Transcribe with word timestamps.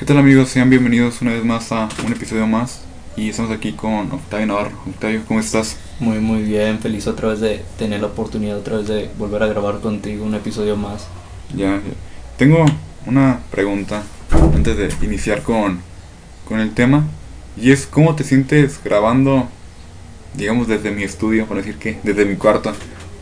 ¿Qué 0.00 0.06
tal 0.06 0.16
amigos? 0.16 0.48
Sean 0.48 0.70
bienvenidos 0.70 1.20
una 1.20 1.32
vez 1.32 1.44
más 1.44 1.70
a 1.72 1.86
un 2.06 2.10
episodio 2.10 2.46
más 2.46 2.80
y 3.18 3.28
estamos 3.28 3.50
aquí 3.50 3.72
con 3.72 4.10
Octavio 4.10 4.46
Navarro. 4.46 4.70
Octavio, 4.88 5.20
¿cómo 5.28 5.40
estás? 5.40 5.76
Muy 5.98 6.20
muy 6.20 6.42
bien, 6.42 6.78
feliz 6.78 7.06
otra 7.06 7.28
vez 7.28 7.40
de 7.40 7.62
tener 7.78 8.00
la 8.00 8.06
oportunidad 8.06 8.56
otra 8.56 8.78
vez 8.78 8.88
de 8.88 9.10
volver 9.18 9.42
a 9.42 9.48
grabar 9.48 9.80
contigo 9.80 10.24
un 10.24 10.34
episodio 10.34 10.74
más. 10.78 11.06
Ya, 11.54 11.72
ya. 11.72 11.92
Tengo 12.38 12.64
una 13.04 13.40
pregunta 13.50 14.02
antes 14.54 14.78
de 14.78 14.88
iniciar 15.04 15.42
con, 15.42 15.80
con 16.48 16.60
el 16.60 16.72
tema 16.72 17.04
y 17.60 17.70
es 17.70 17.84
¿cómo 17.84 18.16
te 18.16 18.24
sientes 18.24 18.80
grabando, 18.82 19.50
digamos, 20.32 20.66
desde 20.66 20.92
mi 20.92 21.02
estudio, 21.02 21.44
por 21.44 21.58
decir 21.58 21.76
que, 21.76 21.98
desde 22.04 22.24
mi 22.24 22.36
cuarto? 22.36 22.72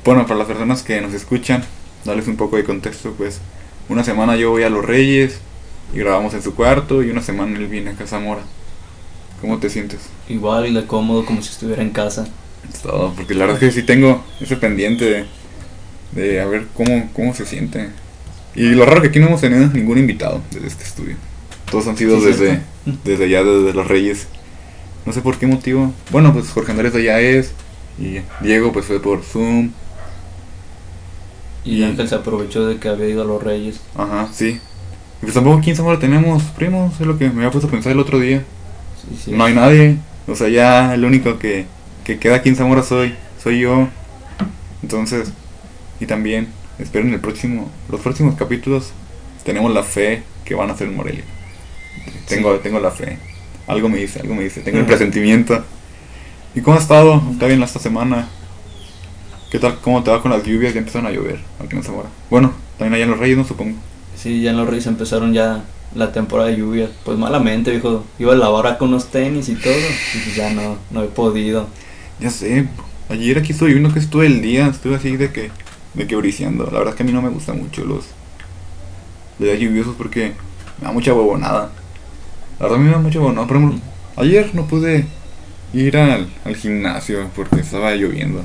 Bueno, 0.04 0.29
para 0.29 0.38
las 0.38 0.46
personas 0.46 0.84
que 0.84 1.00
nos 1.00 1.12
escuchan, 1.12 1.64
darles 2.04 2.29
un 2.29 2.36
poco 2.36 2.54
de 2.54 2.62
contexto, 2.62 3.14
pues 3.18 3.40
una 3.88 4.04
semana 4.04 4.36
yo 4.36 4.50
voy 4.50 4.62
a 4.62 4.70
Los 4.70 4.84
Reyes 4.84 5.40
y 5.93 5.98
grabamos 5.98 6.34
en 6.34 6.43
su 6.43 6.55
cuarto 6.55 7.02
y 7.02 7.11
una 7.11 7.23
semana 7.23 7.59
él 7.59 7.66
viene 7.68 7.91
a 7.91 7.96
Casa 7.96 8.18
Mora. 8.20 8.42
¿Cómo 9.41 9.59
te 9.59 9.70
sientes? 9.70 10.01
Igual 10.28 10.66
y 10.66 10.74
de 10.74 10.87
cómodo 10.87 11.24
como 11.24 11.42
si 11.42 11.51
estuviera 11.51 11.83
en 11.83 11.91
casa. 11.91 12.27
Es 12.69 12.80
todo, 12.83 13.14
porque 13.14 13.34
la 13.34 13.47
verdad 13.47 13.62
es 13.62 13.74
que 13.74 13.80
sí 13.80 13.87
tengo 13.87 14.24
ese 14.41 14.56
pendiente 14.56 15.05
de, 15.05 15.27
de 16.12 16.41
a 16.41 16.47
ver 16.47 16.69
cómo, 16.74 17.11
cómo 17.14 17.34
se 17.34 17.47
siente. 17.47 17.91
Y 18.55 18.70
lo 18.70 18.84
raro 18.87 19.02
que 19.02 19.09
aquí 19.09 19.20
no 19.20 19.28
hemos 19.28 19.41
tenido 19.41 19.66
ningún 19.69 19.98
invitado 19.98 20.42
desde 20.51 20.66
este 20.69 20.84
estudio. 20.84 21.16
Todos 21.70 21.87
han 21.89 21.97
sido 21.97 22.20
Sí, 22.20 22.27
desde, 22.27 22.47
cierto. 22.47 22.66
desde 23.05 23.25
allá, 23.25 23.45
desde 23.45 23.75
los 23.75 23.86
Reyes. 23.86 24.28
No 25.06 25.12
sé 25.12 25.23
por 25.23 25.39
qué 25.39 25.47
motivo. 25.47 25.92
Bueno, 26.11 26.33
pues 26.33 26.50
Jorge 26.50 26.73
Andrés 26.73 26.92
de 26.92 27.00
allá 27.00 27.20
es. 27.20 27.52
Y 27.98 28.20
Diego 28.41 28.73
pues 28.73 28.86
fue 28.86 29.00
por 29.02 29.23
Zoom. 29.25 29.73
Y 31.64 31.83
Y- 31.83 31.83
Ángel 31.84 32.09
se 32.09 32.14
aprovechó 32.16 32.66
de 32.66 32.78
que 32.80 32.89
había 32.89 33.09
ido 33.09 33.23
a 33.23 33.25
los 33.25 33.42
Reyes. 33.42 33.80
Ajá, 33.95 34.28
sí. 34.33 34.61
Pues 35.20 35.34
tampoco 35.34 35.58
aquí 35.58 35.70
en 35.70 35.77
Zamora 35.77 35.98
tenemos 35.98 36.42
primos, 36.45 37.00
es 37.00 37.06
lo 37.06 37.18
que 37.18 37.28
me 37.28 37.38
había 37.38 37.50
puesto 37.50 37.68
a 37.68 37.70
pensar 37.70 37.92
el 37.92 37.98
otro 37.98 38.20
día. 38.20 38.45
Sí, 39.00 39.20
sí. 39.24 39.32
No 39.32 39.44
hay 39.44 39.54
nadie. 39.54 39.96
O 40.27 40.34
sea, 40.34 40.48
ya 40.48 40.94
el 40.94 41.05
único 41.05 41.38
que, 41.38 41.66
que 42.05 42.19
queda 42.19 42.36
aquí 42.36 42.48
en 42.48 42.56
Zamora 42.56 42.83
soy, 42.83 43.14
soy 43.42 43.60
yo. 43.60 43.88
Entonces, 44.83 45.33
y 46.00 46.06
también, 46.06 46.48
esperen 46.78 47.12
el 47.12 47.20
próximo, 47.20 47.70
los 47.91 48.00
próximos 48.00 48.36
capítulos. 48.36 48.92
Tenemos 49.44 49.72
la 49.72 49.83
fe 49.83 50.22
que 50.44 50.55
van 50.55 50.70
a 50.70 50.77
ser 50.77 50.88
en 50.88 50.97
Morelia. 50.97 51.25
Tengo, 52.28 52.55
tengo 52.60 52.78
la 52.78 52.91
fe. 52.91 53.19
Algo 53.66 53.88
me 53.88 53.98
dice, 53.98 54.20
algo 54.20 54.34
me 54.34 54.44
dice. 54.44 54.60
Tengo 54.60 54.78
el 54.78 54.86
presentimiento. 54.86 55.64
¿Y 56.55 56.60
cómo 56.60 56.77
has 56.77 56.84
estado? 56.84 57.22
¿Está 57.32 57.47
bien 57.47 57.62
esta 57.62 57.78
semana? 57.78 58.28
¿Qué 59.50 59.58
tal? 59.58 59.78
¿Cómo 59.80 60.03
te 60.03 60.10
va 60.10 60.22
con 60.22 60.30
las 60.30 60.44
lluvias? 60.44 60.75
Ya 60.75 60.80
empezaron 60.80 61.06
a 61.06 61.10
llover 61.10 61.41
aquí 61.62 61.77
en 61.77 61.82
Zamora. 61.82 62.08
Bueno, 62.30 62.53
también 62.78 62.94
allá 62.94 63.05
en 63.05 63.10
los 63.10 63.19
Reyes, 63.19 63.38
no 63.38 63.44
supongo. 63.44 63.78
Sí, 64.19 64.42
ya 64.42 64.50
en 64.50 64.56
los 64.56 64.69
Reyes 64.69 64.86
empezaron 64.88 65.33
ya 65.33 65.62
la 65.94 66.11
temporada 66.11 66.50
de 66.50 66.56
lluvia. 66.56 66.91
Pues 67.05 67.16
malamente, 67.16 67.70
viejo. 67.70 68.05
Iba 68.19 68.33
a 68.33 68.36
lavar 68.36 68.66
acá 68.66 68.84
unos 68.84 69.10
tenis 69.10 69.48
y 69.48 69.55
todo. 69.55 69.72
Y 69.72 70.19
pues 70.19 70.34
ya 70.34 70.52
no, 70.52 70.77
no 70.91 71.05
he 71.05 71.06
podido. 71.06 71.69
Ya 72.19 72.30
sé, 72.30 72.69
ayer 73.08 73.38
aquí 73.38 73.52
estoy 73.52 73.72
viendo 73.72 73.92
que 73.92 74.00
estuve 74.00 74.27
el 74.27 74.42
día, 74.42 74.66
estuve 74.66 74.97
así 74.97 75.16
de 75.16 75.30
que, 75.30 75.52
de 75.94 76.06
que 76.08 76.16
briciando. 76.16 76.64
La 76.64 76.78
verdad 76.78 76.88
es 76.88 76.94
que 76.97 77.05
a 77.05 77.06
mí 77.06 77.12
no 77.12 77.22
me 77.22 77.28
gustan 77.28 77.58
mucho 77.58 77.84
los, 77.84 78.06
días 79.38 79.60
lluviosos 79.60 79.94
porque 79.97 80.32
me 80.80 80.86
da 80.86 80.92
mucha 80.92 81.14
huevonada. 81.14 81.70
La 82.58 82.64
verdad 82.64 82.78
a 82.78 82.80
mí 82.80 82.86
me 82.86 82.92
da 82.92 82.98
mucha 82.98 83.20
huevonada. 83.20 83.47
Por 83.47 83.56
ejemplo, 83.56 83.80
ayer 84.16 84.50
no 84.53 84.66
pude 84.66 85.06
ir 85.72 85.97
al, 85.97 86.28
al 86.44 86.56
gimnasio 86.56 87.30
porque 87.36 87.60
estaba 87.60 87.94
lloviendo. 87.94 88.42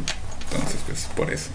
Entonces, 0.52 0.82
pues, 0.86 1.10
por 1.16 1.34
eso. 1.34 1.50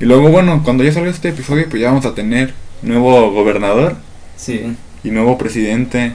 Y 0.00 0.06
luego, 0.06 0.30
bueno, 0.30 0.62
cuando 0.64 0.82
ya 0.82 0.94
salga 0.94 1.10
este 1.10 1.28
episodio, 1.28 1.68
pues 1.68 1.82
ya 1.82 1.88
vamos 1.88 2.06
a 2.06 2.14
tener 2.14 2.54
nuevo 2.82 3.30
gobernador 3.32 3.96
Sí. 4.36 4.76
y 5.04 5.10
nuevo 5.10 5.36
presidente. 5.38 6.14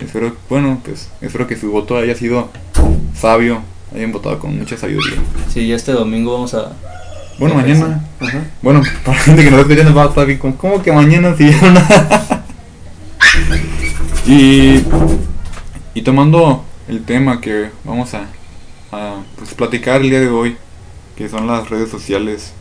Espero, 0.00 0.36
bueno, 0.48 0.80
pues, 0.84 1.08
espero 1.20 1.46
que 1.46 1.56
su 1.56 1.70
voto 1.70 1.96
haya 1.96 2.14
sido 2.14 2.50
sabio, 3.18 3.60
hayan 3.94 4.12
votado 4.12 4.38
con 4.38 4.56
mucha 4.58 4.76
sabiduría. 4.76 5.18
Sí, 5.52 5.66
ya 5.68 5.76
este 5.76 5.92
domingo 5.92 6.32
vamos 6.34 6.54
a... 6.54 6.72
Bueno, 7.38 7.54
mañana. 7.56 8.04
Ajá. 8.20 8.44
Bueno, 8.62 8.82
para 9.04 9.16
la 9.18 9.24
gente 9.24 9.44
que 9.44 9.50
nos 9.50 9.60
escucha 9.60 9.82
nos 9.84 9.96
va 9.96 10.04
a 10.04 10.08
estar 10.08 10.26
bien 10.26 10.38
¿cómo 10.38 10.82
que 10.82 10.92
mañana 10.92 11.34
sí? 11.36 11.50
y, 14.26 14.84
y 15.94 16.02
tomando 16.02 16.64
el 16.88 17.02
tema 17.04 17.40
que 17.40 17.70
vamos 17.84 18.14
a, 18.14 18.26
a, 18.92 19.16
pues, 19.36 19.54
platicar 19.54 20.00
el 20.00 20.10
día 20.10 20.20
de 20.20 20.28
hoy, 20.28 20.56
que 21.16 21.28
son 21.28 21.46
las 21.46 21.68
redes 21.70 21.90
sociales. 21.90 22.52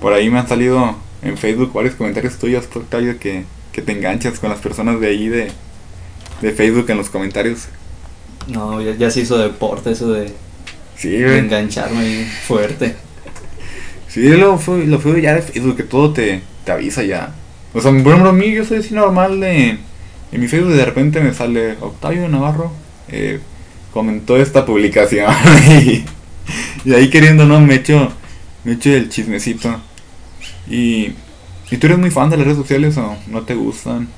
Por 0.00 0.12
ahí 0.12 0.30
me 0.30 0.38
han 0.38 0.48
salido 0.48 0.96
en 1.22 1.36
Facebook 1.38 1.72
varios 1.72 1.94
comentarios 1.96 2.38
tuyos, 2.38 2.68
Octavio, 2.74 3.18
que, 3.18 3.44
que 3.72 3.82
te 3.82 3.92
enganchas 3.92 4.38
con 4.40 4.50
las 4.50 4.60
personas 4.60 5.00
de 5.00 5.08
ahí 5.08 5.28
de, 5.28 5.52
de 6.40 6.52
Facebook 6.52 6.90
en 6.90 6.98
los 6.98 7.10
comentarios. 7.10 7.68
No, 8.46 8.80
ya, 8.80 8.94
ya 8.96 9.10
se 9.10 9.20
hizo 9.20 9.38
deporte 9.38 9.90
eso 9.92 10.10
de, 10.12 10.32
Sí, 10.96 11.10
de 11.24 11.24
güey. 11.24 11.38
engancharme 11.38 12.00
ahí 12.00 12.24
fuerte. 12.46 12.96
Sí, 14.08 14.28
lo 14.30 14.58
fue, 14.58 14.86
lo 14.86 14.98
fue 14.98 15.20
ya 15.20 15.34
de 15.34 15.42
Facebook, 15.42 15.76
que 15.76 15.82
todo 15.84 16.12
te, 16.12 16.42
te 16.64 16.72
avisa 16.72 17.02
ya. 17.02 17.34
O 17.74 17.80
sea, 17.80 17.90
por 17.92 18.12
ejemplo, 18.12 18.30
a 18.30 18.32
mí 18.32 18.52
yo 18.52 18.64
soy 18.64 18.78
así 18.78 18.94
normal 18.94 19.40
de... 19.40 19.78
En 20.32 20.40
mi 20.40 20.48
Facebook 20.48 20.72
de 20.72 20.84
repente 20.84 21.20
me 21.20 21.32
sale 21.32 21.76
Octavio 21.80 22.28
Navarro 22.28 22.70
eh, 23.08 23.40
comentó 23.92 24.36
esta 24.36 24.66
publicación 24.66 25.32
y, 25.82 26.04
y 26.84 26.94
ahí 26.94 27.08
queriendo 27.10 27.46
no 27.46 27.60
me 27.60 27.76
echo, 27.76 28.12
me 28.64 28.72
echo 28.74 28.90
el 28.90 29.08
chismecito. 29.08 29.80
Y, 30.68 31.12
¿Y 31.70 31.76
tú 31.78 31.86
eres 31.86 31.98
muy 31.98 32.10
fan 32.10 32.30
de 32.30 32.36
las 32.36 32.46
redes 32.46 32.58
sociales 32.58 32.96
o 32.96 33.16
no 33.26 33.42
te 33.42 33.54
gustan? 33.54 34.08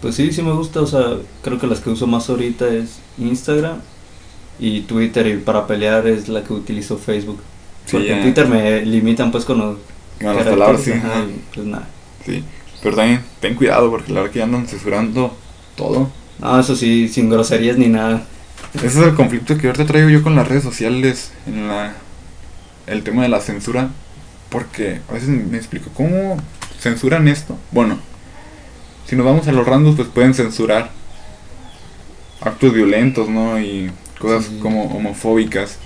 Pues 0.00 0.16
sí, 0.16 0.32
sí 0.32 0.42
me 0.42 0.52
gusta, 0.52 0.80
o 0.80 0.86
sea, 0.86 1.16
creo 1.42 1.58
que 1.58 1.66
las 1.66 1.80
que 1.80 1.90
uso 1.90 2.06
más 2.06 2.28
ahorita 2.28 2.68
es 2.68 2.98
Instagram 3.18 3.78
y 4.58 4.82
Twitter 4.82 5.26
y 5.26 5.36
para 5.38 5.66
pelear 5.66 6.06
es 6.06 6.28
la 6.28 6.44
que 6.44 6.52
utilizo 6.52 6.98
Facebook. 6.98 7.40
Sí, 7.86 7.92
Porque 7.92 8.12
en 8.12 8.22
Twitter 8.22 8.46
me 8.48 8.84
limitan 8.84 9.30
pues 9.30 9.44
con 9.44 9.58
los 9.58 9.78
Con 10.20 10.36
las 10.36 10.46
palabras, 10.46 10.82
sí. 10.82 10.92
ajá, 10.92 11.24
pues 11.54 11.66
nada. 11.66 11.88
Sí. 12.24 12.42
Pero 12.82 12.96
también 12.96 13.22
ten 13.40 13.54
cuidado 13.54 13.90
porque 13.90 14.12
la 14.12 14.20
verdad 14.20 14.32
que 14.32 14.42
andan 14.42 14.66
censurando 14.66 15.34
todo. 15.76 16.10
No, 16.38 16.60
eso 16.60 16.76
sí, 16.76 17.08
sin 17.08 17.30
groserías 17.30 17.78
ni 17.78 17.88
nada. 17.88 18.26
Ese 18.74 18.86
es 18.86 18.96
el 18.96 19.14
conflicto 19.14 19.56
que 19.56 19.68
ahorita 19.68 19.86
traigo 19.86 20.10
yo 20.10 20.22
con 20.22 20.34
las 20.34 20.48
redes 20.48 20.64
sociales 20.64 21.32
en 21.46 21.68
la 21.68 21.94
el 22.86 23.02
tema 23.02 23.22
de 23.22 23.28
la 23.28 23.40
censura 23.40 23.90
porque 24.54 25.00
a 25.08 25.14
veces 25.14 25.30
me 25.30 25.56
explico 25.56 25.90
cómo 25.94 26.36
censuran 26.78 27.26
esto. 27.26 27.58
Bueno, 27.72 27.98
si 29.04 29.16
nos 29.16 29.26
vamos 29.26 29.48
a 29.48 29.52
los 29.52 29.66
randos 29.66 29.96
pues 29.96 30.06
pueden 30.06 30.32
censurar 30.32 30.92
actos 32.40 32.72
violentos, 32.72 33.28
¿no? 33.28 33.58
Y 33.60 33.90
cosas 34.16 34.44
Sí. 34.44 34.60
como 34.62 34.84
homofóbicas. 34.84 35.78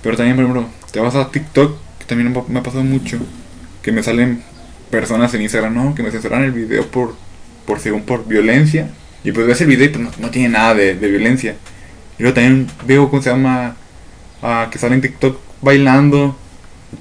Pero 0.00 0.16
también, 0.16 0.36
por 0.36 0.44
ejemplo, 0.44 0.68
te 0.92 1.00
vas 1.00 1.16
a 1.16 1.28
TikTok, 1.32 1.76
que 1.98 2.04
también 2.04 2.32
me 2.46 2.60
ha 2.60 2.62
pasado 2.62 2.84
mucho, 2.84 3.18
que 3.82 3.90
me 3.90 4.04
salen 4.04 4.44
personas 4.92 5.34
en 5.34 5.42
Instagram, 5.42 5.74
¿no? 5.74 5.94
Que 5.96 6.04
me 6.04 6.12
censuran 6.12 6.44
el 6.44 6.52
video 6.52 6.86
por, 6.86 7.16
por 7.66 7.80
según 7.80 8.02
por 8.02 8.28
violencia. 8.28 8.90
Y 9.24 9.32
pues 9.32 9.44
ves 9.44 9.60
el 9.60 9.66
video 9.66 9.86
y 9.86 9.88
pues 9.88 10.04
no, 10.04 10.10
no 10.20 10.30
tiene 10.30 10.50
nada 10.50 10.74
de, 10.74 10.94
de 10.94 11.08
violencia. 11.08 11.56
Y 12.16 12.22
luego 12.22 12.36
también 12.36 12.68
veo, 12.86 13.10
¿cómo 13.10 13.20
se 13.22 13.30
llama? 13.30 13.74
Ah, 14.40 14.68
que 14.70 14.78
sale 14.78 14.94
en 14.94 15.00
TikTok 15.00 15.36
bailando. 15.62 16.36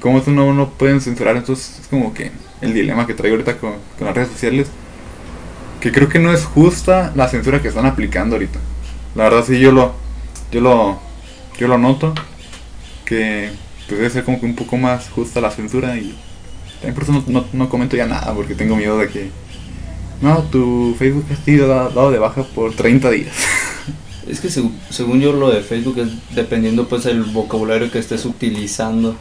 Cómo 0.02 0.20
eso 0.20 0.32
no, 0.32 0.54
no 0.54 0.70
pueden 0.72 1.02
censurar. 1.02 1.36
Entonces 1.38 1.80
es 1.82 1.88
como 1.88 2.14
que 2.14 2.32
el 2.62 2.74
dilema 2.74 3.08
que 3.08 3.14
traigo 3.14 3.36
ahorita 3.36 3.58
con, 3.58 3.74
con 3.98 4.08
las 4.08 4.16
redes 4.16 4.30
sociales. 4.30 4.68
Que 5.82 5.92
creo 5.92 6.10
que 6.10 6.20
no 6.20 6.34
es 6.34 6.44
justa 6.46 7.12
la 7.16 7.28
censura 7.28 7.62
que 7.62 7.68
están 7.68 7.86
aplicando 7.86 8.36
ahorita. 8.36 8.60
La 9.16 9.26
verdad 9.26 9.44
sí 9.46 9.60
yo 9.60 9.72
lo, 9.72 9.94
yo 10.52 10.62
lo, 10.62 11.00
yo 11.60 11.68
lo 11.68 11.78
noto. 11.78 12.14
Que 13.06 13.52
pues 13.88 14.00
debe 14.00 14.10
ser 14.10 14.24
como 14.26 14.40
que 14.40 14.46
un 14.46 14.56
poco 14.56 14.76
más 14.78 15.10
justa 15.10 15.40
la 15.40 15.52
censura 15.52 15.96
y 15.98 16.14
también 16.82 16.94
por 16.94 17.04
eso 17.04 17.14
no, 17.14 17.24
no, 17.28 17.46
no 17.54 17.70
comento 17.70 17.96
ya 17.96 18.06
nada 18.06 18.34
porque 18.34 18.54
tengo 18.54 18.76
miedo 18.76 18.98
de 18.98 19.08
que 19.08 19.30
no, 20.22 20.40
tu 20.44 20.94
Facebook 21.00 21.26
ha 21.32 21.36
sido 21.46 21.68
da- 21.68 21.90
dado 21.90 22.12
de 22.12 22.20
baja 22.20 22.44
por 22.44 22.74
30 22.74 23.10
días. 23.12 23.34
Es 24.28 24.42
que 24.42 24.50
seg- 24.50 24.72
según 24.90 25.22
yo 25.22 25.32
lo 25.32 25.50
de 25.52 25.62
Facebook 25.62 26.00
es 26.00 26.10
dependiendo 26.36 26.90
pues 26.90 27.06
el 27.06 27.24
vocabulario 27.24 27.90
que 27.90 28.00
estés 28.00 28.26
utilizando. 28.26 29.16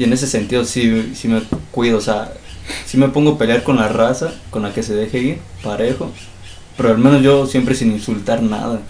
Y 0.00 0.04
en 0.04 0.14
ese 0.14 0.26
sentido 0.26 0.64
sí, 0.64 1.12
sí 1.14 1.28
me 1.28 1.42
cuido, 1.72 1.98
o 1.98 2.00
sea, 2.00 2.32
sí 2.86 2.96
me 2.96 3.10
pongo 3.10 3.32
a 3.32 3.38
pelear 3.38 3.62
con 3.62 3.76
la 3.76 3.86
raza, 3.86 4.32
con 4.48 4.62
la 4.62 4.72
que 4.72 4.82
se 4.82 4.94
deje 4.94 5.18
ir, 5.18 5.38
parejo. 5.62 6.10
Pero 6.78 6.88
al 6.88 6.96
menos 6.96 7.22
yo 7.22 7.46
siempre 7.46 7.74
sin 7.74 7.92
insultar 7.92 8.42
nada. 8.42 8.80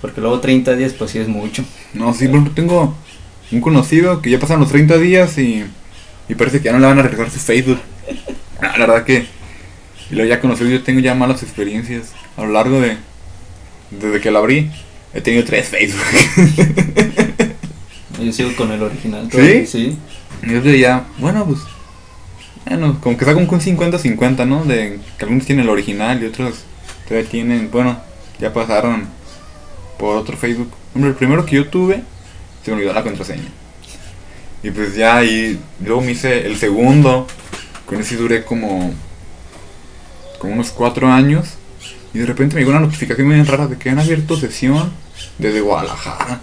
Porque 0.00 0.20
luego 0.20 0.38
30 0.38 0.76
días 0.76 0.92
pues 0.92 1.10
sí 1.10 1.18
es 1.18 1.26
mucho. 1.26 1.64
No, 1.92 2.14
sí, 2.14 2.26
ejemplo, 2.26 2.52
tengo 2.54 2.94
un 3.50 3.60
conocido 3.60 4.22
que 4.22 4.30
ya 4.30 4.38
pasan 4.38 4.60
los 4.60 4.68
30 4.68 4.96
días 4.98 5.36
y, 5.38 5.64
y 6.28 6.34
parece 6.36 6.58
que 6.58 6.66
ya 6.66 6.72
no 6.72 6.78
le 6.78 6.86
van 6.86 7.00
a 7.00 7.02
regresar 7.02 7.32
su 7.32 7.40
Facebook. 7.40 7.80
No, 8.62 8.68
la 8.78 8.86
verdad 8.86 9.04
que 9.04 9.26
y 10.08 10.14
lo 10.14 10.24
ya 10.24 10.40
conocido, 10.40 10.70
yo 10.70 10.84
tengo 10.84 11.00
ya 11.00 11.16
malas 11.16 11.42
experiencias 11.42 12.12
a 12.36 12.42
lo 12.42 12.52
largo 12.52 12.80
de 12.80 12.96
desde 13.90 14.20
que 14.20 14.30
lo 14.30 14.38
abrí. 14.38 14.70
He 15.12 15.20
tenido 15.20 15.44
tres 15.44 15.66
Facebook. 15.66 16.00
Yo 18.22 18.32
sigo 18.32 18.54
con 18.56 18.70
el 18.72 18.82
original. 18.82 19.28
¿Sí? 19.30 19.66
Sí. 19.66 19.98
Y 20.42 20.52
yo 20.52 20.60
ya, 20.60 21.06
bueno, 21.18 21.44
pues 21.44 21.60
bueno, 22.68 23.00
como 23.00 23.16
que 23.16 23.24
como 23.24 23.46
con 23.46 23.60
50-50, 23.60 24.46
¿no? 24.46 24.64
De 24.64 25.00
que 25.16 25.24
algunos 25.24 25.46
tienen 25.46 25.64
el 25.64 25.70
original 25.70 26.22
y 26.22 26.26
otros 26.26 26.64
todavía 27.06 27.28
tienen, 27.28 27.70
bueno, 27.70 27.98
ya 28.38 28.52
pasaron 28.52 29.06
por 29.98 30.16
otro 30.16 30.36
Facebook. 30.36 30.70
Hombre, 30.94 31.10
el 31.10 31.16
primero 31.16 31.46
que 31.46 31.56
yo 31.56 31.68
tuve, 31.68 32.02
se 32.62 32.70
me 32.70 32.76
olvidó 32.76 32.92
la 32.92 33.02
contraseña. 33.02 33.48
Y 34.62 34.70
pues 34.70 34.94
ya, 34.96 35.24
y 35.24 35.58
luego 35.84 36.02
me 36.02 36.12
hice 36.12 36.46
el 36.46 36.56
segundo, 36.56 37.26
con 37.86 38.00
ese 38.00 38.16
duré 38.16 38.44
como, 38.44 38.92
como 40.38 40.52
unos 40.52 40.70
cuatro 40.70 41.08
años. 41.08 41.54
Y 42.12 42.18
de 42.18 42.26
repente 42.26 42.54
me 42.54 42.60
llegó 42.60 42.72
una 42.72 42.80
notificación 42.80 43.28
muy 43.28 43.42
rara 43.42 43.66
de 43.66 43.76
que 43.76 43.90
han 43.90 43.98
abierto 43.98 44.36
sesión 44.36 44.92
desde 45.38 45.60
Guadalajara. 45.60 46.42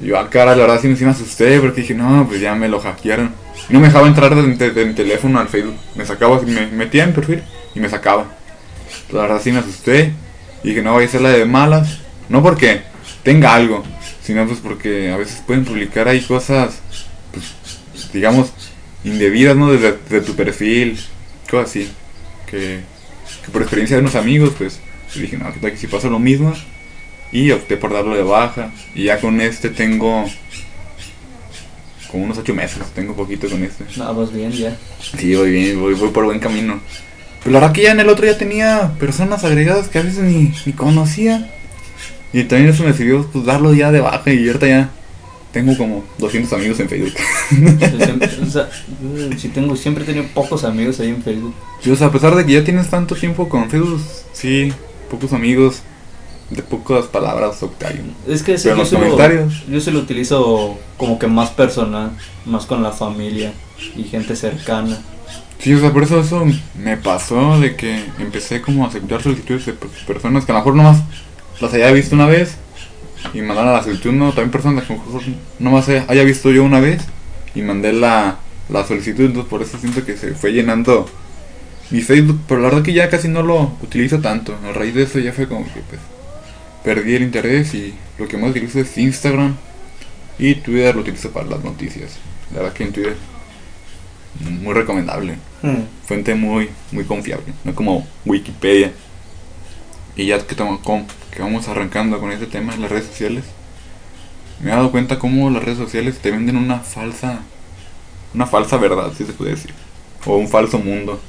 Yo, 0.00 0.18
a 0.18 0.28
cara, 0.28 0.54
la 0.54 0.66
verdad 0.66 0.80
sí 0.80 0.88
me, 0.88 1.10
asusté 1.10 1.58
porque 1.60 1.80
dije, 1.80 1.94
no, 1.94 2.26
pues 2.28 2.40
ya 2.40 2.54
me 2.54 2.68
lo 2.68 2.80
hackearon. 2.80 3.32
No 3.68 3.80
me 3.80 3.86
dejaba 3.86 4.06
entrar 4.06 4.34
desde 4.34 4.84
mi 4.84 4.94
teléfono 4.94 5.40
al 5.40 5.48
Facebook. 5.48 5.76
Me 5.94 6.04
sacaba, 6.04 6.40
me 6.42 6.66
metía 6.66 7.04
en 7.04 7.14
perfil 7.14 7.42
y 7.74 7.80
me 7.80 7.88
sacaba. 7.88 8.26
La 9.12 9.22
verdad 9.22 9.40
sí 9.42 9.52
me 9.52 9.60
asusté. 9.60 10.12
Y 10.62 10.68
dije, 10.70 10.82
no, 10.82 10.92
voy 10.92 11.04
a 11.04 11.06
hacer 11.06 11.22
la 11.22 11.30
de 11.30 11.44
malas. 11.46 12.00
No 12.28 12.42
porque 12.42 12.82
tenga 13.22 13.54
algo, 13.54 13.84
sino 14.22 14.46
pues 14.46 14.58
porque 14.60 15.10
a 15.10 15.16
veces 15.16 15.42
pueden 15.46 15.64
publicar 15.64 16.08
ahí 16.08 16.20
cosas, 16.20 16.80
pues, 17.32 18.12
digamos, 18.12 18.52
indebidas, 19.04 19.56
¿no? 19.56 19.72
Desde, 19.72 19.98
desde 20.08 20.26
tu 20.26 20.34
perfil, 20.34 20.98
cosas 21.50 21.70
así. 21.70 21.90
Que, 22.50 22.80
que 23.44 23.50
por 23.50 23.62
experiencia 23.62 23.96
de 23.96 24.02
unos 24.02 24.14
amigos, 24.14 24.52
pues, 24.58 24.80
dije, 25.14 25.38
no, 25.38 25.52
que 25.52 25.60
tal 25.60 25.70
que 25.70 25.76
si 25.76 25.86
pasa 25.86 26.08
lo 26.08 26.18
mismo. 26.18 26.52
Y 27.32 27.50
opté 27.50 27.76
por 27.76 27.92
darlo 27.92 28.14
de 28.14 28.22
baja. 28.22 28.70
Y 28.94 29.04
ya 29.04 29.20
con 29.20 29.40
este 29.40 29.68
tengo 29.70 30.24
como 32.10 32.24
unos 32.24 32.38
8 32.38 32.54
meses, 32.54 32.82
tengo 32.94 33.14
poquito 33.14 33.48
con 33.48 33.62
este. 33.62 33.84
No, 33.96 34.14
vas 34.14 34.32
bien 34.32 34.52
ya. 34.52 34.76
Sí, 35.18 35.34
voy 35.34 35.50
bien, 35.50 35.80
voy, 35.80 35.94
voy 35.94 36.10
por 36.10 36.24
buen 36.24 36.38
camino. 36.38 36.80
Pero 37.40 37.52
la 37.52 37.60
verdad 37.60 37.74
que 37.74 37.82
ya 37.82 37.92
en 37.92 38.00
el 38.00 38.08
otro 38.08 38.26
ya 38.26 38.38
tenía 38.38 38.92
personas 38.98 39.44
agregadas 39.44 39.88
que 39.88 39.98
a 39.98 40.02
veces 40.02 40.20
ni, 40.20 40.52
ni 40.64 40.72
conocía. 40.72 41.50
Y 42.32 42.44
también 42.44 42.70
eso 42.70 42.84
me 42.84 42.92
sirvió 42.92 43.26
pues 43.32 43.44
darlo 43.44 43.72
ya 43.72 43.90
de 43.92 44.00
baja 44.00 44.32
y 44.32 44.46
ahorita 44.46 44.66
ya 44.66 44.90
tengo 45.52 45.76
como 45.76 46.04
200 46.18 46.52
amigos 46.52 46.80
en 46.80 46.88
Facebook. 46.88 47.14
O 48.42 48.50
sea, 48.50 48.68
yo 49.00 49.38
sí 49.38 49.48
tengo, 49.48 49.74
siempre 49.74 50.04
he 50.04 50.06
tenido 50.06 50.26
pocos 50.34 50.64
amigos 50.64 51.00
ahí 51.00 51.08
en 51.08 51.22
Facebook. 51.22 51.54
Sí, 51.80 51.90
o 51.90 51.96
sea, 51.96 52.08
a 52.08 52.12
pesar 52.12 52.34
de 52.34 52.44
que 52.44 52.52
ya 52.52 52.64
tienes 52.64 52.88
tanto 52.88 53.14
tiempo 53.14 53.48
con 53.48 53.70
Facebook, 53.70 54.02
sí, 54.32 54.72
pocos 55.10 55.32
amigos, 55.32 55.82
de 56.50 56.62
pocas 56.62 57.06
palabras, 57.06 57.62
Octavio. 57.62 58.02
Es 58.28 58.42
que 58.42 58.54
ese 58.54 58.68
yo, 58.70 58.76
los 58.76 58.88
se 58.88 58.98
lo, 58.98 59.16
yo 59.68 59.80
se 59.80 59.90
lo 59.90 59.98
utilizo 59.98 60.78
como 60.96 61.18
que 61.18 61.26
más 61.26 61.50
personal, 61.50 62.12
más 62.44 62.66
con 62.66 62.82
la 62.82 62.92
familia 62.92 63.52
y 63.96 64.04
gente 64.04 64.36
cercana. 64.36 64.96
Sí, 65.58 65.72
o 65.74 65.80
sea, 65.80 65.92
por 65.92 66.02
eso 66.04 66.20
eso 66.20 66.44
me 66.78 66.96
pasó 66.96 67.58
de 67.58 67.76
que 67.76 68.04
empecé 68.18 68.60
como 68.60 68.84
a 68.84 68.88
aceptar 68.88 69.22
solicitudes 69.22 69.66
de 69.66 69.72
pe- 69.72 69.88
personas 70.06 70.44
que 70.44 70.52
a 70.52 70.54
lo 70.54 70.60
mejor 70.60 70.74
nomás 70.76 70.98
las 71.60 71.72
haya 71.74 71.90
visto 71.90 72.14
una 72.14 72.26
vez 72.26 72.56
y 73.34 73.40
mandaron 73.40 73.72
la 73.72 73.82
solicitud, 73.82 74.12
no, 74.12 74.28
también 74.28 74.50
personas 74.50 74.84
que 74.84 74.92
a 74.92 74.96
lo 74.96 75.02
mejor 75.02 75.22
nomás 75.58 75.88
haya 75.88 76.04
haya 76.08 76.22
visto 76.24 76.50
yo 76.52 76.62
una 76.62 76.78
vez 76.80 77.02
y 77.54 77.62
mandé 77.62 77.92
la, 77.92 78.36
la 78.68 78.86
solicitud, 78.86 79.24
entonces 79.24 79.48
por 79.50 79.62
eso 79.62 79.78
siento 79.78 80.04
que 80.04 80.16
se 80.16 80.34
fue 80.34 80.52
llenando 80.52 81.08
mi 81.90 82.02
Facebook, 82.02 82.40
pero 82.46 82.60
la 82.60 82.68
verdad 82.68 82.82
que 82.82 82.92
ya 82.92 83.08
casi 83.08 83.28
no 83.28 83.42
lo 83.42 83.72
utilizo 83.82 84.18
tanto, 84.20 84.54
a 84.68 84.72
raíz 84.72 84.94
de 84.94 85.04
eso 85.04 85.18
ya 85.20 85.32
fue 85.32 85.48
como 85.48 85.64
que 85.64 85.80
pues 85.88 86.00
perdí 86.86 87.16
el 87.16 87.22
interés 87.24 87.74
y 87.74 87.94
lo 88.18 88.28
que 88.28 88.38
más 88.38 88.52
utilizo 88.52 88.80
es 88.80 88.96
Instagram 88.98 89.56
y 90.38 90.54
Twitter 90.56 90.94
lo 90.94 91.02
utilizo 91.02 91.32
para 91.32 91.48
las 91.48 91.64
noticias, 91.64 92.12
la 92.54 92.60
verdad 92.62 92.74
que 92.74 92.84
en 92.84 92.92
Twitter 92.94 93.16
muy 94.62 94.74
recomendable 94.74 95.36
fuente 96.06 96.34
muy 96.34 96.70
muy 96.92 97.04
confiable, 97.04 97.52
no 97.64 97.74
como 97.74 98.06
Wikipedia. 98.24 98.92
Y 100.16 100.26
ya 100.26 100.38
que, 100.46 100.56
com- 100.56 101.06
que 101.30 101.42
vamos 101.42 101.68
arrancando 101.68 102.20
con 102.20 102.30
este 102.32 102.46
tema 102.46 102.72
de 102.74 102.78
las 102.80 102.90
redes 102.90 103.06
sociales, 103.06 103.44
me 104.60 104.70
he 104.70 104.74
dado 104.74 104.90
cuenta 104.90 105.18
cómo 105.18 105.50
las 105.50 105.62
redes 105.64 105.78
sociales 105.78 106.18
te 106.20 106.30
venden 106.30 106.56
una 106.56 106.80
falsa, 106.80 107.40
una 108.34 108.46
falsa 108.46 108.78
verdad, 108.78 109.12
si 109.16 109.24
se 109.26 109.32
puede 109.32 109.52
decir, 109.52 109.74
o 110.24 110.36
un 110.38 110.48
falso 110.48 110.78
mundo. 110.78 111.20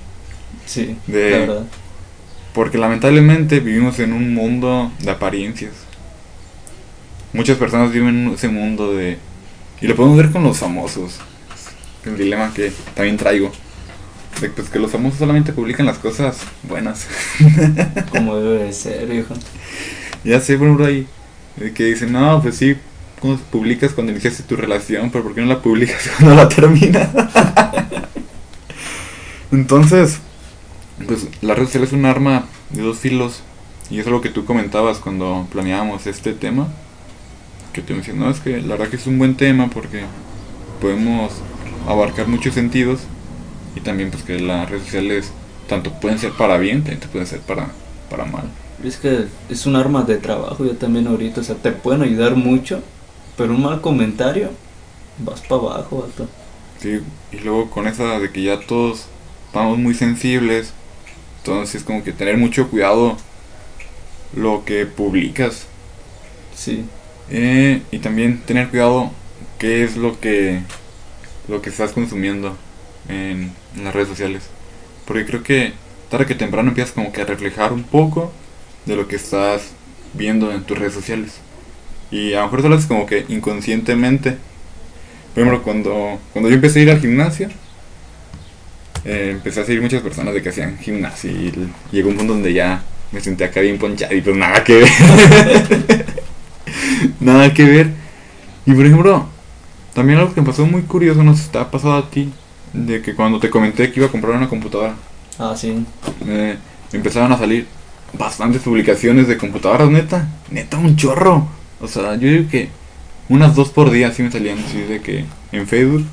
Sí, 0.65 0.97
De- 1.07 1.31
la 1.31 1.37
verdad. 1.39 1.63
Porque 2.57 2.79
lamentablemente 2.79 3.59
vivimos 3.59 3.99
en 3.99 4.13
un 4.13 4.33
mundo 4.33 4.91
de 4.97 5.11
apariencias. 5.11 5.73
Muchas 7.31 7.55
personas 7.55 7.91
viven 7.91 8.25
en 8.25 8.33
ese 8.33 8.47
mundo 8.47 8.95
de... 8.95 9.19
Y 9.79 9.85
lo 9.85 9.95
podemos 9.95 10.17
ver 10.17 10.31
con 10.31 10.41
los 10.41 10.57
famosos. 10.57 11.19
El 12.03 12.17
dilema 12.17 12.51
que 12.55 12.71
también 12.95 13.15
traigo. 13.15 13.51
De 14.41 14.49
pues, 14.49 14.69
que 14.69 14.79
los 14.79 14.89
famosos 14.89 15.19
solamente 15.19 15.53
publican 15.53 15.85
las 15.85 15.99
cosas 15.99 16.39
buenas. 16.63 17.05
Como 18.09 18.37
debe 18.37 18.63
de 18.63 18.73
ser, 18.73 19.05
viejo. 19.05 19.35
ya 20.23 20.41
sé, 20.41 20.57
por 20.57 20.65
ejemplo, 20.65 20.87
ahí. 20.87 21.05
Que 21.75 21.83
dicen, 21.83 22.11
no, 22.11 22.41
pues 22.41 22.55
sí, 22.55 22.75
cuando 23.19 23.39
publicas 23.51 23.91
cuando 23.91 24.13
iniciaste 24.13 24.41
tu 24.41 24.55
relación, 24.55 25.11
pero 25.11 25.25
¿por 25.25 25.35
qué 25.35 25.41
no 25.41 25.47
la 25.47 25.61
publicas 25.61 26.09
cuando 26.17 26.35
la 26.35 26.49
terminas? 26.49 27.09
Entonces, 29.51 30.21
pues 31.05 31.27
la 31.41 31.53
red 31.55 31.65
social 31.65 31.83
es 31.83 31.93
un 31.93 32.05
arma 32.05 32.45
de 32.69 32.81
dos 32.81 32.99
filos. 32.99 33.41
Y 33.89 33.99
eso 33.99 34.09
es 34.09 34.13
lo 34.13 34.21
que 34.21 34.29
tú 34.29 34.45
comentabas 34.45 34.97
cuando 34.99 35.47
planeábamos 35.51 36.07
este 36.07 36.33
tema. 36.33 36.67
Que 37.73 37.81
te 37.81 37.93
no, 38.13 38.29
es 38.29 38.39
que 38.39 38.61
la 38.61 38.75
verdad 38.75 38.89
que 38.89 38.95
es 38.95 39.07
un 39.07 39.19
buen 39.19 39.35
tema 39.35 39.69
porque 39.69 40.03
podemos 40.81 41.31
abarcar 41.87 42.27
muchos 42.27 42.53
sentidos. 42.53 43.01
Y 43.75 43.81
también 43.81 44.11
pues 44.11 44.23
que 44.23 44.39
las 44.39 44.69
redes 44.69 44.83
sociales 44.83 45.31
tanto 45.67 45.91
pueden 45.93 46.17
ser 46.17 46.31
para 46.31 46.57
bien, 46.57 46.83
te 46.83 46.95
pueden 46.95 47.27
ser 47.27 47.41
para, 47.41 47.69
para 48.09 48.25
mal. 48.25 48.49
Es 48.83 48.97
que 48.97 49.25
es 49.49 49.65
un 49.65 49.75
arma 49.75 50.03
de 50.03 50.17
trabajo 50.17 50.65
ya 50.65 50.73
también 50.73 51.07
ahorita, 51.07 51.41
o 51.41 51.43
sea, 51.43 51.55
te 51.55 51.71
pueden 51.71 52.03
ayudar 52.03 52.35
mucho, 52.35 52.81
pero 53.35 53.53
un 53.53 53.63
mal 53.63 53.81
comentario, 53.81 54.51
vas 55.19 55.41
para 55.41 55.61
abajo, 55.61 56.05
vato. 56.07 56.27
Sí, 56.79 56.99
y 57.31 57.37
luego 57.39 57.69
con 57.69 57.87
esa 57.87 58.19
de 58.19 58.31
que 58.31 58.43
ya 58.43 58.59
todos 58.59 59.07
estamos 59.47 59.77
muy 59.79 59.95
sensibles, 59.95 60.73
entonces 61.47 61.75
es 61.75 61.83
como 61.83 62.03
que 62.03 62.11
tener 62.11 62.37
mucho 62.37 62.69
cuidado 62.69 63.17
lo 64.35 64.65
que 64.65 64.85
publicas. 64.85 65.67
Sí, 66.55 66.85
eh, 67.29 67.81
y 67.91 67.99
también 67.99 68.39
tener 68.41 68.69
cuidado 68.69 69.11
qué 69.59 69.83
es 69.83 69.95
lo 69.97 70.19
que 70.19 70.61
lo 71.47 71.61
que 71.61 71.69
estás 71.69 71.91
consumiendo 71.93 72.57
en, 73.07 73.51
en 73.75 73.83
las 73.83 73.93
redes 73.93 74.09
sociales, 74.09 74.43
porque 75.05 75.25
creo 75.25 75.43
que 75.43 75.73
tarde 76.09 76.25
que 76.25 76.35
temprano 76.35 76.69
empiezas 76.69 76.93
como 76.93 77.11
que 77.11 77.21
a 77.21 77.25
reflejar 77.25 77.71
un 77.73 77.83
poco 77.83 78.31
de 78.85 78.95
lo 78.95 79.07
que 79.07 79.15
estás 79.15 79.69
viendo 80.13 80.51
en 80.51 80.63
tus 80.63 80.77
redes 80.77 80.93
sociales. 80.93 81.39
Y 82.11 82.33
a 82.33 82.39
lo 82.39 82.45
mejor 82.45 82.61
solo 82.61 82.75
es 82.77 82.85
como 82.85 83.05
que 83.05 83.25
inconscientemente. 83.27 84.37
Por 85.33 85.43
ejemplo, 85.43 85.63
cuando, 85.63 86.19
cuando 86.33 86.49
yo 86.49 86.55
empecé 86.55 86.79
a 86.79 86.83
ir 86.83 86.91
al 86.91 87.01
gimnasio, 87.01 87.49
eh, 89.05 89.29
empecé 89.31 89.61
a 89.61 89.65
seguir 89.65 89.81
muchas 89.81 90.01
personas 90.01 90.33
de 90.33 90.41
que 90.41 90.49
hacían 90.49 90.77
gimnasio 90.79 91.31
y 91.31 91.53
llegó 91.91 92.09
un 92.09 92.17
punto 92.17 92.33
donde 92.33 92.53
ya 92.53 92.83
me 93.11 93.21
senté 93.21 93.45
acá 93.45 93.61
bien 93.61 93.77
ponchado 93.77 94.13
y 94.13 94.21
pues 94.21 94.35
nada 94.35 94.63
que 94.63 94.75
ver. 94.75 94.89
nada 97.19 97.53
que 97.53 97.63
ver. 97.63 97.91
Y 98.65 98.73
por 98.73 98.85
ejemplo, 98.85 99.27
también 99.93 100.19
algo 100.19 100.33
que 100.33 100.41
me 100.41 100.47
pasó 100.47 100.65
muy 100.65 100.81
curioso, 100.83 101.23
no 101.23 101.35
sé 101.35 101.43
si 101.43 101.49
te 101.49 101.57
ha 101.57 101.71
pasado 101.71 101.95
a 101.95 102.09
ti, 102.09 102.31
de 102.73 103.01
que 103.01 103.15
cuando 103.15 103.39
te 103.39 103.49
comenté 103.49 103.91
que 103.91 103.99
iba 103.99 104.07
a 104.07 104.11
comprar 104.11 104.35
una 104.35 104.49
computadora, 104.49 104.95
ah, 105.39 105.55
sí. 105.57 105.85
eh, 106.27 106.57
empezaron 106.91 107.31
a 107.31 107.37
salir 107.37 107.67
bastantes 108.13 108.61
publicaciones 108.61 109.27
de 109.27 109.37
computadoras, 109.37 109.89
neta, 109.89 110.27
neta 110.51 110.77
un 110.77 110.95
chorro. 110.95 111.47
O 111.79 111.87
sea, 111.87 112.15
yo 112.15 112.29
digo 112.29 112.49
que 112.49 112.69
unas 113.29 113.55
dos 113.55 113.69
por 113.69 113.91
día 113.91 114.11
sí 114.11 114.23
me 114.23 114.31
salían 114.31 114.59
así 114.59 114.81
de 114.81 115.01
que 115.01 115.25
en 115.51 115.67
Facebook, 115.67 116.05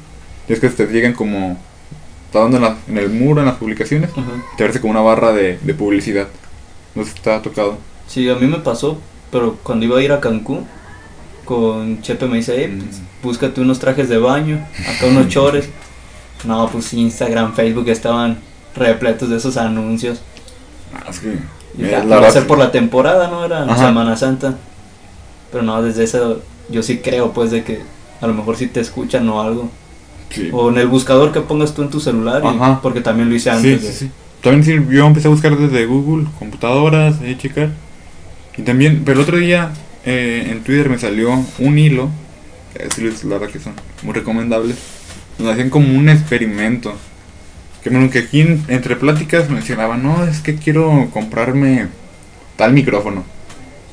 y 0.49 0.53
es 0.53 0.61
que 0.61 0.69
te 0.69 0.87
llegan 0.87 1.13
como, 1.13 1.59
está 2.35 2.41
dando 2.41 2.57
en, 2.57 2.63
la- 2.65 2.77
en 2.89 2.99
el 2.99 3.11
muro, 3.11 3.41
en 3.41 3.47
las 3.47 3.57
publicaciones, 3.57 4.11
te 4.57 4.65
aparece 4.65 4.81
como 4.81 4.91
una 4.91 5.01
barra 5.03 5.33
de, 5.33 5.57
de 5.63 5.75
publicidad. 5.75 6.27
No 6.97 7.05
si 7.05 7.13
ha 7.31 7.41
tocado. 7.41 7.79
Sí, 8.09 8.29
a 8.29 8.35
mí 8.35 8.47
me 8.49 8.59
pasó, 8.59 8.99
pero 9.31 9.57
cuando 9.63 9.85
iba 9.87 9.99
a 9.99 10.03
ir 10.03 10.11
a 10.11 10.21
Cancún, 10.21 10.67
con 11.45 12.03
Chepe 12.03 12.27
me 12.27 12.39
dice, 12.39 12.65
eh, 12.65 12.69
pues, 12.77 12.99
Mm. 12.99 13.05
búscate 13.23 13.61
unos 13.61 13.79
trajes 13.79 14.09
de 14.09 14.19
baño, 14.19 14.67
acá 14.89 15.07
unos 15.07 15.29
chores. 15.29 15.69
No, 16.45 16.69
pues 16.69 16.93
Instagram, 16.93 17.55
Facebook 17.55 17.89
estaban 17.89 18.39
repletos 18.75 19.31
de 19.31 19.37
esos 19.37 19.57
anuncios. 19.57 20.21
Ah, 20.95 21.09
es 21.11 21.21
que, 21.21 21.39
Y 21.79 21.85
eh, 21.85 21.91
ya, 21.93 21.99
la 22.01 22.05
iba 22.05 22.17
a 22.17 22.21
verdad 22.21 22.33
ser 22.33 22.47
por 22.49 22.59
la 22.59 22.71
temporada, 22.73 23.29
¿no? 23.29 23.45
Era 23.45 23.63
Ajá. 23.63 23.77
Semana 23.87 24.17
Santa. 24.17 24.55
Pero 25.53 25.63
no, 25.63 25.81
desde 25.83 26.03
eso 26.05 26.43
yo 26.69 26.83
sí 26.83 26.99
creo, 26.99 27.33
pues, 27.33 27.51
de 27.53 27.63
que 27.63 27.81
a 28.21 28.27
lo 28.27 28.35
mejor 28.35 28.57
sí 28.57 28.67
te 28.67 28.81
escuchan 28.81 29.29
o 29.29 29.41
algo. 29.41 29.71
Sí. 30.31 30.51
O 30.53 30.71
en 30.71 30.79
el 30.79 30.87
buscador 30.89 31.33
que 31.33 31.41
pongas 31.41 31.75
tú 31.75 31.83
en 31.83 31.91
tu 31.91 32.01
celular, 32.01 32.43
y- 32.45 32.83
porque 32.83 33.01
también 33.01 33.29
lo 33.29 33.35
hice 33.35 33.51
antes. 33.51 33.81
sí, 33.81 33.87
de- 33.87 33.93
sí. 33.93 34.11
También 34.43 34.65
sí, 34.65 34.95
yo 34.95 35.07
empecé 35.07 35.29
a 35.29 35.31
buscar 35.31 35.57
desde 35.57 35.87
Google, 35.87 36.27
computadoras, 36.39 37.21
ahí 37.23 37.37
checar. 37.37 37.71
Y 38.59 38.63
también, 38.63 39.03
pero 39.05 39.19
el 39.19 39.23
otro 39.25 39.39
día 39.39 39.73
eh, 40.05 40.49
en 40.51 40.63
Twitter 40.63 40.91
me 40.91 40.99
salió 40.99 41.43
un 41.59 41.79
hilo, 41.79 42.11
decirles 42.79 43.25
la 43.25 43.39
verdad 43.39 43.53
que 43.53 43.59
son 43.59 43.73
muy 44.03 44.13
recomendables, 44.13 44.77
donde 45.39 45.53
hacían 45.53 45.71
como 45.71 45.97
un 45.99 46.09
experimento. 46.11 46.95
Que, 47.83 47.91
bueno, 47.91 48.11
que 48.11 48.19
aquí 48.21 48.41
en- 48.43 48.63
entre 48.69 48.97
pláticas 48.97 49.49
mencionaban, 49.51 50.03
no, 50.03 50.25
es 50.25 50.41
que 50.41 50.57
quiero 50.57 51.09
comprarme 51.13 51.87
tal 52.57 52.73
micrófono. 52.75 53.25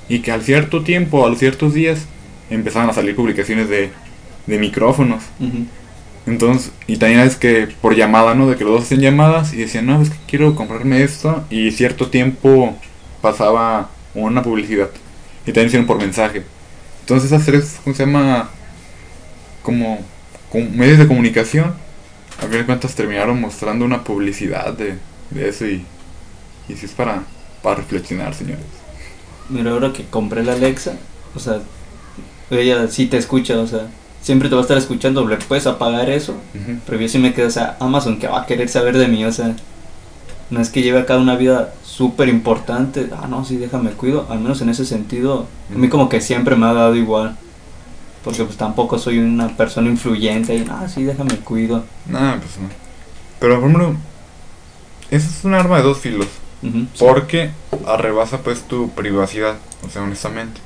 Y 0.09 0.19
que 0.19 0.31
al 0.33 0.41
cierto 0.43 0.83
tiempo, 0.83 1.25
a 1.25 1.29
los 1.29 1.39
ciertos 1.39 1.73
días, 1.73 2.05
empezaban 2.50 2.89
a 2.89 2.93
salir 2.93 3.15
publicaciones 3.15 3.69
de, 3.69 3.89
de 4.47 4.59
micrófonos. 4.59 5.23
Ujú. 5.39 5.65
Entonces, 6.28 6.72
y 6.88 6.98
también 6.98 7.22
es 7.22 7.36
que 7.36 7.68
por 7.82 7.96
llamada, 7.96 8.36
¿no? 8.36 8.50
De 8.50 8.56
que 8.56 8.63
los 8.63 8.74
dos 8.74 8.84
hacían 8.84 9.01
llamadas 9.01 9.54
y 9.54 9.58
decían, 9.58 9.88
no, 9.88 10.01
es 10.01 10.10
que 10.10 10.18
quiero 10.28 10.56
comprarme 10.56 11.04
esto. 11.04 11.44
Y 11.50 11.72
cierto 11.72 12.10
tiempo 12.10 12.78
pasaba 13.22 13.90
una 14.13 14.44
publicidad. 14.44 14.90
Y 15.44 15.46
también 15.46 15.68
hicieron 15.68 15.88
por 15.88 15.98
mensaje. 15.98 16.44
Entonces, 17.01 17.32
esas 17.32 17.46
tres, 17.46 17.80
¿cómo 17.84 17.96
se 17.96 18.06
llama? 18.06 18.50
Como, 19.63 20.00
medios 20.74 21.00
de 21.00 21.08
comunicación. 21.08 21.74
A 22.38 22.42
fin 22.44 22.51
de 22.51 22.66
cuentas 22.66 22.96
terminaron 22.96 23.40
mostrando 23.40 23.86
una 23.86 24.04
publicidad 24.04 24.74
de, 24.74 24.96
de 25.32 25.50
eso. 25.50 25.66
Y, 25.66 25.86
y 26.70 26.75
sí 26.75 26.86
es 26.86 26.92
para, 26.92 27.24
para 27.62 27.78
reflexionar, 27.78 28.34
señores. 28.34 28.66
Mira, 29.50 29.72
ahora 29.72 29.92
que 29.92 30.06
compré 30.06 30.44
la 30.44 30.54
Alexa, 30.54 30.94
o 31.36 31.40
sea, 31.40 31.60
ella 32.50 32.88
sí 32.88 33.08
te 33.08 33.18
escucha, 33.18 33.60
o 33.60 33.68
sea, 33.68 33.88
siempre 34.22 34.50
te 34.50 34.56
va 34.56 34.62
a 34.62 34.63
estar 34.63 34.78
escuchando, 34.78 35.28
le 35.28 35.38
puedes 35.38 35.68
apagar 35.68 36.10
eso, 36.10 36.34
Ujú. 36.54 36.80
pero 36.86 37.00
yo 37.00 37.08
sí 37.10 37.18
me 37.18 37.34
quedo, 37.34 37.48
o 37.48 37.51
sea, 37.51 37.78
Amazon 37.80 38.20
que 38.20 38.28
va 38.28 38.42
a 38.42 38.46
querer 38.46 38.70
saber 38.70 38.98
de 38.98 39.08
mí, 39.08 39.25
o 39.25 39.32
sea, 39.32 39.56
no 40.50 40.62
es 40.62 40.70
que 40.70 40.82
lleve 40.82 41.00
acá 41.00 41.18
una 41.18 41.36
vida 41.36 41.74
súper 41.84 42.30
importante, 42.30 43.10
ah, 43.18 43.28
no, 43.28 43.46
sí, 43.46 43.58
déjame 43.58 43.92
cuido, 43.92 44.28
al 44.30 44.40
menos 44.40 44.62
en 44.62 44.70
ese 44.70 44.86
sentido, 44.86 45.48
a 45.74 45.78
mí 45.78 45.90
como 45.90 46.10
que 46.10 46.22
siempre 46.22 46.56
me 46.56 46.66
ha 46.68 46.74
dado 46.74 46.96
igual, 46.96 47.36
porque 48.24 48.44
pues 48.44 48.58
tampoco 48.58 49.00
soy 49.00 49.20
una 49.20 49.56
persona 49.58 49.90
influyente 49.90 50.56
y, 50.56 50.66
ah, 50.70 50.88
sí, 50.88 51.04
déjame 51.04 51.38
cuido. 51.38 51.84
Nah, 52.06 52.38
pues 52.38 52.58
no. 52.60 52.70
Pero, 53.40 53.60
por 53.60 53.70
ejemplo, 53.70 53.96
eso 55.10 55.28
es 55.28 55.44
un 55.44 55.56
arma 55.56 55.78
de 55.78 55.84
dos 55.84 55.98
filos. 55.98 56.28
Ujú, 56.62 56.86
sí. 56.94 57.00
Porque 57.00 57.50
arrebasa 57.88 58.38
pues 58.40 58.62
tu 58.62 58.92
privacidad, 58.92 59.56
o 59.84 59.90
sea, 59.90 60.04
honestamente. 60.04 60.62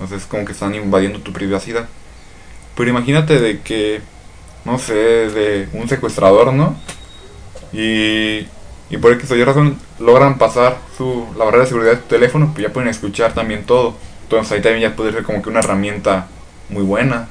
O 0.00 0.06
sea, 0.06 0.16
es 0.16 0.26
como 0.26 0.44
que 0.44 0.52
están 0.52 0.74
invadiendo 0.76 1.18
tu 1.20 1.32
privacidad. 1.32 1.88
Pero 2.76 2.90
imagínate 2.90 3.38
de 3.38 3.60
que, 3.60 4.00
no 4.64 4.78
sé, 4.78 4.94
de 4.94 5.68
un 5.72 5.88
secuestrador, 5.88 6.52
¿no? 6.52 6.74
Y, 7.72 8.46
y 8.90 8.96
por 9.00 9.12
X 9.12 9.30
o 9.30 9.36
Y 9.36 9.44
razón 9.44 9.78
logran 9.98 10.38
pasar 10.38 10.78
su, 10.96 11.26
la 11.36 11.44
barrera 11.44 11.64
de 11.64 11.68
seguridad 11.68 11.92
de 11.92 11.98
tu 11.98 12.08
teléfono, 12.08 12.50
pues 12.52 12.66
ya 12.66 12.72
pueden 12.72 12.88
escuchar 12.88 13.32
también 13.32 13.64
todo. 13.64 13.94
Entonces 14.24 14.52
ahí 14.52 14.62
también 14.62 14.90
ya 14.90 14.96
puede 14.96 15.12
ser 15.12 15.22
como 15.24 15.42
que 15.42 15.50
una 15.50 15.60
herramienta 15.60 16.26
muy 16.68 16.82
buena. 16.82 17.28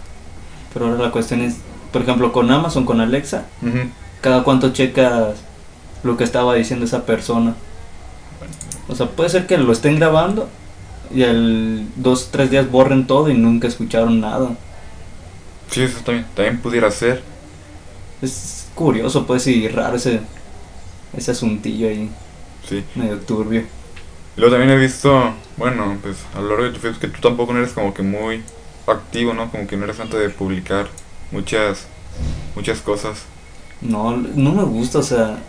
Pero 0.74 0.86
ahora 0.86 1.04
la 1.04 1.12
cuestión 1.12 1.42
es, 1.42 1.58
por 1.92 2.02
ejemplo, 2.02 2.32
con 2.32 2.52
Amazon, 2.52 2.86
con 2.86 3.02
Alexa, 3.02 3.46
cada 4.22 4.44
cuánto 4.44 4.72
checas 4.72 5.38
lo 6.04 6.18
que 6.18 6.24
estaba 6.24 6.56
diciendo 6.56 6.86
esa 6.86 7.06
persona. 7.06 7.56
O 8.88 8.96
sea, 8.96 9.08
puede 9.08 9.30
ser 9.30 9.48
que 9.48 9.58
lo 9.58 9.72
estén 9.72 9.98
grabando 9.98 10.50
y 11.14 11.24
al 11.24 11.86
dos, 11.96 12.30
tres 12.32 12.52
días 12.52 12.70
borren 12.70 13.08
todo 13.08 13.30
y 13.30 13.34
nunca 13.34 13.68
escucharon 13.68 14.22
nada. 14.22 14.50
Sí, 15.72 15.84
eso 15.84 16.02
también, 16.04 16.28
también 16.36 16.62
pudiera 16.62 16.92
ser. 16.92 17.24
Es 18.22 18.70
curioso, 18.76 19.26
pues, 19.26 19.48
y 19.48 19.68
raro 19.68 19.96
ese, 19.98 20.22
ese 21.14 21.32
asuntillo 21.32 21.88
ahí, 21.90 22.10
Sí. 22.68 22.86
medio 22.96 23.20
turbio. 23.22 23.62
Y 24.36 24.40
luego 24.42 24.56
también 24.56 24.72
he 24.78 24.82
visto, 24.82 25.34
bueno, 25.58 25.98
pues 26.02 26.18
a 26.36 26.42
lo 26.42 26.50
largo 26.50 26.64
de 26.66 26.72
tu 26.72 26.80
Facebook 26.80 27.02
que 27.02 27.08
tú 27.10 27.22
tampoco 27.22 27.54
no 27.54 27.60
eres 27.60 27.74
como 27.74 27.94
que 27.94 28.04
muy 28.04 28.44
activo, 28.88 29.34
¿no? 29.34 29.52
Como 29.52 29.68
que 29.68 29.78
no 29.78 29.86
eres 29.86 29.98
tanto 29.98 30.18
de 30.18 30.30
publicar 30.30 30.88
muchas, 31.32 31.88
muchas 32.56 32.82
cosas. 32.82 33.24
No, 33.82 34.16
no 34.18 34.54
me 34.54 34.64
gusta, 34.64 35.00
o 35.00 35.04
sea. 35.04 35.40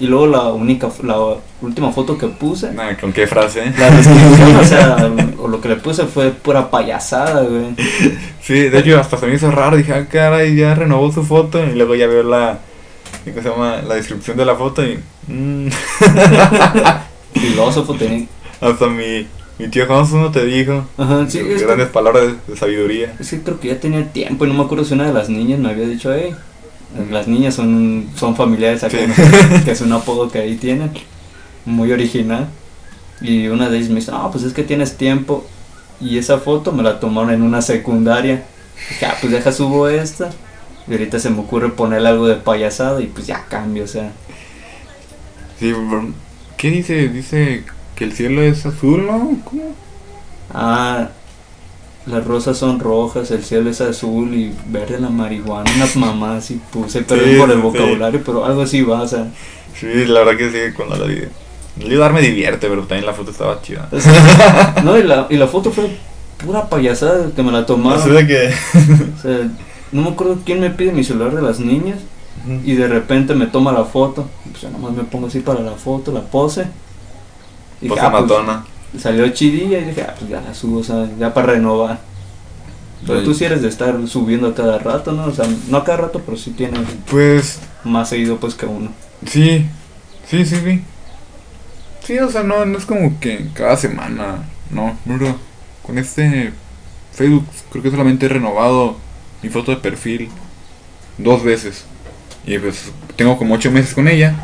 Y 0.00 0.06
luego 0.08 0.26
la 0.26 0.42
única, 0.52 0.88
la 1.04 1.16
última 1.62 1.92
foto 1.92 2.18
que 2.18 2.26
puse, 2.26 2.72
Nada, 2.72 2.96
¿con 2.96 3.12
qué 3.12 3.26
frase? 3.28 3.72
la 3.78 3.90
descripción, 3.90 4.56
o 4.56 4.64
sea, 4.64 4.96
o 5.38 5.46
lo 5.46 5.60
que 5.60 5.68
le 5.68 5.76
puse 5.76 6.04
fue 6.06 6.30
pura 6.32 6.68
payasada, 6.70 7.42
güey. 7.42 7.76
Sí, 8.42 8.54
de 8.68 8.78
hecho 8.80 8.98
hasta 8.98 9.16
se 9.18 9.26
me 9.28 9.34
hizo 9.36 9.50
raro, 9.52 9.76
dije, 9.76 9.92
ah, 9.94 10.06
caray, 10.10 10.56
ya 10.56 10.74
renovó 10.74 11.12
su 11.12 11.22
foto 11.22 11.62
y 11.64 11.74
luego 11.76 11.94
ya 11.94 12.08
veo 12.08 12.24
la, 12.24 12.58
¿cómo 13.24 13.40
se 13.42 13.48
llama? 13.48 13.82
La 13.86 13.94
descripción 13.94 14.36
de 14.36 14.44
la 14.44 14.56
foto 14.56 14.82
y... 14.84 14.98
mm, 15.28 15.68
Filósofo 17.34 17.94
tenía. 17.94 18.26
hasta 18.60 18.86
mi, 18.88 19.26
mi 19.58 19.68
tío 19.68 19.84
Johnson 19.86 20.30
te 20.32 20.44
dijo. 20.44 20.84
Ajá, 20.98 21.24
sí, 21.28 21.38
que- 21.38 21.54
grandes 21.58 21.88
palabras 21.88 22.24
de, 22.26 22.52
de 22.52 22.58
sabiduría. 22.58 23.14
Es 23.20 23.30
que 23.30 23.42
creo 23.42 23.60
que 23.60 23.68
ya 23.68 23.78
tenía 23.80 24.04
tiempo 24.12 24.44
y 24.44 24.48
no 24.48 24.54
me 24.54 24.64
acuerdo 24.64 24.84
si 24.84 24.94
una 24.94 25.06
de 25.06 25.12
las 25.12 25.28
niñas 25.28 25.58
me 25.60 25.70
había 25.70 25.86
dicho, 25.86 26.12
hey, 26.14 26.34
las 27.10 27.26
niñas 27.26 27.54
son, 27.54 28.08
son 28.16 28.36
familiares 28.36 28.84
acá, 28.84 28.98
que 29.64 29.70
es 29.70 29.80
un 29.80 29.92
apodo 29.92 30.30
que 30.30 30.38
ahí 30.38 30.56
tienen, 30.56 30.90
muy 31.64 31.92
original. 31.92 32.48
Y 33.20 33.48
una 33.48 33.68
de 33.68 33.78
ellas 33.78 33.90
me 33.90 33.96
dice, 33.96 34.12
no, 34.12 34.30
pues 34.30 34.44
es 34.44 34.52
que 34.52 34.62
tienes 34.62 34.96
tiempo. 34.96 35.46
Y 36.00 36.18
esa 36.18 36.38
foto 36.38 36.72
me 36.72 36.82
la 36.82 37.00
tomaron 37.00 37.32
en 37.32 37.42
una 37.42 37.62
secundaria. 37.62 38.44
Dije, 38.90 39.06
ah, 39.06 39.16
pues 39.20 39.32
deja 39.32 39.52
subo 39.52 39.88
esta. 39.88 40.30
Y 40.86 40.92
ahorita 40.92 41.18
se 41.18 41.30
me 41.30 41.40
ocurre 41.40 41.70
ponerle 41.70 42.08
algo 42.08 42.26
de 42.26 42.34
payasada 42.34 43.00
y 43.00 43.06
pues 43.06 43.26
ya 43.26 43.46
cambio, 43.46 43.84
o 43.84 43.88
sea. 43.88 44.12
Sí, 45.58 45.72
¿qué 46.56 46.70
dice? 46.70 47.08
Dice 47.08 47.64
que 47.94 48.04
el 48.04 48.12
cielo 48.12 48.42
es 48.42 48.66
azul, 48.66 49.06
¿no? 49.06 49.36
¿Cómo? 49.44 49.74
Ah, 50.52 51.08
las 52.06 52.24
rosas 52.24 52.58
son 52.58 52.80
rojas, 52.80 53.30
el 53.30 53.42
cielo 53.44 53.70
es 53.70 53.80
azul 53.80 54.34
y 54.34 54.52
verde 54.66 55.00
la 55.00 55.08
marihuana, 55.08 55.70
unas 55.76 55.96
mamás 55.96 56.50
y 56.50 56.56
puse, 56.72 57.02
pero 57.02 57.22
Sí, 57.24 57.36
por 57.38 57.50
el 57.50 57.56
sí. 57.56 57.62
vocabulario, 57.62 58.20
pero 58.24 58.44
algo 58.44 58.62
así 58.62 58.82
va, 58.82 59.02
o 59.02 59.08
sea. 59.08 59.26
Sí, 59.78 60.04
la 60.06 60.20
verdad 60.20 60.36
que 60.36 60.50
sí, 60.50 60.74
cuando 60.76 60.96
la 60.96 61.06
vi. 61.06 61.22
El 61.80 61.86
ayudar 61.90 62.12
me 62.12 62.20
divierte, 62.20 62.68
pero 62.68 62.82
también 62.82 63.06
la 63.06 63.14
foto 63.14 63.30
estaba 63.30 63.60
chida. 63.62 63.88
no, 64.84 64.96
y 64.98 65.02
la, 65.02 65.26
y 65.30 65.36
la 65.36 65.46
foto 65.48 65.70
fue 65.72 65.90
pura 66.44 66.68
payasada 66.68 67.30
que 67.34 67.42
me 67.42 67.50
la 67.50 67.60
No 67.60 67.66
tomaron. 67.66 68.02
sé 68.02 68.10
de 68.10 68.26
que. 68.26 68.54
O 69.18 69.20
sea, 69.22 69.48
no 69.90 70.02
me 70.02 70.10
acuerdo 70.10 70.38
quién 70.44 70.60
me 70.60 70.70
pide 70.70 70.92
mi 70.92 71.02
celular 71.04 71.34
de 71.34 71.42
las 71.42 71.58
niñas 71.58 71.98
y 72.64 72.74
de 72.74 72.86
repente 72.86 73.34
me 73.34 73.46
toma 73.46 73.72
la 73.72 73.84
foto. 73.84 74.28
Pues 74.50 74.62
ya 74.62 74.70
nomás 74.70 74.92
me 74.92 75.02
pongo 75.04 75.26
así 75.28 75.40
para 75.40 75.60
la 75.60 75.72
foto, 75.72 76.12
la 76.12 76.20
pose. 76.20 76.66
Y 77.80 77.88
Pose 77.88 78.00
ah, 78.02 78.10
pues, 78.10 78.22
matona. 78.22 78.64
Salió 78.98 79.28
chidilla 79.30 79.78
y 79.78 79.84
dije, 79.86 80.02
ah, 80.02 80.14
pues 80.18 80.30
ya 80.30 80.40
la 80.40 80.54
subo, 80.54 80.78
o 80.80 80.84
sea, 80.84 81.08
ya 81.18 81.32
para 81.34 81.54
renovar. 81.54 81.98
Pero 83.06 83.20
Sí. 83.20 83.24
tú 83.26 83.34
sí 83.34 83.44
eres 83.44 83.60
de 83.62 83.68
estar 83.68 83.96
subiendo 84.08 84.48
a 84.48 84.54
cada 84.54 84.78
rato, 84.78 85.12
¿no? 85.12 85.26
O 85.26 85.32
sea, 85.32 85.46
no 85.68 85.76
a 85.78 85.84
cada 85.84 85.98
rato, 85.98 86.22
pero 86.24 86.36
sí 86.38 86.52
tienes 86.52 86.80
Pues 87.10 87.60
más 87.84 88.08
seguido 88.08 88.38
pues 88.38 88.54
que 88.54 88.66
uno. 88.66 88.90
sí, 89.26 89.66
sí, 90.28 90.44
sí, 90.46 90.56
sí. 90.64 90.82
Sí, 92.04 92.18
o 92.18 92.30
sea, 92.30 92.42
no, 92.42 92.64
no 92.66 92.78
es 92.78 92.84
como 92.86 93.18
que 93.20 93.46
cada 93.54 93.76
semana, 93.76 94.44
no, 94.70 94.96
bro. 95.04 95.36
Con 95.82 95.98
este 95.98 96.52
Facebook 97.12 97.46
creo 97.70 97.82
que 97.82 97.90
solamente 97.90 98.26
he 98.26 98.28
renovado 98.28 98.96
mi 99.42 99.48
foto 99.50 99.70
de 99.70 99.78
perfil 99.78 100.28
dos 101.18 101.42
veces. 101.44 101.84
Y 102.46 102.58
pues 102.58 102.90
tengo 103.16 103.36
como 103.38 103.54
ocho 103.54 103.70
meses 103.70 103.94
con 103.94 104.08
ella. 104.08 104.34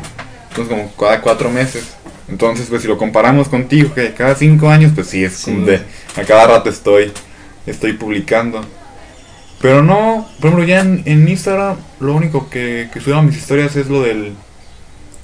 Entonces 0.49 0.73
como 0.75 0.91
cada 0.95 1.21
cuatro 1.21 1.49
meses. 1.49 1.95
Entonces 2.31 2.67
pues 2.69 2.81
si 2.81 2.87
lo 2.87 2.97
comparamos 2.97 3.49
contigo 3.49 3.93
que 3.93 4.13
cada 4.13 4.33
cinco 4.35 4.69
años 4.69 4.93
pues 4.95 5.07
sí 5.07 5.23
es 5.23 5.33
Sí. 5.33 5.51
como 5.51 5.65
de 5.67 5.81
a 6.15 6.23
cada 6.25 6.47
rato 6.47 6.69
estoy 6.69 7.11
estoy 7.67 7.93
publicando. 7.93 8.61
Pero 9.61 9.83
no, 9.83 10.27
por 10.39 10.47
ejemplo 10.47 10.65
ya 10.67 10.79
en, 10.81 11.03
en 11.05 11.27
Instagram 11.27 11.75
lo 11.99 12.15
único 12.15 12.49
que, 12.49 12.89
que 12.91 12.99
subo 12.99 13.15
a 13.15 13.21
mis 13.21 13.37
historias 13.37 13.75
es 13.75 13.87
lo 13.89 14.01
del, 14.01 14.33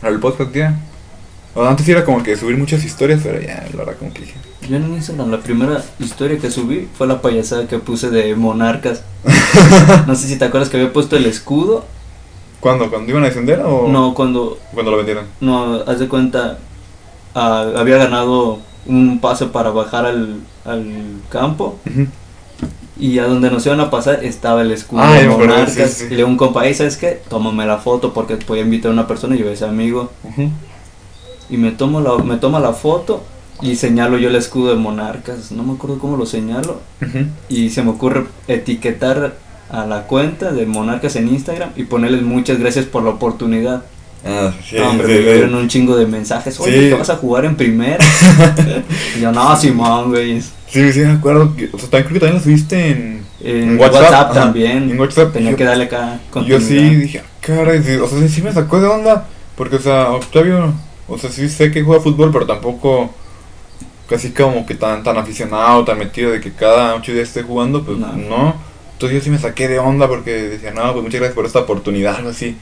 del 0.04 0.20
podcast 0.20 0.54
ya. 0.54 0.76
O 1.56 1.66
antes 1.66 1.88
era 1.90 2.06
como 2.06 2.22
que 2.22 2.38
subir 2.38 2.56
muchas 2.56 2.84
historias, 2.84 3.22
pero 3.24 3.42
ya 3.42 3.66
la 3.72 3.78
verdad 3.78 3.96
como 3.98 4.14
que 4.14 4.22
dije. 4.22 4.36
Yo 4.70 4.76
en 4.76 4.94
Instagram 4.94 5.32
la 5.32 5.40
primera 5.40 5.84
historia 5.98 6.38
que 6.38 6.52
subí 6.52 6.88
fue 6.96 7.08
la 7.08 7.20
payasada 7.22 7.68
que 7.68 7.80
puse 7.80 8.12
de 8.12 8.36
monarcas. 8.36 9.02
no 10.08 10.14
sé 10.14 10.28
si 10.28 10.36
te 10.38 10.46
acuerdas 10.46 10.70
que 10.70 10.78
había 10.78 10.94
puesto 10.94 11.16
el 11.18 11.26
escudo. 11.26 11.86
¿Cuándo? 12.60 12.90
¿Cuando 12.90 13.10
iban 13.10 13.24
a 13.24 13.28
descender 13.28 13.62
o 13.62 13.88
No, 13.88 14.14
cuando 14.14 14.60
cuando 14.74 14.92
lo 14.92 14.98
vendieron? 14.98 15.26
No, 15.40 15.82
haz 15.88 16.00
de 16.00 16.08
cuenta, 16.08 16.60
ah, 17.38 17.66
había 17.78 17.98
ganado 17.98 18.60
un 18.86 19.20
pase 19.20 19.46
para 19.48 19.70
bajar 19.70 20.06
al, 20.06 20.38
al 20.66 20.86
campo 21.30 21.78
y 23.00 23.20
a 23.20 23.26
donde 23.28 23.52
nos 23.52 23.66
iban 23.66 23.80
a 23.80 23.90
pasar 23.92 24.24
estaba 24.24 24.62
el 24.64 24.72
escudo 24.72 25.02
Ah, 25.04 25.14
de 25.14 25.28
monarcas. 25.30 25.92
sí, 25.92 26.06
sí. 26.08 26.14
Y 26.14 26.16
le 26.16 26.24
un 26.24 26.36
compa, 26.38 26.66
"Ey, 26.66 26.74
¿sabes 26.74 26.98
qué? 26.98 27.22
Tómame 27.30 27.66
la 27.66 27.78
foto 27.78 28.14
porque 28.14 28.38
podía 28.38 28.64
invitar 28.64 28.90
a 28.90 28.94
una 28.94 29.08
persona 29.08 29.36
y 29.36 29.40
yo 29.40 29.50
ese 29.50 29.66
amigo. 29.66 30.12
Ujú. 30.24 30.50
Y 31.50 31.58
me, 31.58 31.72
tomo 31.72 32.02
la, 32.02 32.18
me 32.24 32.38
toma 32.38 32.60
la 32.60 32.74
foto 32.74 33.24
y 33.62 33.76
señalo 33.76 34.18
yo 34.18 34.30
el 34.30 34.36
escudo 34.36 34.70
de 34.70 34.76
monarcas. 34.76 35.52
No 35.52 35.64
me 35.64 35.74
acuerdo 35.74 36.00
cómo 36.00 36.18
lo 36.18 36.26
señalo. 36.26 36.80
Y 37.50 37.70
se 37.70 37.84
me 37.84 37.92
ocurre 37.92 38.26
etiquetar 38.48 39.36
a 39.70 39.86
la 39.86 40.04
cuenta 40.08 40.52
de 40.52 40.66
monarcas 40.66 41.16
en 41.18 41.28
Instagram 41.28 41.70
y 41.76 41.84
ponerles 41.84 42.22
muchas 42.24 42.58
gracias 42.60 42.86
por 42.86 43.04
la 43.04 43.12
oportunidad. 43.12 43.84
Ah, 44.26 44.52
sí, 44.68 44.76
No, 44.78 44.90
hombre, 44.90 45.08
sí, 45.08 45.14
me 45.26 45.34
dieron 45.34 45.56
un 45.56 45.68
chingo 45.68 45.96
de 45.96 46.06
mensajes. 46.06 46.60
Oye, 46.60 46.72
Sí. 46.84 46.90
¿te 46.90 46.94
vas 46.96 47.10
a 47.10 47.16
jugar 47.16 47.46
en 47.46 47.56
primera? 47.56 47.98
yo, 49.22 49.32
no, 49.32 49.56
Simón, 49.56 50.10
güey. 50.10 50.42
Sí, 50.42 50.92
sí, 50.92 51.00
me 51.00 51.12
acuerdo. 51.14 51.56
Que, 51.56 51.70
o 51.72 51.78
sea, 51.80 51.90
también 51.90 52.04
creo 52.08 52.14
que 52.14 52.20
también 52.20 52.34
lo 52.36 52.40
subiste 52.44 52.90
en, 52.92 53.26
En 53.42 53.80
WhatsApp, 53.80 54.34
también. 54.34 54.90
En 54.90 55.00
WhatsApp. 55.00 55.32
Tenía 55.32 55.52
Yo- 55.52 55.58
que 55.58 55.64
darle 55.64 55.86
acá 55.86 56.20
Yo 56.46 56.60
sí 56.60 56.78
dije, 56.96 57.20
"Ah, 57.20 57.30
caray, 57.40 57.82
sí", 57.84 57.96
o 57.96 58.08
sea, 58.08 58.20
sí, 58.20 58.28
sí 58.30 58.42
me 58.42 58.52
sacó 58.52 58.82
de 58.82 58.88
onda. 58.88 59.28
Porque, 59.56 59.78
o 59.78 59.80
sea, 59.80 60.10
Octavio, 60.12 60.74
o 61.08 61.18
sea, 61.18 61.30
sí 61.30 61.48
sé 61.48 61.72
que 61.72 61.84
juega 61.84 62.02
fútbol, 62.02 62.32
pero 62.34 62.46
tampoco 62.46 63.10
casi 64.10 64.32
como 64.32 64.66
que 64.66 64.76
tan, 64.76 65.04
tan 65.04 65.18
aficionado, 65.18 65.84
tan 65.86 65.98
metido 66.00 66.32
de 66.32 66.40
que 66.42 66.52
cada 66.52 66.96
ocho 66.96 67.12
días 67.14 67.28
esté 67.30 67.44
jugando, 67.44 67.84
pues 67.84 67.98
No. 67.98 68.14
no. 68.14 68.56
Entonces 68.94 69.18
yo 69.20 69.24
sí 69.24 69.30
me 69.30 69.38
saqué 69.38 69.68
de 69.68 69.80
onda 69.80 70.08
porque 70.08 70.32
decía, 70.32 70.72
no, 70.72 70.92
pues 70.94 71.04
muchas 71.04 71.20
gracias 71.20 71.36
por 71.36 71.46
esta 71.46 71.60
oportunidad, 71.60 72.28
así. 72.28 72.58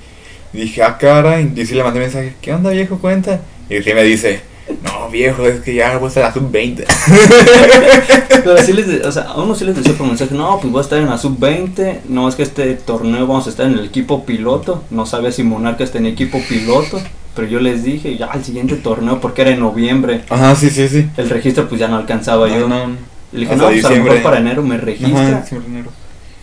Y 0.56 0.62
dije, 0.62 0.84
ah, 0.84 0.98
cara, 0.98 1.42
y 1.42 1.66
sí 1.66 1.76
le 1.76 1.84
mandé 1.84 2.00
mensaje, 2.00 2.34
¿qué 2.42 2.54
onda 2.54 2.70
viejo, 2.70 2.98
cuenta? 2.98 3.42
Y 3.70 3.82
sí 3.84 3.94
me 3.94 4.04
dice, 4.04 4.40
no 4.84 5.10
viejo, 5.10 5.46
es 5.46 5.60
que 5.60 5.74
ya 5.76 5.98
voy 5.98 6.06
a 6.06 6.08
estar 6.08 6.24
a 6.24 6.28
la 6.28 6.34
sub-20. 6.34 6.86
Pero 8.30 8.58
sí 8.64 8.72
les, 8.72 8.88
de- 8.88 9.02
o 9.06 9.12
sea, 9.12 9.24
a 9.24 9.42
uno 9.42 9.54
sí 9.54 9.66
les 9.66 9.76
decía 9.76 9.94
por 9.94 10.08
mensaje, 10.08 10.34
no, 10.34 10.58
pues 10.62 10.72
voy 10.72 10.80
a 10.80 10.84
estar 10.84 11.00
en 11.00 11.08
la 11.10 11.18
sub-20, 11.18 12.04
no 12.08 12.30
es 12.30 12.36
que 12.36 12.44
este 12.44 12.74
torneo 12.76 13.28
vamos 13.28 13.48
a 13.48 13.50
estar 13.50 13.66
en 13.66 13.74
el 13.74 13.86
equipo 13.86 14.26
piloto, 14.26 14.84
no 14.92 15.06
sabía 15.06 15.34
si 15.34 15.44
Monarcas 15.44 15.92
tenía 15.92 16.12
equipo 16.12 16.40
piloto, 16.48 17.02
pero 17.36 17.48
yo 17.50 17.60
les 17.60 17.84
dije, 17.84 18.16
ya 18.16 18.28
el 18.34 18.46
siguiente 18.46 18.76
torneo, 18.76 19.20
porque 19.20 19.42
era 19.42 19.52
en 19.52 19.60
noviembre, 19.60 20.22
Ajá, 20.30 20.56
sí, 20.56 20.70
sí, 20.70 20.88
sí. 20.88 21.06
el 21.18 21.30
registro 21.30 21.68
pues 21.68 21.82
ya 21.82 21.90
no 21.90 21.98
alcanzaba 21.98 22.48
yo. 22.48 22.70
No, 22.70 22.92
le 23.34 23.40
dije, 23.42 23.52
hasta 23.52 23.66
no, 23.66 23.72
pues 23.72 23.84
a 23.84 23.90
lo 23.90 24.04
mejor 24.04 24.22
para 24.22 24.38
enero 24.38 24.64
me 24.64 24.78
registra. 24.78 25.20
Ajá, 25.28 25.42
diciembre, 25.42 25.70
enero. 25.70 25.92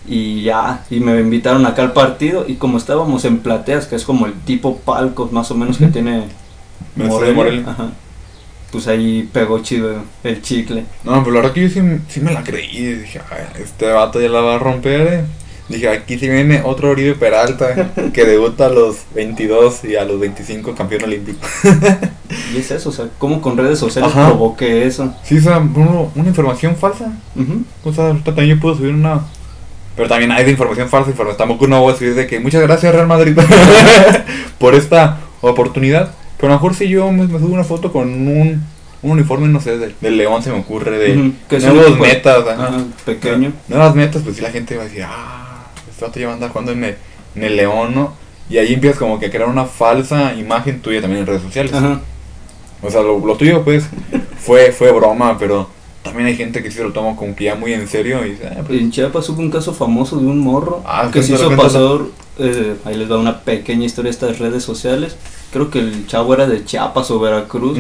Y 0.09 0.43
ya, 0.43 0.85
y 0.91 0.99
me 1.01 1.21
invitaron 1.21 1.65
acá 1.65 1.83
al 1.83 1.93
partido, 1.93 2.45
y 2.49 2.55
como 2.55 2.77
estábamos 2.79 3.25
en 3.25 3.39
plateas, 3.39 3.87
que 3.87 3.95
es 3.97 4.05
como 4.05 4.27
el 4.27 4.33
tipo 4.33 4.79
palcos 4.79 5.31
más 5.33 5.51
o 5.51 5.55
menos 5.55 5.79
que 5.79 5.87
tiene 5.87 6.25
Morelia, 6.97 7.35
Morelia. 7.35 7.65
ajá, 7.69 7.91
pues 8.73 8.89
ahí 8.89 9.29
pegó 9.33 9.61
chido 9.61 10.03
el 10.25 10.43
chicle. 10.43 10.85
No, 11.05 11.23
pero 11.23 11.35
la 11.37 11.41
verdad 11.43 11.55
que 11.55 11.63
yo 11.63 11.69
sí, 11.69 11.81
sí 12.09 12.21
me 12.21 12.33
la 12.33 12.43
creí. 12.43 12.95
Dije, 12.97 13.21
"Ay, 13.31 13.63
este 13.63 13.87
vato 13.93 14.21
ya 14.21 14.29
la 14.29 14.41
va 14.41 14.57
a 14.57 14.59
romper. 14.59 15.01
eh". 15.13 15.25
Dije, 15.69 15.89
aquí 15.89 16.19
sí 16.19 16.29
viene 16.29 16.61
otro 16.65 16.91
Oribe 16.91 17.15
Peralta 17.15 17.93
que 18.13 18.25
debuta 18.25 18.67
a 18.67 18.69
los 18.71 18.97
22 19.15 19.85
y 19.85 19.95
a 19.97 20.05
los 20.05 20.19
25 20.19 20.75
campeón 20.75 21.05
olímpico. 21.05 21.39
Y 22.53 22.59
es 22.59 22.71
eso, 22.73 22.89
o 22.89 22.93
sea, 22.93 23.07
como 23.19 23.41
con 23.41 23.57
redes 23.57 23.79
sociales 23.79 24.13
provoqué 24.13 24.85
eso. 24.87 25.15
Sí, 25.23 25.39
o 25.39 25.41
sea, 25.41 25.59
uno- 25.59 26.11
una 26.15 26.29
información 26.29 26.75
falsa. 26.77 27.13
Ujú. 27.37 27.63
O 27.85 27.93
sea, 27.93 28.15
también 28.25 28.49
yo 28.49 28.61
puedo 28.61 28.75
subir 28.75 28.93
una. 28.93 29.21
Pero 29.97 30.09
también 30.09 30.33
hay 30.33 30.45
de 30.45 30.51
información 30.53 30.89
falsa, 30.89 31.11
información. 31.11 31.39
Tampoco 31.39 31.67
no 31.67 31.81
voy 31.83 31.93
a 31.93 31.97
subir 31.97 32.15
de 32.15 32.27
que 32.27 32.41
muchas 32.41 32.63
gracias 32.63 32.95
Real 32.95 33.07
Madrid 33.07 33.37
por 34.59 34.75
esta 34.75 35.19
oportunidad. 35.41 36.13
Pero 36.39 36.53
a 36.53 36.57
lo 36.57 36.61
mejor 36.61 36.75
si 36.75 36.89
yo 36.89 37.11
me, 37.13 37.27
me 37.27 37.39
subo 37.39 37.55
una 37.55 37.65
foto 37.65 37.93
con 37.93 38.09
un, 38.09 38.63
un 39.03 39.11
uniforme, 39.11 39.49
no 39.49 39.61
sé, 39.61 39.79
del, 39.79 39.95
del 40.01 40.17
León 40.17 40.43
se 40.43 40.51
me 40.51 40.59
ocurre, 40.59 40.99
de 40.99 41.15
nuevos 41.17 41.87
equipo- 41.89 42.01
metas, 42.03 42.45
ajá. 42.49 42.67
ajá, 42.69 42.85
pequeño. 43.05 43.53
Nuevas 43.69 43.95
metas, 43.95 44.23
pues 44.23 44.37
sí 44.37 44.43
la 44.43 44.51
gente 44.51 44.77
va 44.77 44.83
a 44.83 44.87
decir, 44.87 45.05
ah, 45.07 45.67
este 45.91 46.05
vato 46.05 46.19
ya 46.19 46.27
va 46.27 46.33
a 46.33 46.35
andar 46.35 46.51
jugando 46.51 46.73
en 46.73 46.85
el, 46.85 46.97
en 47.37 47.45
el 47.45 47.57
León, 47.57 47.95
¿no? 47.95 48.15
Y 48.51 48.59
ahí 48.59 48.75
empiezas 48.75 48.99
como 48.99 49.19
que 49.21 49.27
a 49.27 49.31
crear 49.31 49.49
una 49.49 49.67
falsa 49.67 50.35
imagen 50.35 50.81
tuya 50.81 51.01
también 51.01 51.21
en 51.21 51.27
redes 51.27 51.43
sociales. 51.43 51.73
Ajá. 51.73 52.01
O 52.83 52.91
sea, 52.91 53.03
lo, 53.03 53.25
lo 53.25 53.37
tuyo 53.37 53.63
pues 53.63 53.85
fue, 54.41 54.73
fue 54.73 54.91
broma, 54.91 55.39
pero 55.39 55.69
también 56.03 56.27
hay 56.27 56.37
gente 56.37 56.63
que 56.63 56.71
sí 56.71 56.81
lo 56.81 56.93
toma 56.93 57.17
como 57.17 57.35
que 57.35 57.45
ya 57.45 57.55
muy 57.55 57.73
en 57.73 57.87
serio 57.87 58.25
y 58.27 58.31
dice, 58.31 58.49
ah, 58.49 58.63
pues, 58.67 58.81
En 58.81 58.91
Chiapas 58.91 59.29
hubo 59.29 59.41
un 59.41 59.51
caso 59.51 59.73
famoso 59.73 60.17
de 60.19 60.27
un 60.27 60.39
morro 60.39 60.83
Ah, 60.85 61.09
que 61.13 61.23
se 61.23 61.35
hizo 61.35 61.55
pasar, 61.57 62.01
eh, 62.39 62.75
ahí 62.85 62.97
les 62.97 63.11
va 63.11 63.19
una 63.19 63.41
pequeña 63.41 63.85
historia 63.85 64.11
de 64.11 64.15
estas 64.15 64.39
redes 64.39 64.65
sociales. 64.65 65.17
Creo 65.53 65.71
que 65.71 65.79
el 65.79 66.07
chavo 66.07 66.35
era 66.35 66.47
de 66.47 66.65
Chiapas 66.65 67.11
o 67.11 67.21
Veracruz 67.21 67.79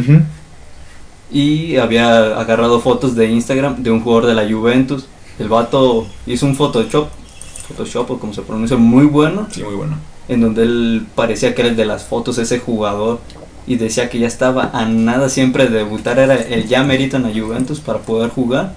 y 1.32 1.76
había 1.76 2.38
agarrado 2.38 2.80
fotos 2.80 3.14
de 3.14 3.26
Instagram 3.26 3.82
de 3.82 3.90
un 3.90 4.00
jugador 4.00 4.26
de 4.26 4.34
la 4.34 4.48
Juventus. 4.48 5.06
El 5.38 5.48
vato 5.48 6.06
hizo 6.26 6.46
un 6.46 6.54
Photoshop, 6.54 7.08
Photoshop 7.68 8.10
o 8.10 8.18
como 8.18 8.34
se 8.34 8.42
pronuncia, 8.42 8.76
muy 8.76 9.06
bueno, 9.06 9.48
sí, 9.50 9.62
muy 9.62 9.74
bueno. 9.74 9.96
en 10.28 10.42
donde 10.42 10.62
él 10.62 11.06
parecía 11.14 11.54
que 11.54 11.62
era 11.62 11.70
el 11.70 11.76
de 11.76 11.86
las 11.86 12.04
fotos, 12.04 12.38
ese 12.38 12.58
jugador, 12.58 13.20
y 13.66 13.76
decía 13.76 14.10
que 14.10 14.18
ya 14.18 14.26
estaba 14.26 14.70
a 14.72 14.86
nada 14.86 15.28
siempre 15.28 15.68
de 15.68 15.78
debutar, 15.78 16.18
era 16.18 16.34
el 16.34 16.66
ya 16.66 16.82
merito 16.82 17.16
en 17.16 17.22
la 17.22 17.30
Juventus 17.30 17.80
para 17.80 18.00
poder 18.00 18.30
jugar, 18.30 18.74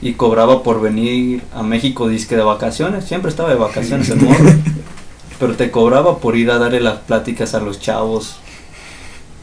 y 0.00 0.12
cobraba 0.12 0.62
por 0.62 0.80
venir 0.80 1.42
a 1.54 1.62
México 1.62 2.08
disque 2.08 2.36
de 2.36 2.42
vacaciones, 2.42 3.04
siempre 3.04 3.30
estaba 3.30 3.48
de 3.50 3.56
vacaciones 3.56 4.08
el 4.10 4.20
morro, 4.20 4.52
pero 5.40 5.54
te 5.54 5.70
cobraba 5.70 6.18
por 6.18 6.36
ir 6.36 6.50
a 6.50 6.58
darle 6.58 6.80
las 6.80 6.98
pláticas 6.98 7.54
a 7.54 7.60
los 7.60 7.80
chavos, 7.80 8.36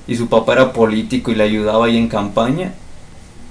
y 0.08 0.16
su 0.16 0.28
papá 0.28 0.54
era 0.54 0.74
político 0.74 1.32
y 1.32 1.36
le 1.36 1.44
ayudaba 1.44 1.88
ahí 1.88 1.98
en 1.98 2.08
campaña, 2.08 2.74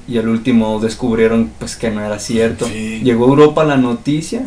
y 0.07 0.19
al 0.19 0.29
último 0.29 0.79
descubrieron 0.81 1.51
pues 1.59 1.77
que 1.77 1.91
no 1.91 2.05
era 2.05 2.19
cierto. 2.19 2.67
Sí. 2.67 3.01
Llegó 3.03 3.25
a 3.25 3.29
Europa 3.29 3.65
la 3.65 3.77
noticia 3.77 4.47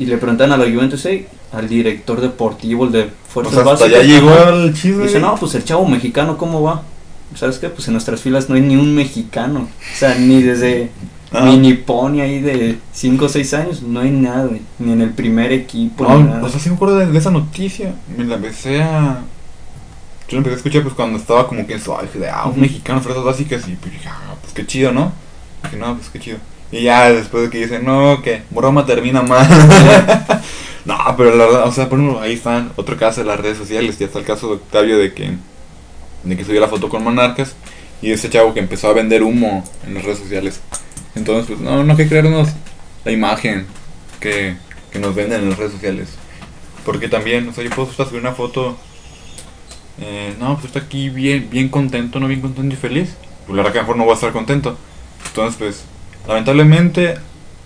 y 0.00 0.06
le 0.06 0.16
preguntan 0.18 0.50
a 0.50 0.56
la 0.56 0.64
Juventus, 0.64 1.04
"Ey, 1.06 1.26
al 1.52 1.68
director 1.68 2.20
deportivo, 2.20 2.84
el 2.86 2.92
de 2.92 3.02
O 3.04 3.32
Fuerzas 3.32 3.54
sea, 3.54 3.62
hasta 3.72 3.84
Básicas, 3.84 4.06
ya 4.06 4.14
llegó 4.14 4.30
ajá". 4.30 4.48
al 4.48 4.74
chisme. 4.74 5.04
Dice, 5.04 5.20
no, 5.20 5.36
pues 5.36 5.54
el 5.54 5.64
chavo 5.64 5.86
mexicano, 5.86 6.36
¿cómo 6.36 6.62
va? 6.62 6.82
¿Sabes 7.36 7.58
qué? 7.58 7.68
Pues 7.68 7.86
en 7.86 7.92
nuestras 7.94 8.20
filas 8.20 8.48
no 8.48 8.56
hay 8.56 8.60
ni 8.62 8.74
un 8.76 8.92
mexicano. 8.94 9.60
O 9.94 9.96
sea, 9.96 10.16
ni 10.16 10.42
desde 10.42 10.90
Ah. 11.32 11.44
mini 11.44 11.74
pony 11.74 12.20
ahí 12.20 12.40
de 12.40 12.78
5 12.92 13.26
o 13.26 13.28
6 13.28 13.54
años, 13.54 13.82
no 13.82 14.00
hay 14.00 14.10
nada, 14.10 14.46
güey. 14.46 14.62
Ni 14.80 14.92
en 14.92 15.00
el 15.00 15.10
primer 15.10 15.52
equipo, 15.52 16.02
No, 16.02 16.18
ni 16.18 16.24
nada. 16.24 16.42
o 16.42 16.48
sea, 16.48 16.58
sí 16.58 16.68
me 16.70 16.74
acuerdo 16.74 16.96
de, 16.96 17.06
de 17.06 17.16
esa 17.18 17.30
noticia. 17.30 17.94
Me 18.16 18.24
la 18.24 18.34
empecé 18.34 18.82
a. 18.82 19.20
Yo 20.28 20.32
la 20.32 20.38
empecé 20.38 20.54
a 20.54 20.56
escuchar 20.56 20.82
pues 20.82 20.94
cuando 20.94 21.18
estaba 21.18 21.46
como 21.46 21.64
que 21.66 21.74
en 21.74 21.80
su 21.80 21.92
ah, 21.92 22.02
un 22.46 22.50
Ujú. 22.50 22.60
mexicano, 22.60 23.00
fuerzas 23.00 23.22
básicas. 23.22 23.68
Y 23.68 23.76
pues, 23.76 23.92
dije, 23.92 24.08
ah, 24.08 24.34
pues 24.40 24.52
qué 24.52 24.66
chido, 24.66 24.90
¿no? 24.90 25.12
Dije, 25.64 25.76
no, 25.76 25.94
pues 25.96 26.08
qué 26.08 26.18
chido. 26.18 26.38
Y 26.72 26.82
ya 26.82 27.10
después 27.10 27.44
de 27.44 27.50
que 27.50 27.58
dicen, 27.58 27.84
no, 27.84 28.22
que 28.22 28.42
broma 28.50 28.86
termina 28.86 29.22
mal. 29.22 29.46
no, 30.84 30.96
pero 31.16 31.34
la 31.34 31.46
verdad, 31.46 31.66
o 31.66 31.72
sea, 31.72 31.88
por 31.88 31.98
ejemplo, 31.98 32.20
ahí 32.20 32.34
están 32.34 32.72
otro 32.76 32.96
caso 32.96 33.20
de 33.20 33.26
las 33.26 33.40
redes 33.40 33.58
sociales. 33.58 33.98
Ya 33.98 34.06
está 34.06 34.18
el 34.20 34.24
caso 34.24 34.48
de 34.48 34.54
Octavio 34.54 34.98
de 34.98 35.12
que, 35.12 35.32
de 36.24 36.36
que 36.36 36.44
subió 36.44 36.60
la 36.60 36.68
foto 36.68 36.88
con 36.88 37.02
Monarcas. 37.02 37.56
Y 38.02 38.12
ese 38.12 38.30
chavo 38.30 38.54
que 38.54 38.60
empezó 38.60 38.88
a 38.88 38.92
vender 38.94 39.22
humo 39.22 39.64
en 39.86 39.94
las 39.94 40.04
redes 40.04 40.18
sociales. 40.20 40.60
Entonces, 41.14 41.46
pues 41.48 41.60
no, 41.60 41.82
no 41.84 41.92
hay 41.92 41.96
que 41.96 42.08
creernos 42.08 42.48
la 43.04 43.12
imagen 43.12 43.66
que, 44.20 44.56
que 44.92 44.98
nos 44.98 45.14
venden 45.14 45.42
en 45.42 45.50
las 45.50 45.58
redes 45.58 45.72
sociales. 45.72 46.08
Porque 46.84 47.08
también, 47.08 47.48
o 47.48 47.52
sea, 47.52 47.64
yo 47.64 47.70
puedo 47.70 47.92
subir 47.92 48.20
una 48.20 48.32
foto. 48.32 48.78
eh, 50.00 50.34
no, 50.38 50.54
pues 50.54 50.66
estoy 50.66 50.82
aquí 50.82 51.08
bien, 51.10 51.48
bien 51.50 51.68
contento, 51.68 52.20
no 52.20 52.28
bien 52.28 52.40
contento 52.40 52.74
y 52.74 52.78
feliz. 52.78 53.16
Pues 53.46 53.56
la 53.56 53.62
verdad 53.62 53.72
que 53.72 53.78
a 53.80 53.82
lo 53.82 53.86
mejor 53.88 53.96
no 53.98 54.04
voy 54.04 54.12
a 54.12 54.14
estar 54.14 54.32
contento. 54.32 54.78
Entonces, 55.26 55.56
pues, 55.58 55.84
lamentablemente, 56.26 57.14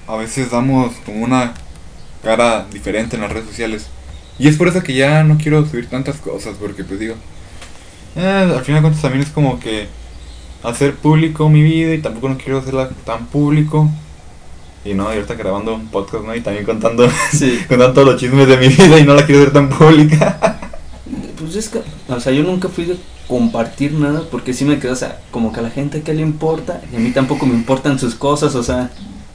a 0.06 0.16
veces 0.16 0.50
damos 0.50 0.92
como 1.04 1.24
una 1.24 1.54
cara 2.22 2.66
diferente 2.72 3.16
en 3.16 3.22
las 3.22 3.32
redes 3.32 3.48
sociales. 3.48 3.86
Y 4.38 4.48
es 4.48 4.56
por 4.56 4.68
eso 4.68 4.82
que 4.82 4.94
ya 4.94 5.22
no 5.22 5.38
quiero 5.38 5.64
subir 5.66 5.88
tantas 5.88 6.16
cosas, 6.16 6.56
porque 6.58 6.82
pues 6.84 6.98
digo, 6.98 7.14
eh, 8.16 8.52
al 8.56 8.64
final 8.64 8.80
de 8.80 8.82
cuentas 8.82 9.02
también 9.02 9.22
es 9.22 9.30
como 9.30 9.60
que 9.60 9.86
hacer 10.62 10.94
público 10.94 11.48
mi 11.48 11.62
vida 11.62 11.94
y 11.94 11.98
tampoco 11.98 12.28
no 12.30 12.38
quiero 12.38 12.58
hacerla 12.58 12.88
tan 13.04 13.26
público. 13.26 13.88
Y 14.84 14.92
no, 14.92 15.04
y 15.12 15.16
ahorita 15.16 15.34
grabando 15.34 15.74
un 15.74 15.88
podcast, 15.88 16.24
¿no? 16.24 16.34
Y 16.34 16.40
también 16.40 16.64
contando, 16.66 17.08
Sí. 17.32 17.58
contando 17.68 17.94
todos 17.94 18.08
los 18.08 18.20
chismes 18.20 18.48
de 18.48 18.56
mi 18.56 18.68
vida 18.68 18.98
y 18.98 19.04
no 19.04 19.14
la 19.14 19.24
quiero 19.24 19.42
hacer 19.42 19.52
tan 19.52 19.68
pública. 19.68 20.58
Pues 21.38 21.56
es 21.56 21.68
que, 21.68 21.80
o 22.08 22.20
sea, 22.20 22.32
yo 22.32 22.42
nunca 22.42 22.68
fui 22.68 22.84
de 22.84 22.96
compartir 23.28 23.92
nada 23.92 24.22
porque 24.30 24.52
sí 24.52 24.64
me 24.64 24.78
quedo, 24.78 24.92
o 24.92 24.96
sea, 24.96 25.20
como 25.30 25.52
que 25.52 25.60
a 25.60 25.62
la 25.62 25.70
gente 25.70 26.02
que 26.02 26.14
le 26.14 26.22
importa 26.22 26.80
y 26.92 26.96
a 26.96 26.98
mí 26.98 27.10
tampoco 27.10 27.46
me 27.46 27.54
importan 27.54 27.98
sus 27.98 28.14
cosas, 28.14 28.54
o 28.54 28.62
sea, 28.62 28.90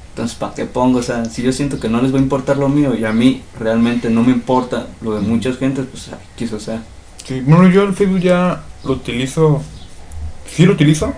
entonces 0.10 0.38
¿para 0.38 0.54
qué 0.54 0.66
pongo? 0.66 1.00
O 1.00 1.04
sea, 1.04 1.26
si 1.26 1.42
yo 1.42 1.52
siento 1.52 1.80
que 1.80 1.90
no 1.90 2.02
les 2.02 2.14
va 2.14 2.18
a 2.18 2.22
importar 2.22 2.58
lo 2.58 2.70
mío 2.70 2.96
y 2.96 3.06
a 3.06 3.12
mí 3.12 3.42
realmente 3.60 4.10
no 4.10 4.24
me 4.24 4.32
importa 4.32 4.88
lo 5.02 5.16
de 5.16 5.22
muchas 5.22 5.58
gentes, 5.58 5.86
pues 5.92 6.10
quiso, 6.36 6.58
o 6.58 6.60
sea, 6.60 6.82
Sí, 7.30 7.42
bueno, 7.42 7.70
yo 7.70 7.84
el 7.84 7.94
Facebook 7.94 8.22
ya 8.22 8.64
lo 8.84 8.94
utilizo. 8.94 9.62
Sí 10.48 10.66
lo 10.66 10.74
utilizo, 10.74 11.14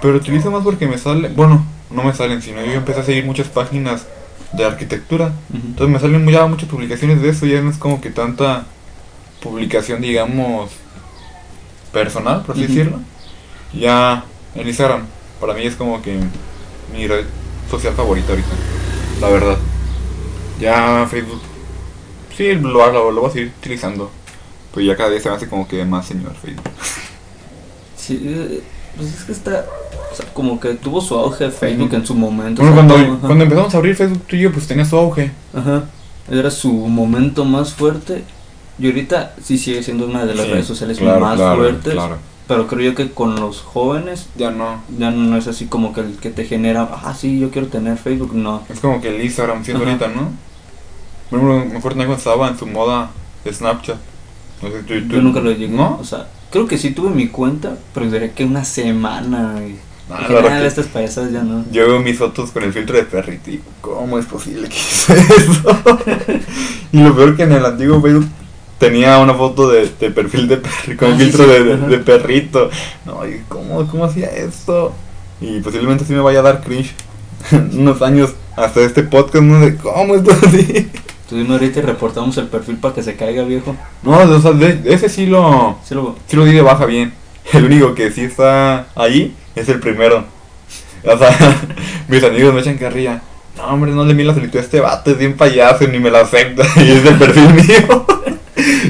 pero 0.00 0.14
lo 0.14 0.20
utilizo 0.20 0.50
más 0.50 0.64
porque 0.64 0.86
me 0.86 0.96
sale. 0.96 1.28
Bueno, 1.28 1.66
no 1.90 2.02
me 2.02 2.14
salen, 2.14 2.40
sino 2.40 2.64
yo 2.64 2.72
empecé 2.72 3.00
a 3.00 3.04
seguir 3.04 3.26
muchas 3.26 3.48
páginas 3.48 4.06
de 4.54 4.64
arquitectura. 4.64 5.32
Entonces 5.52 5.92
me 5.92 6.00
salen 6.00 6.26
ya 6.30 6.46
muchas 6.46 6.70
publicaciones 6.70 7.20
de 7.20 7.28
eso, 7.28 7.44
ya 7.44 7.60
no 7.60 7.68
es 7.68 7.76
como 7.76 8.00
que 8.00 8.08
tanta 8.08 8.64
publicación, 9.42 10.00
digamos, 10.00 10.70
personal, 11.94 12.42
por 12.42 12.54
así 12.54 12.66
decirlo. 12.66 12.98
Ya 13.72 14.24
en 14.54 14.68
Instagram, 14.68 15.06
para 15.40 15.54
mí 15.54 15.62
es 15.64 15.76
como 15.76 16.02
que 16.02 16.18
mi 16.92 17.06
red 17.06 17.24
social 17.70 17.94
favorita 17.94 18.32
ahorita, 18.32 18.48
la 19.20 19.28
verdad. 19.28 19.56
Ya 20.60 21.06
Facebook, 21.10 21.40
sí, 22.36 22.54
lo, 22.54 22.92
lo, 22.92 23.10
lo 23.10 23.20
voy 23.22 23.30
a 23.30 23.32
seguir 23.32 23.52
utilizando. 23.58 24.10
Pero 24.74 24.86
ya 24.86 24.96
cada 24.96 25.10
día 25.10 25.20
se 25.20 25.28
me 25.28 25.36
hace 25.36 25.48
como 25.48 25.66
que 25.68 25.84
más 25.84 26.06
señor 26.06 26.34
Facebook. 26.34 26.64
sí, 27.96 28.20
eh, 28.24 28.62
pues 28.96 29.14
es 29.14 29.24
que 29.24 29.32
está, 29.32 29.66
o 30.12 30.14
sea, 30.14 30.26
como 30.32 30.60
que 30.60 30.74
tuvo 30.74 31.00
su 31.00 31.14
auge 31.16 31.50
Facebook 31.50 31.94
en 31.94 32.06
su 32.06 32.14
momento. 32.14 32.62
Bueno, 32.62 32.76
cuando, 32.76 33.18
cuando 33.20 33.44
empezamos 33.44 33.74
a 33.74 33.78
abrir 33.78 33.96
Facebook 33.96 34.24
tú 34.26 34.36
y 34.36 34.40
yo, 34.40 34.52
pues 34.52 34.66
tenía 34.66 34.84
su 34.84 34.96
auge. 34.96 35.30
Ajá. 35.52 35.84
Era 36.30 36.50
su 36.50 36.72
momento 36.72 37.44
más 37.44 37.72
fuerte. 37.72 38.24
Y 38.78 38.86
ahorita 38.86 39.34
sí 39.42 39.56
sigue 39.58 39.82
siendo 39.82 40.06
una 40.06 40.24
de 40.24 40.34
las 40.34 40.46
Sí, 40.46 40.52
redes 40.52 40.66
sociales 40.66 40.98
claro, 40.98 41.20
más 41.20 41.36
claro, 41.36 41.56
fuertes. 41.58 41.92
claro. 41.92 42.18
Pero 42.46 42.66
creo 42.66 42.90
yo 42.90 42.94
que 42.94 43.10
con 43.10 43.36
los 43.36 43.60
jóvenes 43.62 44.26
Ya 44.36 44.50
no. 44.50 44.82
ya 44.98 45.10
no 45.10 45.36
es 45.38 45.46
así 45.46 45.66
como 45.66 45.92
que 45.94 46.00
el 46.02 46.16
que 46.16 46.30
te 46.30 46.44
genera, 46.44 46.88
ah, 47.02 47.14
sí, 47.18 47.38
yo 47.38 47.50
quiero 47.50 47.68
tener 47.68 47.96
Facebook. 47.96 48.34
No. 48.34 48.62
Es 48.68 48.80
como 48.80 49.00
que 49.00 49.14
el 49.14 49.24
Instagram 49.24 49.64
siendo 49.64 49.82
Ajá. 49.84 49.92
ahorita, 49.92 50.08
¿no? 50.20 50.30
Bueno, 51.30 51.64
mejor 51.64 51.92
también 51.92 52.08
cuando 52.08 52.16
estaba 52.16 52.48
en 52.48 52.58
su 52.58 52.66
moda 52.66 53.10
de 53.44 53.52
Snapchat. 53.52 53.96
No 54.62 54.68
sé, 54.70 54.78
tú- 54.82 55.08
tú- 55.08 55.14
Yo 55.16 55.22
nunca 55.22 55.40
lo 55.40 55.50
llegué. 55.52 55.68
¿No? 55.68 55.98
O 56.00 56.04
sea, 56.04 56.26
creo 56.50 56.66
que 56.66 56.76
sí 56.78 56.90
tuve 56.90 57.10
mi 57.10 57.28
cuenta, 57.28 57.76
pero 57.94 58.10
diré 58.10 58.32
que 58.32 58.44
una 58.44 58.64
semana. 58.64 59.54
y 59.66 59.78
Ah, 60.10 60.26
"Nah, 60.28 60.58
que- 60.60 60.66
estas 60.66 60.86
payasadas 60.88 61.32
ya 61.32 61.42
no. 61.42 61.64
Yo 61.72 61.86
veo 61.88 61.98
mis 62.00 62.18
fotos 62.18 62.50
con 62.50 62.62
el 62.62 62.74
filtro 62.74 62.94
de 62.98 63.04
perrito 63.04 63.48
y 63.48 63.52
digo, 63.52 63.64
¿cómo 63.80 64.18
es 64.18 64.26
posible 64.26 64.68
que 64.68 64.76
hice 64.76 65.14
eso? 65.38 65.62
y 66.92 66.98
lo 67.02 67.16
peor 67.16 67.34
que 67.36 67.44
en 67.44 67.52
el 67.52 67.64
antiguo 67.64 68.02
Facebook 68.02 68.26
tenía 68.78 69.18
una 69.18 69.34
foto 69.34 69.70
de, 69.70 69.88
de 70.00 70.10
perfil 70.10 70.48
de 70.48 70.56
perrito, 70.58 70.96
con 70.98 71.08
el 71.08 71.14
Ah, 71.14 71.18
filtro 71.18 71.44
sí, 71.44 71.50
de, 71.50 71.64
de- 71.64 71.74
ajá. 71.74 71.86
de 71.86 71.98
perrito. 71.98 72.70
No, 73.06 73.26
y 73.26 73.42
¿cómo, 73.48 73.86
¿cómo 73.88 74.04
hacía 74.04 74.26
esto? 74.26 74.92
Y 75.40 75.60
posiblemente 75.60 76.04
sí 76.04 76.12
me 76.12 76.20
vaya 76.20 76.40
a 76.40 76.42
dar 76.42 76.60
cringe 76.62 76.92
unos 77.52 78.02
años 78.02 78.30
hasta 78.56 78.80
este 78.80 79.02
podcast, 79.02 79.44
¿no? 79.44 79.60
De 79.60 79.76
cómo 79.76 80.14
esto 80.14 80.30
así. 80.46 80.90
Tú 81.28 81.36
dime 81.36 81.54
ahorita 81.54 81.78
y 81.78 81.82
reportamos 81.82 82.36
el 82.36 82.46
perfil 82.48 82.76
para 82.76 82.94
que 82.94 83.02
se 83.02 83.16
caiga, 83.16 83.42
viejo. 83.44 83.74
No, 84.02 84.18
o 84.18 84.40
sea, 84.40 84.52
de- 84.52 84.80
ese 84.92 85.08
sí 85.08 85.26
lo, 85.26 85.78
Sí 85.84 85.94
lo... 85.94 86.16
sí 86.26 86.36
lo 86.36 86.44
di 86.44 86.52
de 86.52 86.62
baja 86.62 86.84
bien. 86.86 87.12
El 87.52 87.64
único 87.64 87.94
que 87.94 88.10
sí 88.10 88.22
está 88.22 88.86
ahí 88.94 89.34
es 89.54 89.68
el 89.68 89.80
primero. 89.80 90.24
O 91.02 91.18
sea, 91.18 91.36
mis 92.08 92.22
amigos 92.24 92.54
me 92.54 92.60
echan 92.60 92.78
carrilla. 92.78 93.22
No, 93.56 93.64
hombre, 93.66 93.92
no 93.92 94.04
le 94.04 94.14
vi 94.14 94.24
la 94.24 94.34
solicitud 94.34 94.58
a 94.58 94.62
este 94.62 94.80
vato, 94.80 95.10
es 95.12 95.18
bien 95.18 95.36
payaso, 95.36 95.86
ni 95.86 95.98
me 95.98 96.10
lo 96.10 96.18
acepta. 96.18 96.64
Y 96.82 96.90
es 96.90 97.04
del 97.04 97.16
perfil 97.16 97.54
mío. 97.54 98.06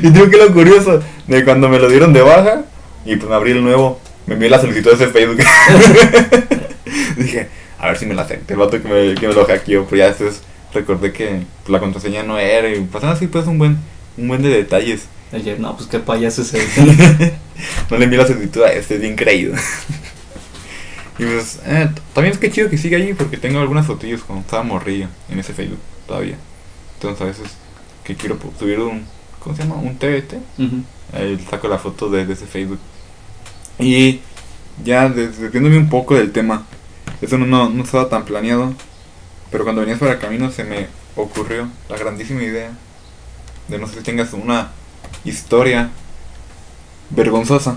Y 0.02 0.10
digo 0.10 0.28
que 0.28 0.37
lo 0.37 0.52
curioso, 0.52 1.00
de 1.26 1.44
cuando 1.44 1.68
me 1.68 1.78
lo 1.78 1.88
dieron 1.88 2.12
de 2.12 2.22
baja, 2.22 2.64
y 3.04 3.16
pues 3.16 3.28
me 3.28 3.34
abrí 3.34 3.52
el 3.52 3.62
nuevo, 3.62 4.00
me 4.26 4.34
envié 4.34 4.48
la 4.48 4.60
solicitud 4.60 4.90
a 4.92 4.94
ese 4.94 5.08
Facebook. 5.08 5.38
Dije, 7.16 7.48
a 7.78 7.88
ver 7.88 7.98
si 7.98 8.06
me 8.06 8.14
la 8.14 8.22
acepta 8.22 8.54
el 8.54 8.60
vato 8.60 8.82
que 8.82 8.88
me, 8.88 9.14
que 9.14 9.28
me 9.28 9.34
lo 9.34 9.44
hackeó. 9.44 9.84
Pero 9.84 9.96
ya 9.96 10.06
después 10.08 10.40
recordé 10.72 11.12
que 11.12 11.42
pues, 11.62 11.68
la 11.68 11.80
contraseña 11.80 12.22
no 12.22 12.38
era. 12.38 12.68
Y 12.68 12.80
pasaron 12.80 13.16
así 13.16 13.26
pues 13.26 13.46
un 13.46 13.58
buen, 13.58 13.78
un 14.16 14.28
buen 14.28 14.42
de 14.42 14.48
detalles. 14.48 15.06
Ayer, 15.32 15.58
no, 15.58 15.76
pues 15.76 15.88
qué 15.88 15.98
payaso 15.98 16.42
es 16.42 16.54
ese. 16.54 16.82
no 17.90 17.98
le 17.98 18.04
envié 18.04 18.18
la 18.18 18.26
solicitud 18.26 18.62
a 18.62 18.72
este, 18.72 18.94
es 18.94 19.00
bien 19.00 19.16
creído. 19.16 19.54
y 21.18 21.24
pues, 21.24 21.60
eh, 21.66 21.90
también 22.14 22.32
es 22.32 22.38
que 22.38 22.50
chido 22.50 22.70
que 22.70 22.78
siga 22.78 22.96
ahí 22.98 23.14
porque 23.14 23.37
tengo 23.37 23.60
algunas 23.60 23.87
fotillos 23.87 24.22
cuando 24.22 24.42
estaba 24.42 24.62
morrillo 24.62 25.08
en 25.28 25.38
ese 25.38 25.52
Facebook 25.52 25.80
todavía. 26.06 26.37
Entonces 26.94 27.20
a 27.20 27.24
veces 27.24 27.48
que 28.04 28.14
quiero 28.14 28.38
subir 28.58 28.78
un, 28.80 29.04
¿cómo 29.44 29.57
se 29.57 29.62
llama? 29.64 29.76
Un 29.76 29.96
TBT. 29.98 30.35
Ujú. 30.59 30.83
Ahí 31.12 31.38
saco 31.50 31.68
la 31.68 31.78
foto 31.78 32.11
de, 32.11 32.26
de 32.26 32.33
ese 32.33 32.46
Facebook. 32.46 32.80
Y 33.78 34.20
ya 34.85 35.09
des- 35.09 35.38
desviándome 35.38 35.78
un 35.78 35.88
poco 35.90 36.14
del 36.16 36.33
tema. 36.33 36.66
Eso 37.22 37.38
no, 37.38 37.46
no, 37.46 37.68
no 37.70 37.85
estaba 37.85 38.09
tan 38.09 38.24
planeado. 38.24 38.74
Pero 39.50 39.64
cuando 39.64 39.83
venías 39.83 39.98
para 40.00 40.12
el 40.14 40.18
camino 40.18 40.50
se 40.50 40.64
me 40.64 40.88
ocurrió 41.16 41.68
la 41.88 41.96
grandísima 41.96 42.42
idea 42.42 42.72
de 43.68 43.78
no 43.78 43.87
sé 43.87 43.94
si 43.98 44.00
tengas 44.02 44.33
una 44.33 44.70
historia 45.24 45.90
vergonzosa. 47.11 47.76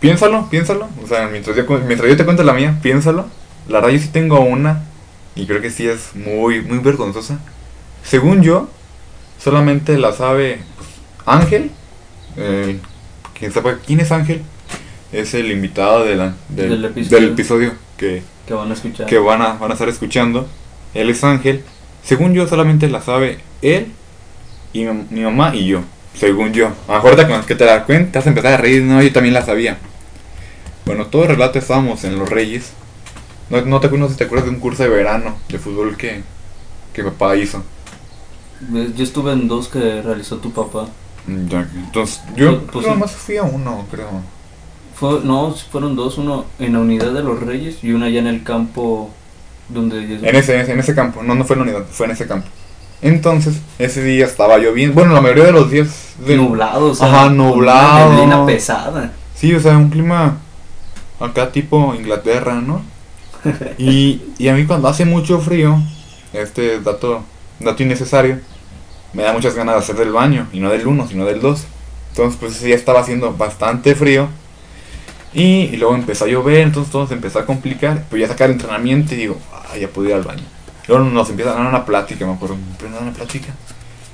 Piénsalo, 0.00 0.48
piénsalo. 0.50 0.88
O 1.02 1.06
sea, 1.06 1.28
mientras 1.28 1.56
yo, 1.56 1.64
mientras 1.86 2.08
yo 2.10 2.16
te 2.16 2.24
cuento 2.24 2.42
la 2.42 2.52
mía, 2.52 2.78
piénsalo. 2.82 3.26
La 3.68 3.80
verdad 3.80 3.90
yo 3.96 3.98
sí 4.02 4.08
tengo 4.08 4.40
una. 4.40 4.84
Y 5.34 5.46
creo 5.46 5.60
que 5.60 5.70
sí 5.70 5.86
es 5.86 6.14
muy, 6.14 6.62
muy 6.62 6.78
vergonzosa. 6.78 7.38
Según 8.02 8.42
yo, 8.42 8.68
solamente 9.42 9.98
la 9.98 10.12
sabe 10.12 10.60
Ángel. 11.26 11.70
Eh, 12.36 12.78
quien 13.38 13.52
sepa 13.52 13.76
quién 13.84 14.00
es 14.00 14.12
Ángel, 14.12 14.42
es 15.12 15.34
el 15.34 15.50
invitado 15.50 16.04
de 16.04 16.16
la- 16.16 16.34
del, 16.48 16.70
Del 16.82 17.08
del 17.08 17.24
episodio. 17.30 17.72
que, 17.96 18.22
Que 18.46 18.54
van 18.54 18.70
a 18.70 18.74
escuchar. 18.74 19.06
que 19.06 19.18
van, 19.18 19.42
a, 19.42 19.54
van 19.54 19.70
a 19.70 19.74
estar 19.74 19.88
escuchando. 19.88 20.46
Él 20.94 21.10
es 21.10 21.22
Ángel. 21.24 21.62
Según 22.04 22.32
yo, 22.34 22.46
solamente 22.46 22.88
la 22.88 23.00
sabe 23.02 23.38
él 23.62 23.88
y 24.72 24.84
mi, 24.84 25.06
mi 25.10 25.20
mamá 25.22 25.54
y 25.54 25.66
yo. 25.66 25.80
Según 26.14 26.52
yo. 26.52 26.70
Con 26.86 27.42
que 27.44 27.54
te 27.54 27.64
das 27.64 27.84
cuenta, 27.84 28.12
te 28.12 28.18
vas 28.18 28.26
a 28.26 28.30
empezar 28.30 28.52
a 28.54 28.56
reír. 28.58 28.82
No, 28.82 29.02
yo 29.02 29.12
también 29.12 29.34
la 29.34 29.44
sabía. 29.44 29.76
Bueno, 30.86 31.06
todo 31.06 31.22
el 31.24 31.28
relato 31.30 31.58
estábamos 31.58 32.04
en 32.04 32.18
Los 32.18 32.28
Reyes. 32.30 32.72
No, 33.50 33.60
no 33.62 33.80
te 33.80 33.88
acuerdas 33.88 34.12
si 34.12 34.16
te 34.16 34.24
acuerdas 34.24 34.46
de 34.48 34.54
un 34.54 34.60
curso 34.60 34.82
de 34.82 34.88
verano 34.88 35.36
de 35.48 35.58
fútbol 35.58 35.96
que, 35.96 36.22
que 36.94 37.02
papá 37.02 37.36
hizo. 37.36 37.62
Yo 38.70 39.04
estuve 39.04 39.32
en 39.32 39.48
dos 39.48 39.68
que 39.68 40.00
realizó 40.02 40.36
tu 40.38 40.52
papá. 40.52 40.88
Mm, 41.26 41.48
ya, 41.48 41.68
Entonces, 41.74 42.20
yo 42.36 42.60
Pues- 42.66 42.84
pues 42.86 42.96
más 42.98 43.12
fui 43.12 43.36
a 43.36 43.42
uno, 43.42 43.84
creo. 43.90 44.08
Fue, 44.94 45.20
no, 45.24 45.54
fueron 45.70 45.94
dos, 45.96 46.16
uno 46.18 46.46
en 46.58 46.72
la 46.72 46.78
unidad 46.80 47.12
de 47.12 47.22
los 47.22 47.40
Reyes 47.40 47.78
y 47.82 47.92
uno 47.92 48.06
allá 48.06 48.20
en 48.20 48.26
el 48.28 48.42
campo 48.42 49.10
donde 49.68 49.98
En 50.22 50.36
ese, 50.36 50.60
en 50.60 50.78
ese 50.78 50.94
campo, 50.94 51.22
no, 51.22 51.34
no 51.34 51.44
fue 51.44 51.54
en 51.56 51.60
la 51.66 51.70
unidad, 51.72 51.86
fue 51.90 52.06
en 52.06 52.12
ese 52.12 52.26
campo. 52.26 52.48
Entonces, 53.02 53.56
ese 53.78 54.02
día 54.02 54.24
estaba 54.24 54.56
lloviendo. 54.56 54.94
Bueno, 54.94 55.12
la 55.12 55.20
mayoría 55.20 55.44
de 55.44 55.52
los 55.52 55.70
días. 55.70 56.14
del- 56.24 56.38
nublado, 56.38 56.92
o 56.92 56.94
sea, 56.94 57.08
Ajá, 57.08 57.24
con 57.24 57.40
una 57.40 57.44
nublado. 57.50 58.12
neblina 58.12 58.46
pesada. 58.46 59.12
Sí, 59.34 59.52
o 59.54 59.60
sea, 59.60 59.76
un 59.76 59.90
clima 59.90 60.38
acá 61.20 61.52
tipo 61.52 61.94
Inglaterra, 61.94 62.54
¿no? 62.54 62.80
Y, 63.78 64.22
y 64.38 64.48
a 64.48 64.54
mí 64.54 64.64
cuando 64.64 64.88
hace 64.88 65.04
mucho 65.04 65.40
frío, 65.40 65.78
este 66.32 66.80
dato, 66.80 67.22
dato 67.60 67.82
innecesario, 67.82 68.40
me 69.16 69.22
da 69.22 69.32
muchas 69.32 69.54
ganas 69.54 69.76
de 69.76 69.78
hacer 69.80 69.96
del 69.96 70.12
baño, 70.12 70.46
y 70.52 70.60
no 70.60 70.70
del 70.70 70.86
1, 70.86 71.08
sino 71.08 71.24
del 71.24 71.40
2. 71.40 71.64
Entonces, 72.10 72.38
pues 72.38 72.62
día 72.62 72.74
estaba 72.74 73.00
haciendo 73.00 73.34
bastante 73.34 73.94
frío. 73.94 74.28
Y, 75.32 75.68
luego 75.78 75.94
empezó 75.94 76.26
a 76.26 76.28
llover, 76.28 76.58
entonces 76.58 76.92
todo 76.92 77.06
se 77.06 77.14
empezó 77.14 77.38
a 77.38 77.46
complicar. 77.46 78.04
Pero 78.10 78.20
ya 78.20 78.28
sacar 78.28 78.50
el 78.50 78.56
entrenamiento 78.56 79.14
y 79.14 79.16
digo, 79.16 79.40
ah, 79.54 79.76
ya 79.78 79.88
puedo 79.88 80.08
ir 80.10 80.14
al 80.14 80.22
baño. 80.22 80.42
Luego 80.86 81.04
nos 81.04 81.30
empieza 81.30 81.52
a 81.52 81.54
dar 81.54 81.66
una 81.66 81.86
plática, 81.86 82.26
me 82.26 82.34
acuerdo, 82.34 82.56
me 82.56 82.70
empieza 82.70 82.92
a 82.92 82.98
dar 82.98 83.02
una 83.04 83.12
plática. 83.12 83.54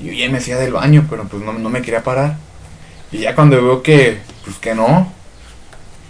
Y 0.00 0.06
yo 0.06 0.12
ya 0.12 0.30
me 0.30 0.38
hacía 0.38 0.56
del 0.56 0.72
baño, 0.72 1.04
pero 1.10 1.24
pues 1.24 1.42
no, 1.42 1.52
no 1.52 1.68
me 1.68 1.82
quería 1.82 2.04
parar. 2.04 2.36
Y 3.10 3.18
ya 3.18 3.34
cuando 3.34 3.60
veo 3.60 3.82
que, 3.82 4.18
pues 4.44 4.56
que 4.58 4.74
no, 4.74 5.12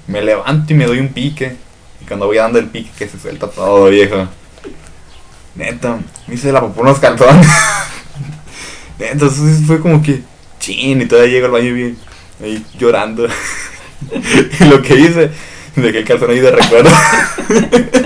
me 0.06 0.20
levanto 0.20 0.72
y 0.74 0.76
me 0.76 0.84
doy 0.84 0.98
un 0.98 1.08
pique. 1.08 1.56
Y 2.02 2.04
cuando 2.04 2.26
voy 2.26 2.36
dando 2.36 2.58
el 2.58 2.66
pique, 2.66 2.90
que 2.98 3.08
se 3.08 3.18
suelta 3.18 3.48
todo, 3.48 3.88
viejo. 3.88 4.28
Neta, 5.54 5.98
me 6.26 6.34
hice 6.34 6.52
la 6.52 6.60
popó 6.60 6.80
en 6.80 6.86
los 6.88 6.98
calzones. 6.98 7.46
Entonces 9.10 9.60
fue 9.66 9.80
como 9.80 10.02
que, 10.02 10.20
chin, 10.60 11.02
y 11.02 11.06
todavía 11.06 11.32
llego 11.32 11.46
al 11.46 11.52
baño 11.52 11.74
bien, 11.74 11.96
ahí 12.42 12.64
llorando. 12.78 13.26
y 14.60 14.64
lo 14.64 14.82
que 14.82 14.98
hice, 14.98 15.30
dejé 15.76 15.98
el 15.98 16.04
calzón 16.04 16.30
ahí 16.30 16.40
de 16.40 16.50
recuerdo. 16.50 16.90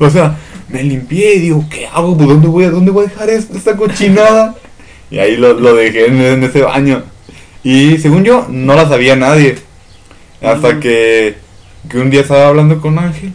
o 0.00 0.10
sea, 0.10 0.36
me 0.68 0.82
limpié 0.82 1.36
y 1.36 1.40
digo, 1.40 1.64
¿qué 1.70 1.86
hago? 1.86 2.14
¿Dónde 2.14 2.48
voy 2.48 2.64
a, 2.64 2.70
dónde 2.70 2.90
voy 2.90 3.06
a 3.06 3.08
dejar 3.08 3.30
esta 3.30 3.76
cochinada? 3.76 4.54
Y 5.10 5.18
ahí 5.18 5.36
lo, 5.36 5.54
lo 5.54 5.74
dejé 5.74 6.06
en, 6.06 6.20
en 6.20 6.44
ese 6.44 6.62
baño. 6.62 7.02
Y 7.64 7.98
según 7.98 8.24
yo, 8.24 8.46
no 8.48 8.74
la 8.74 8.88
sabía 8.88 9.16
nadie. 9.16 9.58
Hasta 10.42 10.74
Mm. 10.74 10.80
que, 10.80 11.36
que 11.88 11.98
un 11.98 12.10
día 12.10 12.20
estaba 12.20 12.48
hablando 12.48 12.80
con 12.80 12.98
Ángel. 12.98 13.32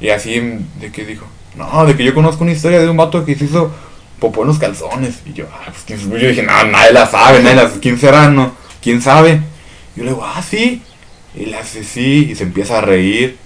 Y 0.00 0.08
así, 0.10 0.40
de 0.80 0.90
que 0.92 1.04
dijo, 1.04 1.24
no, 1.56 1.86
de 1.86 1.96
que 1.96 2.04
yo 2.04 2.14
conozco 2.14 2.42
una 2.44 2.52
historia 2.52 2.80
de 2.80 2.88
un 2.90 2.96
vato 2.96 3.24
que 3.24 3.34
se 3.36 3.44
hizo 3.46 3.70
popó 4.18 4.42
en 4.42 4.48
los 4.48 4.58
calzones. 4.58 5.20
Y 5.26 5.32
yo, 5.32 5.46
ah, 5.52 5.64
pues 5.66 5.82
¿quién- 5.86 6.10
yo 6.10 6.28
dije, 6.28 6.42
no, 6.42 6.64
nadie 6.64 6.92
la 6.92 7.06
sabe, 7.06 7.42
nadie 7.42 7.56
la 7.56 7.70
¿quién 7.80 7.98
será? 7.98 8.28
No, 8.30 8.52
¿quién 8.82 9.00
sabe? 9.02 9.40
Y 9.94 9.98
yo 10.00 10.04
le 10.04 10.10
digo, 10.10 10.24
ah, 10.24 10.42
sí. 10.42 10.82
Y 11.34 11.46
le 11.46 11.56
hace 11.56 11.82
sí, 11.84 12.28
y 12.30 12.34
se 12.34 12.44
empieza 12.44 12.78
a 12.78 12.80
reír. 12.80 13.36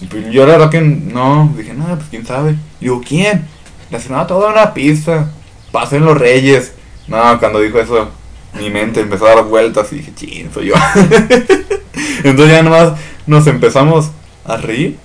Y 0.00 0.06
pues 0.06 0.30
yo 0.30 0.46
la 0.46 0.52
verdad 0.52 0.70
que 0.70 0.80
no, 0.80 1.52
dije, 1.56 1.72
no, 1.74 1.86
pues 1.96 2.08
quién 2.10 2.24
sabe. 2.26 2.52
Y 2.80 2.84
digo, 2.84 3.00
¿quién? 3.06 3.46
Hace, 3.92 4.10
no, 4.10 4.26
toda 4.26 4.50
una 4.52 4.74
pista. 4.74 5.30
Pasó 5.72 5.96
en 5.96 6.04
los 6.04 6.16
Reyes. 6.18 6.72
No, 7.08 7.38
cuando 7.40 7.60
dijo 7.60 7.80
eso, 7.80 8.10
mi 8.54 8.70
mente 8.70 9.00
empezó 9.00 9.26
a 9.26 9.34
dar 9.34 9.44
vueltas 9.44 9.92
y 9.92 9.96
dije, 9.96 10.12
ching, 10.14 10.50
soy 10.52 10.66
yo. 10.66 10.74
Entonces 12.24 12.50
ya 12.56 12.62
nomás 12.62 12.92
nos 13.26 13.46
empezamos 13.46 14.10
a 14.44 14.56
reír. 14.56 14.98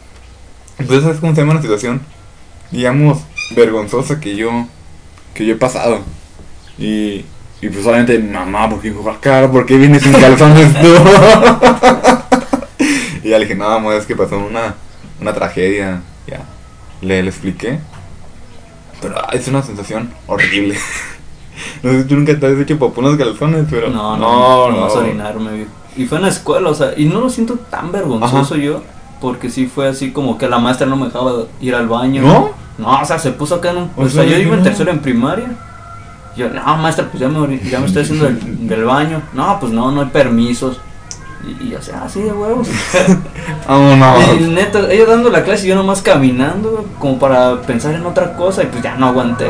Entonces 0.78 1.14
es 1.16 1.20
como 1.20 1.34
se 1.34 1.42
llama 1.42 1.54
una 1.54 1.62
situación, 1.62 2.02
digamos, 2.72 3.20
vergonzosa 3.56 4.20
que 4.20 4.36
yo, 4.36 4.68
que 5.34 5.46
yo 5.46 5.54
he 5.54 5.58
pasado. 5.58 6.00
Y, 6.78 7.26
y 7.62 7.70
pues 7.72 7.86
obviamente, 7.86 8.18
mamá, 8.20 8.70
¿por 8.70 8.82
qué 8.82 8.94
"Ah, 9.08 9.18
cara, 9.20 9.52
¿por 9.52 9.66
qué 9.66 9.78
vienes 9.78 10.02
sin 10.04 10.14
calzones 10.14 10.74
tú? 10.82 10.88
y 13.24 13.30
ya 13.30 13.38
le 13.40 13.46
dije, 13.46 13.56
no, 13.56 13.66
amor, 13.66 13.96
es 13.96 14.06
que 14.06 14.16
pasó 14.16 14.38
una, 14.38 14.76
una 15.22 15.34
tragedia. 15.34 16.02
Ya, 16.28 16.42
le, 17.02 17.22
le 17.24 17.30
expliqué. 17.30 17.80
Pero 19.02 19.16
ah, 19.18 19.30
es 19.34 19.48
una 19.48 19.62
sensación 19.62 20.12
horrible. 20.28 20.78
no 21.84 21.92
sé 21.92 22.02
si 22.04 22.08
tú 22.08 22.16
nunca 22.16 22.38
te 22.40 22.46
has 22.48 22.60
hecho 22.60 22.80
popó 22.80 23.02
en 23.02 23.08
los 23.08 23.18
calzones, 23.18 23.66
pero... 23.70 23.90
No, 23.90 24.18
no, 24.18 24.70
no, 24.70 24.72
no, 24.72 24.88
no. 24.88 24.94
orinarme. 24.94 25.68
Y 25.96 26.06
fue 26.06 26.18
en 26.18 26.24
la 26.24 26.30
escuela, 26.30 26.70
o 26.70 26.74
sea, 26.74 26.94
y 26.98 27.06
no 27.06 27.20
lo 27.20 27.30
siento 27.30 27.56
tan 27.70 27.92
vergonzoso 27.92 28.56
yo, 28.56 28.82
porque 29.22 29.50
sí 29.50 29.68
fue 29.68 29.88
así 29.88 30.12
como 30.12 30.38
que 30.38 30.48
la 30.48 30.58
maestra 30.58 30.88
no 30.88 30.96
me 30.96 31.06
dejaba 31.06 31.46
ir 31.62 31.76
al 31.76 31.88
baño. 31.88 32.24
¿No? 32.24 32.63
No, 32.78 33.02
o 33.02 33.06
sea, 33.06 33.20
se 33.20 33.32
puso 33.32 33.56
acá 33.56 33.72
en 33.72 33.78
un... 33.78 33.92
O 33.96 34.02
O, 34.04 34.10
sea, 34.10 34.24
sea, 34.24 34.32
yo 34.32 34.38
iba 34.38 34.54
en 34.54 34.60
no. 34.60 34.64
tercero 34.64 34.92
en 34.92 35.00
primaria. 35.00 35.50
Yo, 36.36 36.50
no, 36.50 36.78
maestra, 36.78 37.06
pues 37.06 37.20
ya 37.22 37.28
me, 37.30 37.60
ya 37.70 37.80
me 37.80 37.86
estoy 37.86 38.02
haciendo 38.04 38.26
del, 38.26 38.68
del 38.68 38.84
baño. 38.86 39.22
No, 39.34 39.60
pues 39.60 39.72
no, 39.72 39.92
no 39.92 40.02
hay 40.02 40.08
permisos. 40.08 40.80
Y, 41.46 41.68
y 41.68 41.76
o 41.76 41.82
sea, 41.82 42.04
así 42.06 42.22
de 42.22 42.32
huevos. 42.32 42.68
Vámonos. 43.68 44.18
Y 44.40 44.44
neta, 44.46 44.80
ella 44.92 45.06
dando 45.06 45.30
la 45.30 45.44
clase 45.44 45.66
y 45.66 45.70
yo 45.70 45.76
nomás 45.76 46.02
caminando, 46.02 46.86
como 47.00 47.20
para 47.20 47.62
pensar 47.62 47.94
en 47.94 48.06
otra 48.06 48.34
cosa, 48.36 48.64
y 48.64 48.68
pues 48.68 48.82
ya 48.82 48.96
no 48.96 49.08
aguanté, 49.08 49.48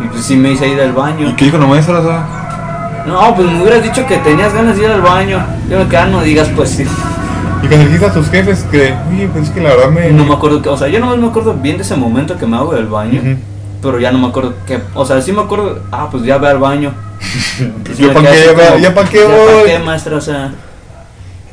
y 0.00 0.08
pues 0.08 0.24
sí 0.24 0.36
me 0.36 0.52
hice 0.52 0.66
ir 0.68 0.80
al 0.80 0.92
baño. 0.92 1.28
¿Y 1.28 1.34
qué 1.34 1.44
dijo 1.46 1.58
la 1.58 1.66
maestra? 1.66 2.00
O 2.00 2.02
sea, 2.02 3.04
No, 3.06 3.34
pues 3.36 3.46
me 3.50 3.60
hubieras 3.62 3.82
dicho 3.82 4.04
que 4.06 4.16
tenías 4.18 4.52
ganas 4.54 4.76
de 4.76 4.84
ir 4.84 4.90
al 4.90 5.02
baño. 5.02 5.44
Yo 5.70 5.78
me 5.80 5.88
quedé, 5.88 6.06
no 6.06 6.22
digas, 6.22 6.48
pues 6.56 6.70
sí. 6.70 6.84
Y 7.64 7.66
cuando 7.66 7.86
dijiste 7.86 8.06
a 8.06 8.12
tus 8.12 8.28
jefes 8.28 8.62
que, 8.70 8.94
oye, 9.10 9.26
pues 9.28 9.44
es 9.44 9.50
que 9.50 9.60
la 9.62 9.70
verdad 9.70 9.90
me. 9.90 10.10
No 10.10 10.26
me 10.26 10.34
acuerdo, 10.34 10.60
que, 10.60 10.68
o 10.68 10.76
sea, 10.76 10.88
yo 10.88 11.00
no 11.00 11.16
me 11.16 11.26
acuerdo 11.26 11.54
bien 11.54 11.78
de 11.78 11.82
ese 11.82 11.96
momento 11.96 12.36
que 12.36 12.46
me 12.46 12.58
hago 12.58 12.74
del 12.74 12.86
baño, 12.86 13.22
pero 13.80 13.98
ya 13.98 14.12
no 14.12 14.18
me 14.18 14.26
acuerdo 14.26 14.54
que, 14.66 14.80
o 14.94 15.06
sea, 15.06 15.22
sí 15.22 15.32
me 15.32 15.40
acuerdo, 15.40 15.82
ah, 15.90 16.08
pues 16.10 16.24
ya 16.24 16.36
ve 16.36 16.48
al 16.48 16.58
baño. 16.58 16.92
Yo 17.98 18.12
para 18.12 18.30
qué, 18.32 18.44
ya, 18.44 18.54
como, 18.54 18.78
ya 18.78 18.94
para 18.94 19.08
qué 19.08 19.18
¿Ya 19.18 19.24
para 19.24 19.54
voy. 19.54 19.64
qué, 19.64 19.78
maestra? 19.78 20.16
O 20.16 20.20
sea, 20.20 20.52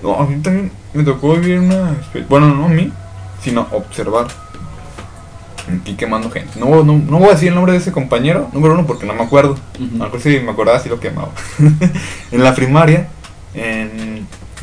No, 0.04 0.16
a 0.16 0.26
mí 0.26 0.42
también 0.42 0.70
me 0.94 1.04
tocó 1.04 1.36
vivir 1.36 1.60
una. 1.60 1.96
Bueno, 2.28 2.54
no 2.54 2.66
a 2.66 2.70
mí, 2.70 2.92
sino 3.42 3.66
observar. 3.72 4.28
Aquí 5.82 5.94
quemando 5.94 6.30
gente. 6.30 6.60
No, 6.60 6.84
no, 6.84 6.98
no 6.98 7.20
voy 7.20 7.30
a 7.30 7.34
decir 7.34 7.50
el 7.50 7.56
nombre 7.56 7.72
de 7.72 7.78
ese 7.78 7.94
compañero, 7.94 8.50
número 8.52 8.74
uno, 8.74 8.86
porque 8.86 9.06
no 9.06 9.14
me 9.14 9.24
acuerdo. 9.24 9.56
A 9.76 9.80
lo 9.80 10.06
mejor 10.06 10.20
si 10.20 10.40
me 10.40 10.52
acordaba, 10.52 10.80
sí 10.80 10.90
lo 10.90 11.00
quemaba. 11.00 11.30
en 12.32 12.44
la 12.44 12.54
primaria, 12.54 13.08
en, 13.54 13.91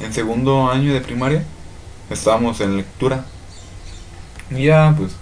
en 0.03 0.13
segundo 0.13 0.71
año 0.71 0.93
de 0.93 1.01
primaria, 1.01 1.45
estábamos 2.11 2.61
en 2.61 2.77
lectura. 2.77 3.25
Y 4.51 4.65
ya, 4.65 4.95
pues. 4.97 5.13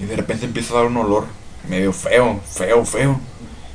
Y 0.00 0.04
de 0.06 0.16
repente 0.16 0.46
empieza 0.46 0.74
a 0.74 0.78
dar 0.78 0.86
un 0.86 0.96
olor 0.96 1.26
medio 1.68 1.92
feo, 1.92 2.40
feo, 2.44 2.84
feo. 2.84 3.20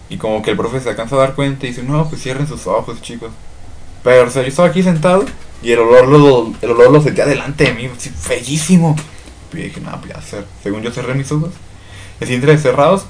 Y 0.10 0.18
como 0.18 0.42
que 0.42 0.52
el 0.52 0.58
profe 0.58 0.80
se 0.80 0.90
alcanza 0.90 1.16
a 1.16 1.20
dar 1.20 1.36
cuenta 1.36 1.66
y 1.66 1.70
dice: 1.70 1.84
No, 1.84 2.08
pues 2.10 2.22
cierren 2.22 2.48
sus 2.48 2.68
ojos, 2.68 3.02
chicos. 3.02 3.32
Pero, 4.04 4.28
o 4.28 4.32
yo 4.32 4.42
estaba 4.42 4.70
aquí 4.70 4.82
sentado 4.82 5.26
y 5.62 5.72
el 5.72 5.80
olor 5.80 6.08
lo, 6.08 6.54
el 6.62 6.72
olor 6.72 6.92
lo 6.92 7.02
sentía 7.02 7.26
delante 7.26 7.66
de 7.66 7.74
mí, 7.74 7.86
así, 7.86 8.10
feísimo. 8.10 8.96
Y 9.52 9.58
dije, 9.58 9.82
no, 9.82 9.92
pues 10.00 10.14
ya 10.14 10.22
cer-". 10.22 10.46
Según 10.64 10.82
yo 10.82 10.92
cerré 10.92 11.14
mis 11.16 11.32
ojos. 11.32 11.52
Así 12.22 12.34
entre 12.34 12.58
cerrados, 12.58 13.06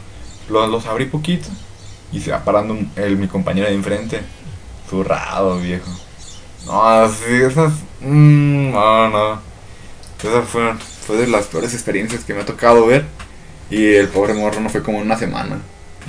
los, 0.49 0.69
los 0.69 0.85
abrí 0.85 1.05
poquito. 1.05 1.47
Y 2.11 2.21
se 2.21 2.31
va 2.31 2.43
parando 2.43 2.77
el, 2.95 3.17
mi 3.17 3.27
compañero 3.27 3.67
de 3.67 3.75
enfrente. 3.75 4.21
Zurrado, 4.89 5.59
viejo. 5.59 5.91
No, 6.65 7.09
sí, 7.09 7.33
esas. 7.41 7.73
mm, 8.01 8.71
no, 8.71 9.09
no. 9.09 9.41
Esa 10.23 10.41
fue, 10.43 10.73
fue 11.05 11.17
de 11.17 11.27
las 11.27 11.47
peores 11.47 11.73
experiencias 11.73 12.23
que 12.23 12.33
me 12.33 12.41
ha 12.41 12.45
tocado 12.45 12.85
ver. 12.85 13.05
Y 13.69 13.93
el 13.95 14.07
pobre 14.09 14.33
morro 14.33 14.59
no 14.59 14.69
fue 14.69 14.83
como 14.83 14.99
una 14.99 15.17
semana. 15.17 15.59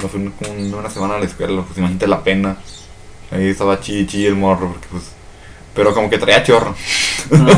No 0.03 0.09
fue 0.09 0.21
como 0.33 0.79
una 0.79 0.91
semana 0.91 1.17
a 1.17 1.19
la 1.19 1.27
escuela, 1.27 1.63
pues 1.63 1.79
imagínate 1.79 2.07
la 2.07 2.23
pena. 2.25 2.57
Ahí 3.31 3.49
estaba 3.49 3.81
chichi 3.81 4.27
el 4.27 4.37
morro, 4.37 4.73
porque 4.73 4.89
pues. 4.91 5.05
Pero 5.75 5.95
como 5.95 6.11
que 6.11 6.19
traía 6.19 6.43
chorro. 6.43 6.75
no. 7.31 7.49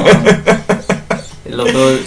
El 1.44 1.61
otro, 1.61 1.98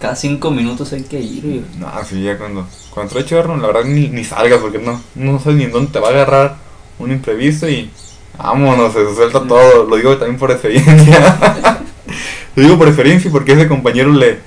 cada 0.00 0.16
cinco 0.16 0.50
minutos 0.50 0.92
hay 0.92 1.02
que 1.02 1.20
ir, 1.20 1.42
güey. 1.42 1.64
No, 1.78 1.90
sí, 2.04 2.22
ya 2.22 2.38
cuando, 2.38 2.66
cuando 2.90 3.12
trae 3.12 3.24
chorro, 3.24 3.56
la 3.56 3.66
verdad 3.68 3.84
ni, 3.84 4.08
ni 4.08 4.24
salgas 4.24 4.60
porque 4.60 4.78
no, 4.78 5.00
no 5.14 5.38
sabes 5.38 5.56
ni 5.58 5.64
en 5.64 5.72
dónde 5.72 5.92
te 5.92 6.00
va 6.00 6.08
a 6.08 6.10
agarrar 6.10 6.56
un 6.98 7.12
imprevisto 7.12 7.68
y 7.68 7.90
vámonos, 8.38 8.92
se 8.92 9.14
suelta 9.14 9.46
todo. 9.46 9.84
Lo 9.84 9.96
digo 9.96 10.16
también 10.16 10.38
por 10.38 10.50
experiencia. 10.50 11.80
Lo 12.56 12.62
digo 12.62 12.78
por 12.78 12.88
experiencia 12.88 13.30
porque 13.30 13.52
a 13.52 13.54
ese 13.56 13.68
compañero 13.68 14.12
le, 14.12 14.38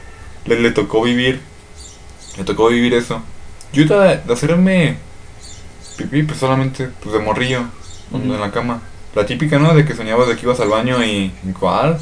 le, 0.45 0.59
le 0.59 0.71
tocó 0.71 1.01
vivir, 1.01 1.41
le 2.37 2.43
tocó 2.43 2.67
vivir 2.67 2.93
eso. 2.93 3.21
Yo 3.73 3.85
de, 3.85 4.17
de 4.19 4.33
hacerme 4.33 4.97
pipí, 5.97 6.23
pues 6.23 6.39
solamente 6.39 6.89
pues 7.01 7.13
de 7.13 7.19
morrillo, 7.19 7.61
Ujú. 8.11 8.21
en 8.33 8.39
la 8.39 8.51
cama. 8.51 8.81
La 9.15 9.25
típica, 9.25 9.57
¿no? 9.57 9.73
De 9.73 9.85
que 9.85 9.95
soñabas 9.95 10.27
de 10.27 10.35
que 10.35 10.41
ibas 10.45 10.59
al 10.59 10.69
baño 10.69 11.03
y 11.03 11.31
¿cuál? 11.59 11.97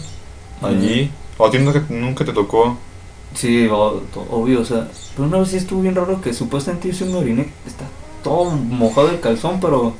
Allí. 0.61 1.11
O 1.37 1.45
a 1.47 1.51
ti 1.51 1.59
nunca, 1.59 1.83
nunca 1.89 2.25
te 2.25 2.33
tocó. 2.33 2.77
Sí, 3.35 3.67
o- 3.71 4.01
obvio, 4.31 4.61
o 4.61 4.65
sea, 4.65 4.87
pero 5.15 5.27
una 5.27 5.39
vez 5.39 5.49
sí 5.49 5.57
estuvo 5.57 5.81
bien 5.81 5.95
raro 5.95 6.21
que 6.21 6.33
supuestamente 6.33 6.89
yo 6.89 6.93
sí 6.93 7.05
me 7.05 7.15
oriné, 7.17 7.49
está 7.65 7.85
todo 8.23 8.51
mojado 8.51 9.09
el 9.09 9.19
calzón, 9.19 9.59
pero 9.59 9.95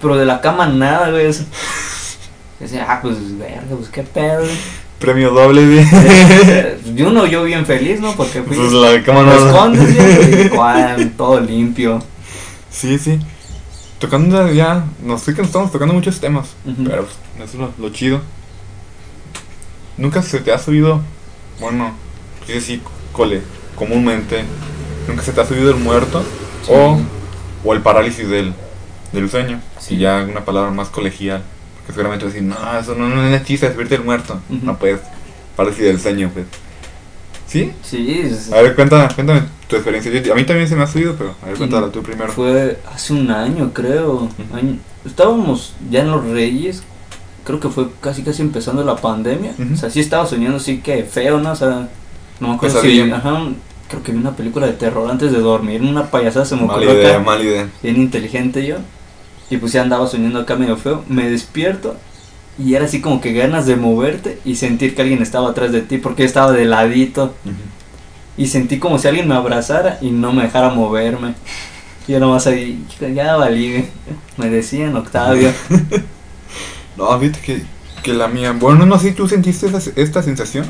pero 0.00 0.16
de 0.16 0.24
la 0.26 0.40
cama 0.40 0.66
nada, 0.66 1.10
güey. 1.10 1.26
o 1.26 1.32
sea, 1.32 1.46
Decía, 2.60 2.86
ah, 2.88 2.98
pues, 3.00 3.16
verga, 3.38 3.62
pues 3.70 3.88
qué 3.88 4.02
pedo. 4.02 4.40
güey. 4.40 4.50
Premio 4.98 5.30
doble 5.30 5.64
de... 5.64 6.80
Y 6.96 7.02
uno 7.02 7.24
yo 7.26 7.44
bien 7.44 7.64
feliz, 7.64 8.00
¿no? 8.00 8.14
Porque 8.16 8.42
fui. 8.42 8.56
Pues 8.56 8.72
la 8.72 9.00
cama 9.04 9.22
no- 9.22 9.32
escondes, 9.48 9.94
güey, 9.94 10.48
cuál, 10.54 11.12
todo 11.16 11.38
limpio. 11.38 12.02
Sí, 12.68 12.98
sí. 12.98 13.20
Tocando 14.00 14.50
ya, 14.52 14.84
no 15.04 15.16
sé 15.18 15.34
que 15.34 15.38
nos 15.42 15.48
estamos 15.48 15.70
tocando 15.70 15.94
muchos 15.94 16.18
temas, 16.20 16.48
pero 16.84 17.04
pues, 17.04 17.16
eso 17.36 17.44
es 17.44 17.54
lo, 17.54 17.72
lo 17.78 17.90
chido. 17.92 18.20
Nunca 19.96 20.22
se 20.22 20.38
te 20.40 20.52
ha 20.52 20.58
subido, 20.58 21.00
bueno, 21.60 21.92
sí, 22.46 22.60
sí, 22.60 22.80
cole, 23.12 23.42
comúnmente, 23.74 24.44
nunca 25.08 25.22
se 25.22 25.32
te 25.32 25.40
ha 25.40 25.44
subido 25.46 25.70
el 25.70 25.76
muerto 25.76 26.22
Sí. 26.64 26.72
o, 26.72 27.00
o 27.64 27.74
el 27.74 27.80
parálisis 27.82 28.28
del, 28.28 28.54
del 29.12 29.28
sueño. 29.30 29.60
Sí. 29.78 29.94
Y 29.94 29.98
ya 29.98 30.26
una 30.28 30.44
palabra 30.44 30.70
más 30.70 30.88
colegial, 30.88 31.42
porque 31.76 31.92
seguramente 31.92 32.24
vas 32.24 32.34
a 32.34 32.36
decir, 32.36 32.48
no, 32.48 32.78
eso 32.78 32.94
no, 32.94 33.08
no 33.08 33.24
es 33.26 33.44
chiste, 33.44 33.72
subirte 33.72 33.94
el 33.96 34.04
muerto. 34.04 34.40
Ujú. 34.50 34.64
No 34.66 34.78
puedes, 34.78 35.00
parálisis 35.56 35.84
del 35.84 36.00
sueño, 36.00 36.30
pues. 36.32 36.46
¿Sí? 37.46 37.72
Sí, 37.82 38.20
es- 38.24 38.52
A 38.52 38.60
ver, 38.60 38.74
cuéntame, 38.74 39.08
cuéntame 39.14 39.42
tu 39.68 39.76
experiencia. 39.76 40.12
Yo- 40.20 40.32
a 40.32 40.36
mí 40.36 40.44
también 40.44 40.68
se 40.68 40.76
me 40.76 40.82
ha 40.82 40.86
subido, 40.86 41.14
pero 41.16 41.34
a 41.42 41.46
ver, 41.46 41.56
cuéntala 41.56 41.90
tú 41.90 42.02
primero. 42.02 42.30
Fue 42.32 42.78
hace 42.92 43.14
un 43.14 43.30
año, 43.30 43.70
creo. 43.72 44.28
Año- 44.52 44.76
Estábamos 45.06 45.72
ya 45.90 46.00
en 46.00 46.10
los 46.10 46.24
Reyes. 46.26 46.82
Creo 47.44 47.60
que 47.60 47.70
fue 47.70 47.86
casi 48.02 48.22
casi 48.22 48.42
empezando 48.42 48.84
la 48.84 48.96
pandemia. 48.96 49.52
Ujú. 49.58 49.72
O 49.72 49.76
sea, 49.76 49.88
sí 49.88 50.00
estaba 50.00 50.26
soñando 50.26 50.58
así 50.58 50.78
que 50.80 51.04
feo, 51.04 51.40
¿no? 51.40 51.52
O 51.52 51.56
sea, 51.56 51.88
no 52.40 52.48
me 52.48 52.54
acuerdo 52.56 52.82
si. 52.82 53.00
Ajá, 53.10 53.44
creo 53.88 54.02
que 54.02 54.12
vi 54.12 54.18
una 54.18 54.36
película 54.36 54.66
de 54.66 54.74
terror 54.74 55.10
antes 55.10 55.32
de 55.32 55.38
dormir. 55.38 55.80
Una 55.80 56.10
payasada 56.10 56.44
se 56.44 56.56
me 56.56 56.62
Mala 56.62 56.72
ocurrió 56.74 56.92
idea, 57.00 57.18
mala 57.20 57.42
idea. 57.42 57.68
Bien 57.82 57.96
inteligente 57.96 58.66
yo. 58.66 58.76
Y 59.50 59.56
pues 59.56 59.72
ya 59.72 59.82
andaba 59.82 60.06
soñando 60.06 60.40
acá 60.40 60.56
medio 60.56 60.76
feo. 60.76 61.04
Me 61.08 61.30
despierto. 61.30 61.96
Y 62.58 62.74
era 62.74 62.86
así 62.86 63.00
como 63.00 63.20
que 63.20 63.32
ganas 63.32 63.66
de 63.66 63.76
moverte 63.76 64.40
y 64.44 64.56
sentir 64.56 64.94
que 64.94 65.02
alguien 65.02 65.22
estaba 65.22 65.50
atrás 65.50 65.70
de 65.72 65.80
ti 65.80 65.98
porque 65.98 66.22
yo 66.22 66.26
estaba 66.26 66.52
de 66.52 66.64
ladito. 66.64 67.34
Y 68.36 68.46
sentí 68.46 68.78
como 68.78 68.98
si 68.98 69.08
alguien 69.08 69.28
me 69.28 69.34
abrazara 69.34 69.98
y 70.00 70.10
no 70.10 70.32
me 70.32 70.42
dejara 70.42 70.70
moverme. 70.70 71.34
Y 72.06 72.12
yo 72.12 72.20
nomás 72.20 72.46
ahí, 72.46 72.84
ya 73.14 73.36
valí, 73.36 73.84
me 74.36 74.48
decían 74.50 74.96
Octavio. 74.96 75.50
No, 76.96 77.16
fíjate 77.20 77.40
que, 77.40 77.62
que 78.02 78.12
la 78.12 78.26
mía. 78.28 78.52
Bueno, 78.52 78.84
no 78.84 78.98
sé 78.98 79.10
si 79.10 79.14
tú 79.14 79.28
sentiste 79.28 79.66
esa- 79.66 79.92
esta 79.94 80.22
sensación. 80.22 80.66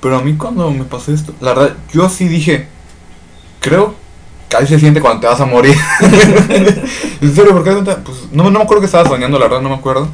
Pero 0.00 0.16
a 0.16 0.22
mí 0.22 0.36
cuando 0.36 0.70
me 0.70 0.84
pasó 0.84 1.12
esto, 1.12 1.34
la 1.40 1.52
verdad, 1.54 1.76
yo 1.92 2.08
sí 2.08 2.28
dije. 2.28 2.68
Creo 3.60 3.94
ahí 4.56 4.66
se 4.66 4.78
siente 4.78 5.00
cuando 5.00 5.20
te 5.20 5.26
vas 5.26 5.40
a 5.40 5.46
morir. 5.46 5.76
en 7.20 7.34
serio, 7.34 7.52
porque 7.52 7.72
pues, 8.04 8.28
no, 8.32 8.44
no 8.44 8.58
me 8.58 8.62
acuerdo 8.62 8.80
que 8.80 8.86
estaba 8.86 9.08
soñando, 9.08 9.38
la 9.38 9.46
verdad, 9.46 9.60
no 9.60 9.68
me 9.68 9.74
acuerdo. 9.74 10.08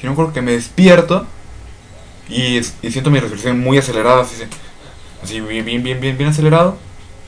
Yo 0.00 0.08
me 0.08 0.12
acuerdo 0.12 0.32
que 0.32 0.42
me 0.42 0.52
despierto 0.52 1.26
y, 2.28 2.58
y 2.58 2.90
siento 2.90 3.10
mi 3.10 3.18
respiración 3.18 3.60
muy 3.60 3.78
acelerada, 3.78 4.22
así, 4.22 4.36
así 5.22 5.40
bien, 5.40 5.64
bien, 5.64 5.82
bien, 5.82 6.00
bien, 6.00 6.16
bien 6.16 6.30
acelerado. 6.30 6.76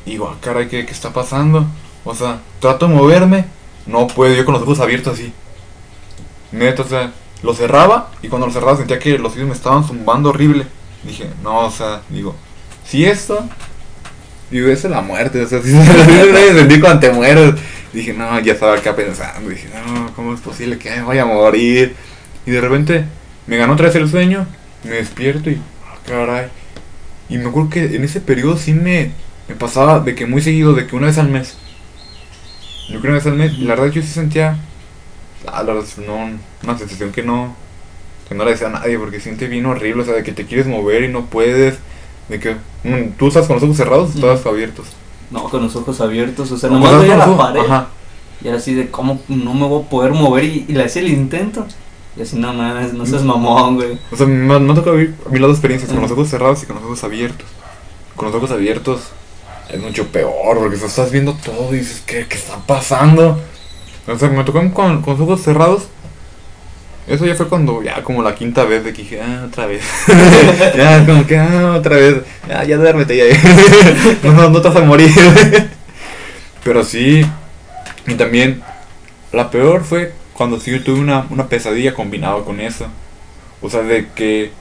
Y 0.06 0.12
digo, 0.12 0.30
ah, 0.32 0.36
caray, 0.40 0.68
¿qué, 0.68 0.86
¿qué 0.86 0.92
está 0.92 1.12
pasando? 1.12 1.66
O 2.04 2.14
sea, 2.14 2.40
trato 2.60 2.88
de 2.88 2.94
moverme, 2.94 3.44
no 3.86 4.06
puedo, 4.06 4.34
yo 4.34 4.44
con 4.44 4.54
los 4.54 4.62
ojos 4.62 4.80
abiertos 4.80 5.14
así. 5.14 5.32
Neta, 6.52 6.82
o 6.82 6.88
sea, 6.88 7.12
lo 7.42 7.54
cerraba 7.54 8.10
y 8.22 8.28
cuando 8.28 8.46
lo 8.46 8.52
cerraba 8.52 8.76
sentía 8.76 8.98
que 8.98 9.18
los 9.18 9.34
oídos 9.34 9.48
me 9.48 9.54
estaban 9.54 9.84
zumbando 9.84 10.30
horrible. 10.30 10.66
Dije, 11.04 11.30
no, 11.42 11.66
o 11.66 11.70
sea, 11.70 12.02
digo, 12.08 12.34
si 12.84 13.04
esto, 13.04 13.44
digo, 14.50 14.68
eso 14.68 14.88
es 14.88 14.92
la 14.92 15.00
muerte, 15.00 15.42
o 15.42 15.46
sea, 15.46 15.62
si 15.62 15.70
se 15.70 16.54
sentí 16.54 16.80
cuando 16.80 17.00
te 17.00 17.10
mueres. 17.10 17.54
Dije, 17.92 18.12
no, 18.12 18.38
ya 18.40 18.52
estaba 18.52 18.74
acá 18.74 18.94
pensando, 18.94 19.48
dije, 19.48 19.68
no, 19.72 20.12
¿cómo 20.14 20.34
es 20.34 20.40
posible 20.40 20.78
que 20.78 20.90
me 20.90 21.02
vaya 21.02 21.22
a 21.22 21.26
morir? 21.26 21.94
Y 22.44 22.50
de 22.50 22.60
repente 22.60 23.04
me 23.46 23.56
ganó 23.56 23.72
otra 23.72 23.86
vez 23.86 23.96
el 23.96 24.08
sueño, 24.08 24.46
me 24.84 24.90
despierto 24.96 25.50
y, 25.50 25.60
ah, 25.86 25.96
caray. 26.06 26.48
Y 27.30 27.38
me 27.38 27.48
acuerdo 27.48 27.70
que 27.70 27.96
en 27.96 28.04
ese 28.04 28.20
periodo 28.20 28.56
sí 28.56 28.74
me, 28.74 29.12
me 29.48 29.54
pasaba 29.54 30.00
de 30.00 30.14
que 30.14 30.26
muy 30.26 30.42
seguido, 30.42 30.74
de 30.74 30.86
que 30.86 30.96
una 30.96 31.06
vez 31.06 31.18
al 31.18 31.28
mes. 31.28 31.56
Yo 32.88 33.00
creo 33.00 33.02
que 33.02 33.08
una 33.08 33.16
vez 33.16 33.26
al 33.26 33.34
mes, 33.34 33.52
y 33.52 33.64
la 33.64 33.74
verdad 33.74 33.92
yo 33.92 34.02
sí 34.02 34.08
sentía 34.08 34.58
Ah, 35.46 35.62
la 35.62 35.72
verdad, 35.72 35.88
no, 36.06 36.30
una 36.64 36.78
sensación 36.78 37.12
que 37.12 37.22
no, 37.22 37.54
que 38.28 38.34
no 38.34 38.44
le 38.44 38.52
desea 38.52 38.68
a 38.68 38.72
nadie, 38.72 38.98
porque 38.98 39.20
siente 39.20 39.46
bien 39.46 39.66
horrible, 39.66 40.02
o 40.02 40.04
sea, 40.04 40.14
de 40.14 40.22
que 40.22 40.32
te 40.32 40.46
quieres 40.46 40.66
mover 40.66 41.04
y 41.04 41.08
no 41.08 41.26
puedes, 41.26 41.78
de 42.28 42.38
que 42.38 42.56
mm, 42.84 43.12
tú 43.18 43.28
estás 43.28 43.46
con 43.46 43.56
los 43.56 43.62
ojos 43.62 43.76
cerrados 43.76 44.10
o 44.14 44.32
estás 44.32 44.46
abiertos. 44.46 44.86
No, 45.30 45.44
con 45.44 45.62
los 45.62 45.76
ojos 45.76 46.00
abiertos, 46.00 46.50
o 46.50 46.58
sea, 46.58 46.70
O 46.70 46.74
nomás 46.74 47.00
veía 47.00 47.16
la 47.16 47.36
pared. 47.36 47.60
Ajá. 47.60 47.88
Y 48.42 48.48
era 48.48 48.56
así 48.56 48.74
de 48.74 48.90
cómo 48.90 49.20
no 49.28 49.52
me 49.54 49.66
voy 49.66 49.82
a 49.82 49.88
poder 49.88 50.12
mover 50.12 50.44
y, 50.44 50.64
y 50.68 50.72
le 50.72 50.84
hacía 50.84 51.02
el 51.02 51.08
intento. 51.08 51.66
Y 52.16 52.22
así, 52.22 52.36
no 52.36 52.52
mames, 52.52 52.92
no 52.94 53.06
seas 53.06 53.22
mamón, 53.22 53.76
güey. 53.76 53.98
O 54.10 54.16
sea, 54.16 54.26
me, 54.26 54.58
me 54.58 54.72
ha 54.72 54.74
tocado 54.74 54.96
vivir 54.96 55.14
a 55.24 55.28
mí 55.28 55.38
las 55.38 55.48
dos 55.48 55.56
experiencias, 55.58 55.92
con 55.92 56.02
los 56.02 56.10
ojos 56.10 56.28
cerrados 56.28 56.62
y 56.62 56.66
con 56.66 56.76
los 56.76 56.84
ojos 56.84 57.04
abiertos. 57.04 57.46
Con 58.16 58.26
los 58.26 58.34
ojos 58.34 58.50
abiertos 58.50 59.02
es 59.70 59.80
mucho 59.80 60.06
peor, 60.06 60.58
porque 60.58 60.76
estás 60.76 61.12
viendo 61.12 61.34
todo 61.34 61.74
y 61.74 61.78
dices, 61.78 62.02
¿qué, 62.06 62.26
qué 62.28 62.36
está 62.36 62.56
pasando? 62.66 63.38
O 64.06 64.18
sea, 64.18 64.28
me 64.30 64.42
tocó 64.42 64.58
con, 64.72 65.02
con 65.02 65.12
los 65.14 65.20
ojos 65.20 65.42
cerrados. 65.42 65.84
Eso 67.08 67.24
ya 67.24 67.34
fue 67.34 67.48
cuando, 67.48 67.82
ya 67.82 68.02
como 68.02 68.22
la 68.22 68.34
quinta 68.34 68.64
vez 68.64 68.84
de 68.84 68.92
que 68.92 69.02
dije, 69.02 69.20
ah, 69.22 69.44
otra 69.46 69.66
vez. 69.66 69.82
ya, 70.76 71.06
como 71.06 71.26
que, 71.26 71.38
ah, 71.38 71.74
otra 71.78 71.96
vez. 71.96 72.16
Ya, 72.46 72.64
ya 72.64 72.76
duérmete, 72.76 73.16
ya. 73.16 73.24
no, 74.22 74.32
no, 74.32 74.50
no 74.50 74.60
te 74.60 74.68
vas 74.68 74.76
a 74.76 74.80
morir. 74.80 75.10
Pero 76.64 76.84
sí, 76.84 77.24
y 78.06 78.14
también, 78.14 78.62
la 79.32 79.50
peor 79.50 79.84
fue 79.84 80.12
cuando 80.34 80.60
sí 80.60 80.70
yo 80.70 80.82
tuve 80.82 81.00
una, 81.00 81.26
una 81.30 81.48
pesadilla 81.48 81.94
combinada 81.94 82.44
con 82.44 82.60
eso. 82.60 82.86
O 83.60 83.70
sea, 83.70 83.82
de 83.82 84.08
que 84.14 84.52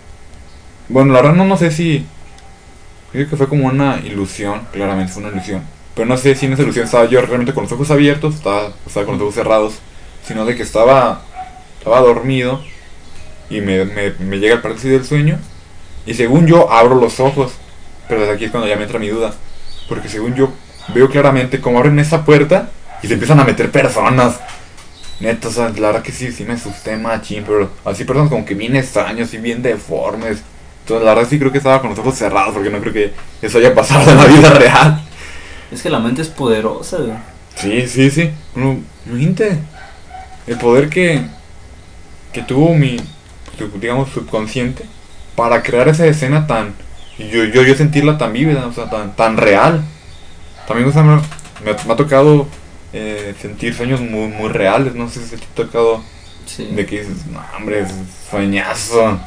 Bueno, 0.89 1.13
la 1.13 1.21
verdad 1.21 1.35
no, 1.35 1.45
no 1.45 1.57
sé 1.57 1.71
si... 1.71 2.05
Creo 3.11 3.29
que 3.29 3.37
fue 3.37 3.47
como 3.47 3.67
una 3.67 3.99
ilusión, 4.03 4.61
claramente 4.71 5.13
fue 5.13 5.23
una 5.23 5.31
ilusión. 5.31 5.61
Pero 5.95 6.07
no 6.07 6.17
sé 6.17 6.35
si 6.35 6.45
en 6.45 6.53
esa 6.53 6.63
ilusión 6.63 6.85
estaba 6.85 7.05
yo 7.05 7.21
realmente 7.21 7.53
con 7.53 7.63
los 7.63 7.71
ojos 7.71 7.89
abiertos, 7.89 8.35
estaba, 8.35 8.73
estaba 8.85 9.05
con 9.05 9.15
los 9.15 9.23
ojos 9.23 9.35
cerrados, 9.35 9.79
sino 10.25 10.45
de 10.45 10.55
que 10.55 10.63
estaba, 10.63 11.23
estaba 11.87 12.05
dormido 12.05 12.61
y 13.49 13.61
me, 13.61 13.85
me, 13.85 14.11
me 14.19 14.39
llega 14.39 14.55
el 14.55 14.61
parálisis 14.61 14.91
del 14.91 15.05
sueño 15.05 15.39
y 16.05 16.13
según 16.13 16.45
yo 16.45 16.71
abro 16.71 16.95
los 16.95 17.19
ojos, 17.19 17.53
pero 18.07 18.21
desde 18.21 18.33
aquí 18.33 18.45
es 18.45 18.51
cuando 18.51 18.67
ya 18.67 18.75
me 18.75 18.83
entra 18.83 18.99
mi 18.99 19.07
duda, 19.07 19.33
porque 19.87 20.09
según 20.09 20.35
yo 20.35 20.51
veo 20.93 21.09
claramente 21.09 21.59
cómo 21.59 21.79
abren 21.79 21.99
esa 21.99 22.25
puerta 22.25 22.69
y 23.01 23.07
se 23.07 23.13
empiezan 23.13 23.39
a 23.39 23.45
meter 23.45 23.71
personas. 23.71 24.39
Neta, 25.19 25.47
o 25.47 25.51
sea, 25.51 25.69
la 25.69 25.87
verdad 25.87 26.03
que 26.03 26.11
sí, 26.11 26.31
sí 26.31 26.43
me 26.43 26.53
asusté 26.53 26.95
machín, 26.95 27.43
pero 27.45 27.71
así 27.85 28.03
personas 28.03 28.29
como 28.29 28.45
que 28.45 28.53
bien 28.53 28.75
extraños 28.75 29.33
y 29.33 29.37
bien 29.37 29.61
deformes. 29.61 30.43
Entonces 30.81 31.05
la 31.05 31.15
verdad 31.15 31.29
sí 31.29 31.39
creo 31.39 31.51
que 31.51 31.57
estaba 31.57 31.81
con 31.81 31.89
los 31.89 31.99
ojos 31.99 32.15
cerrados 32.15 32.53
porque 32.53 32.69
no 32.69 32.79
creo 32.79 32.93
que 32.93 33.13
eso 33.41 33.57
haya 33.57 33.73
pasado 33.73 34.11
en 34.11 34.17
la 34.17 34.25
vida 34.25 34.49
real. 34.51 35.01
Es 35.71 35.81
que 35.81 35.89
la 35.89 35.99
mente 35.99 36.21
es 36.21 36.29
poderosa, 36.29 36.97
güey. 36.97 37.17
Sí, 37.55 37.87
sí, 37.87 38.11
sí. 38.11 38.31
Uno, 38.55 38.79
imagínate 39.05 39.57
el 40.45 40.57
poder 40.57 40.89
que, 40.89 41.25
que 42.37 42.43
tuvo 42.43 42.75
mi, 42.75 42.97
digamos, 43.81 44.11
subconsciente 44.11 44.85
para 45.35 45.63
crear 45.63 45.87
esa 45.87 46.05
escena 46.05 46.45
tan, 46.45 46.75
yo, 47.17 47.45
yo, 47.45 47.63
yo 47.63 47.73
sentirla 47.73 48.19
tan 48.19 48.31
vívida, 48.31 48.67
o 48.67 48.71
sea, 48.71 48.91
tan, 48.91 49.15
tan 49.15 49.37
real. 49.37 49.83
También, 50.67 50.87
o 50.87 50.91
sea, 50.91 51.01
me, 51.01 51.15
me 51.65 51.71
ha- 51.71 51.83
me 51.87 51.93
ha 51.93 51.95
tocado 51.95 52.47
eh, 52.93 53.33
sentir 53.41 53.73
sueños 53.73 54.01
muy, 54.01 54.27
muy 54.27 54.49
reales, 54.49 54.93
no 54.93 55.09
sé 55.09 55.25
si 55.25 55.35
te 55.35 55.43
ha 55.43 55.55
tocado 55.65 56.03
Sí. 56.45 56.65
de 56.67 56.85
que 56.85 56.99
dices, 57.01 57.25
no, 57.25 57.43
hombre, 57.57 57.87
sueñazo. 58.29 59.19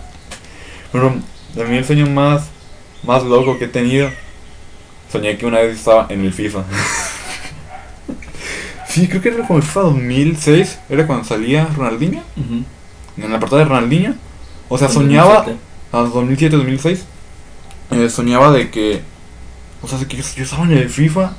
Pero 0.93 1.17
también 1.57 1.79
el 1.79 1.85
sueño 1.85 2.07
más, 2.07 2.45
más 3.03 3.25
loco 3.25 3.59
que 3.59 3.65
he 3.65 3.69
tenido, 3.69 4.09
soñé 5.11 5.37
que 5.37 5.47
una 5.47 5.59
vez 5.59 5.79
estaba 5.79 6.07
en 6.11 6.25
el 6.25 6.33
FIFA. 6.33 6.63
sí, 8.89 9.09
creo 9.09 9.21
que 9.21 9.29
era 9.31 9.45
como 9.47 9.59
el 9.59 9.65
FIFA 9.65 9.81
2006, 9.81 10.79
era 10.89 11.07
cuando 11.09 11.25
salía 11.25 11.67
Ronaldinho. 11.77 12.23
En 13.23 13.33
la 13.33 13.41
portada 13.41 13.63
de 13.63 13.69
Ronaldinho. 13.69 14.15
O 14.69 14.79
sea, 14.79 14.89
soñaba, 14.89 15.45
2007. 15.45 15.59
a 15.93 15.99
2007, 15.99 16.57
2006, 16.57 17.05
eh, 17.91 18.09
soñaba 18.09 18.53
de 18.53 18.71
que, 18.71 19.03
o 19.83 19.89
sea, 19.89 19.99
que 20.07 20.17
yo, 20.17 20.25
yo 20.37 20.45
estaba 20.45 20.65
en 20.65 20.73
el 20.73 20.89
FIFA. 20.89 21.33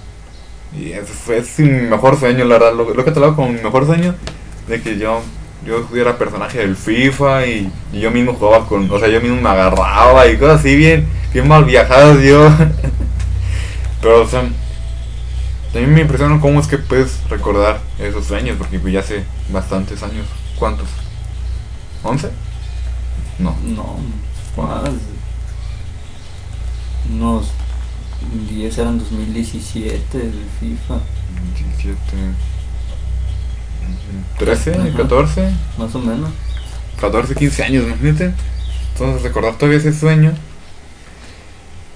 Y 0.77 0.93
fue 1.05 1.39
ese 1.39 1.63
mi 1.63 1.89
mejor 1.89 2.17
sueño, 2.17 2.45
la 2.45 2.57
verdad, 2.57 2.73
lo, 2.73 2.93
lo 2.93 3.03
que 3.03 3.11
te 3.11 3.19
como 3.19 3.49
mi 3.49 3.61
mejor 3.61 3.85
sueño, 3.85 4.15
de 4.69 4.81
que 4.81 4.97
yo, 4.97 5.21
yo 5.65 5.85
era 5.95 6.17
personaje 6.17 6.59
del 6.59 6.77
FIFA 6.77 7.45
y, 7.45 7.71
y 7.91 7.99
yo 7.99 8.09
mismo 8.09 8.33
jugaba 8.33 8.65
con, 8.65 8.89
o 8.89 8.97
sea, 8.97 9.09
yo 9.09 9.19
mismo 9.19 9.41
me 9.41 9.49
agarraba 9.49 10.27
y 10.27 10.37
cosas 10.37 10.61
así 10.61 10.75
bien, 10.77 11.07
bien 11.33 11.47
mal 11.47 11.65
viajadas 11.65 12.21
yo. 12.23 12.49
Pero, 14.01 14.21
o 14.21 14.27
sea, 14.27 14.43
también 15.73 15.93
me 15.93 16.01
impresiona 16.01 16.39
cómo 16.39 16.59
es 16.59 16.67
que 16.67 16.77
puedes 16.77 17.19
recordar 17.29 17.79
esos 17.99 18.25
sueños, 18.25 18.55
porque 18.57 18.79
pues 18.79 18.93
ya 18.93 19.01
hace 19.01 19.23
bastantes 19.49 20.01
años. 20.03 20.25
¿Cuántos? 20.57 20.87
¿11? 22.03 22.29
No. 23.39 23.55
No, 23.63 23.97
más. 24.57 24.91
Unos 27.11 27.47
10 28.49 28.77
eran 28.77 28.99
2017 28.99 30.17
del 30.17 30.45
FIFA, 30.59 30.99
17. 31.57 32.01
13, 34.37 34.73
Ajá. 34.75 34.97
14, 34.97 35.51
más 35.77 35.95
o 35.95 35.99
menos. 35.99 36.29
14, 36.99 37.35
15 37.35 37.63
años, 37.63 37.83
imagínate. 37.85 38.33
Entonces 38.93 39.23
recordar 39.23 39.55
todavía 39.55 39.79
ese 39.79 39.93
sueño. 39.93 40.33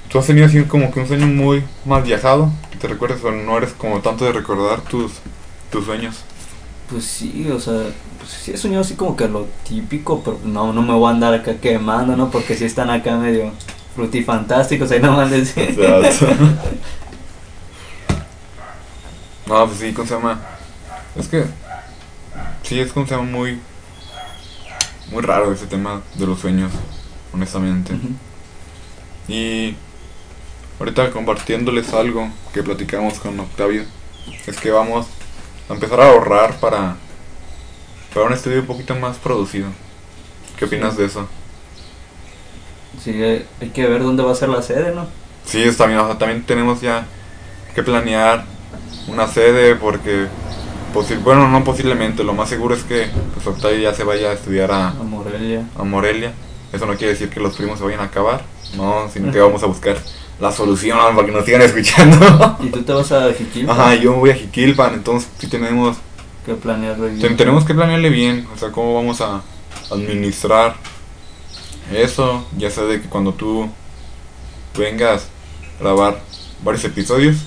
Tú 0.10 0.20
has 0.20 0.28
tenido 0.28 0.48
así 0.48 0.64
como 0.64 0.92
que 0.92 1.00
un 1.00 1.08
sueño 1.08 1.28
muy 1.28 1.64
mal 1.86 2.04
viajado. 2.04 2.52
Te 2.80 2.88
recuerdes 2.88 3.24
o 3.24 3.32
no 3.32 3.58
eres 3.58 3.74
como 3.74 4.00
tanto 4.02 4.26
de 4.26 4.34
recordar 4.34 4.82
tus, 4.82 5.14
tus 5.72 5.86
sueños. 5.86 6.18
Pues 6.90 7.06
sí, 7.06 7.48
o 7.52 7.60
sea, 7.60 7.82
pues 8.26 8.38
sí 8.42 8.52
he 8.52 8.58
soñado 8.58 8.82
así 8.82 8.96
como 8.96 9.16
que 9.16 9.28
lo 9.28 9.46
típico, 9.68 10.24
pero 10.24 10.40
no, 10.44 10.74
no 10.74 10.82
me 10.82 10.94
voy 10.94 11.08
a 11.08 11.12
andar 11.12 11.36
acá 11.36 11.58
quemando, 11.58 12.18
¿no? 12.18 12.32
Porque 12.32 12.56
si 12.56 12.66
están 12.66 12.90
acá 12.90 13.16
medio 13.18 13.52
frutifantásticos, 13.96 14.90
ahí 14.90 15.00
no 15.00 15.16
van 15.16 15.28
a 15.28 15.32
decir. 15.32 15.78
no, 19.46 19.68
pues 19.68 19.80
sí, 19.80 19.94
¿cómo 19.94 20.08
se 20.08 20.16
llama? 20.16 20.42
Es 21.16 21.28
que 21.28 21.46
sí, 22.64 22.80
es 22.80 22.92
como 22.92 23.06
se 23.06 23.14
llama 23.16 23.30
muy 23.30 23.60
muy 25.12 25.22
raro 25.22 25.54
ese 25.54 25.68
tema 25.68 26.02
de 26.16 26.26
los 26.26 26.40
sueños, 26.40 26.72
honestamente. 27.32 27.94
Y 29.28 29.76
ahorita 30.80 31.12
compartiéndoles 31.12 31.94
algo 31.94 32.28
que 32.56 32.64
platicamos 32.64 33.20
con 33.20 33.40
Octavio, 33.40 33.84
es 34.48 34.58
que 34.58 34.72
vamos 34.72 35.06
a 35.70 35.74
empezar 35.74 36.02
a 36.02 36.10
ahorrar 36.10 36.60
para, 36.60 36.98
para 38.16 38.26
un 38.26 38.34
estudio 38.34 38.62
un 38.62 38.66
poquito 38.66 38.96
más 38.96 39.18
producido. 39.18 39.68
¿Qué 40.58 40.66
opinas 40.66 40.94
Sí. 40.96 41.02
de 41.02 41.06
eso? 41.06 41.28
Sí, 43.04 43.12
hay 43.22 43.70
que 43.74 43.88
ver 43.88 44.02
dónde 44.02 44.24
va 44.24 44.32
a 44.32 44.36
ser 44.36 44.50
la 44.50 44.62
sede, 44.62 44.94
¿no? 44.96 45.06
Sí, 45.46 45.68
o 45.68 45.72
sea, 45.74 46.18
también 46.18 46.44
tenemos 46.44 46.82
ya 46.82 47.06
que 47.76 47.84
planear 47.84 48.46
una 49.08 49.28
sede 49.28 49.76
porque, 49.76 50.28
posi- 50.94 51.22
bueno, 51.22 51.48
no 51.50 51.64
posiblemente, 51.64 52.24
lo 52.24 52.34
más 52.34 52.50
seguro 52.50 52.74
es 52.74 52.84
que 52.84 53.08
pues, 53.34 53.46
Octavio 53.46 53.78
ya 53.78 53.94
se 53.94 54.04
vaya 54.04 54.30
a 54.30 54.34
estudiar 54.34 54.72
a, 54.72 54.88
A 54.90 54.94
Morelia. 54.94 55.66
a 55.78 55.84
Morelia. 55.84 56.34
Eso 56.74 56.86
no 56.86 56.96
quiere 56.96 57.14
decir 57.14 57.30
que 57.30 57.40
los 57.40 57.56
primos 57.56 57.78
se 57.78 57.86
vayan 57.86 58.00
a 58.00 58.06
acabar, 58.06 58.44
no, 58.76 59.08
sino 59.14 59.32
que 59.32 59.40
vamos 59.40 59.62
a 59.62 59.68
buscar 59.68 59.98
la 60.40 60.52
solución 60.52 60.98
para 61.16 61.26
que 61.28 61.32
nos 61.32 61.46
sigan 61.46 61.62
escuchando. 61.62 62.58
¿Y 62.64 62.68
tú 62.70 62.82
te 62.82 62.92
vas 62.94 63.12
a 63.12 63.32
Jiquilpan? 63.34 63.80
Ajá, 63.80 63.96
yo 63.96 64.12
me 64.14 64.18
voy 64.18 64.30
a 64.32 64.36
Jiquilpan, 64.36 64.94
entonces 64.96 65.30
sí 65.38 65.48
tenemos, 65.48 65.98
Que 66.46 66.54
planearlo 66.54 67.06
bien. 67.08 67.20
ten- 67.20 67.38
tenemos 67.38 67.66
que 67.66 67.74
planearle 67.74 68.10
bien, 68.10 68.48
o 68.54 68.58
sea, 68.58 68.72
cómo 68.72 68.94
vamos 68.94 69.20
a 69.22 69.42
administrar 69.92 70.76
eso, 71.94 72.46
ya 72.58 72.70
sea 72.72 72.84
de 72.86 73.02
que 73.02 73.10
cuando 73.10 73.34
tú 73.34 73.70
vengas 74.78 75.28
a 75.80 75.84
grabar 75.84 76.20
varios 76.64 76.84
episodios, 76.86 77.38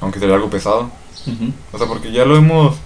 aunque 0.00 0.18
sea 0.18 0.32
algo 0.34 0.50
pesado, 0.50 0.90
o 1.72 1.78
sea, 1.78 1.86
porque 1.86 2.12
ya 2.12 2.24
lo 2.24 2.36
hemos 2.36 2.76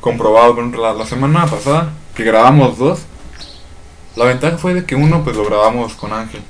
comprobado, 0.00 0.52
ejemplo, 0.52 0.82
la, 0.82 0.92
la 0.94 1.06
semana 1.06 1.46
pasada 1.46 1.92
que 2.14 2.24
grabamos 2.24 2.78
dos, 2.78 3.00
la 4.16 4.24
ventaja 4.26 4.58
fue 4.58 4.74
de 4.74 4.84
que 4.84 4.94
uno 4.94 5.22
pues 5.24 5.36
lo 5.36 5.44
grabamos 5.44 5.94
con 5.94 6.12
Ángel 6.12 6.42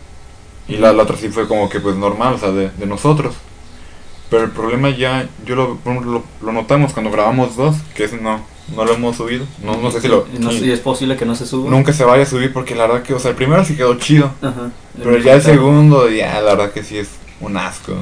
y 0.68 0.76
la, 0.76 0.92
la 0.92 1.02
otra 1.04 1.16
sí 1.16 1.28
fue 1.28 1.48
como 1.48 1.68
que 1.68 1.80
pues 1.80 1.96
normal, 1.96 2.34
o 2.34 2.38
sea, 2.38 2.50
de, 2.50 2.70
de 2.70 2.86
nosotros. 2.86 3.34
Pero 4.30 4.44
el 4.44 4.50
problema 4.50 4.90
ya, 4.90 5.28
yo 5.46 5.54
lo, 5.54 5.78
lo, 5.84 6.24
lo 6.42 6.52
notamos 6.52 6.92
cuando 6.92 7.10
grabamos 7.12 7.56
dos, 7.56 7.76
que 7.94 8.04
ese 8.04 8.16
no, 8.16 8.40
no 8.74 8.84
lo 8.84 8.94
hemos 8.94 9.16
subido, 9.16 9.46
no, 9.62 9.76
no 9.76 9.90
sé 9.92 10.00
si 10.00 10.08
lo... 10.08 10.26
No 10.40 10.52
y 10.52 10.70
es 10.72 10.80
posible 10.80 11.16
que 11.16 11.24
no 11.24 11.36
se 11.36 11.46
suba. 11.46 11.70
Nunca 11.70 11.92
se 11.92 12.04
vaya 12.04 12.24
a 12.24 12.26
subir 12.26 12.52
porque 12.52 12.74
la 12.74 12.86
verdad 12.88 13.02
que, 13.04 13.14
o 13.14 13.20
sea, 13.20 13.30
el 13.30 13.36
primero 13.36 13.64
sí 13.64 13.76
quedó 13.76 13.94
chido, 13.98 14.32
Ajá. 14.42 14.70
pero 14.98 15.18
ya 15.18 15.34
el 15.34 15.42
segundo, 15.42 16.08
ya 16.10 16.40
la 16.40 16.54
verdad 16.56 16.72
que 16.72 16.82
sí 16.82 16.98
es 16.98 17.10
un 17.40 17.56
asco. 17.56 17.94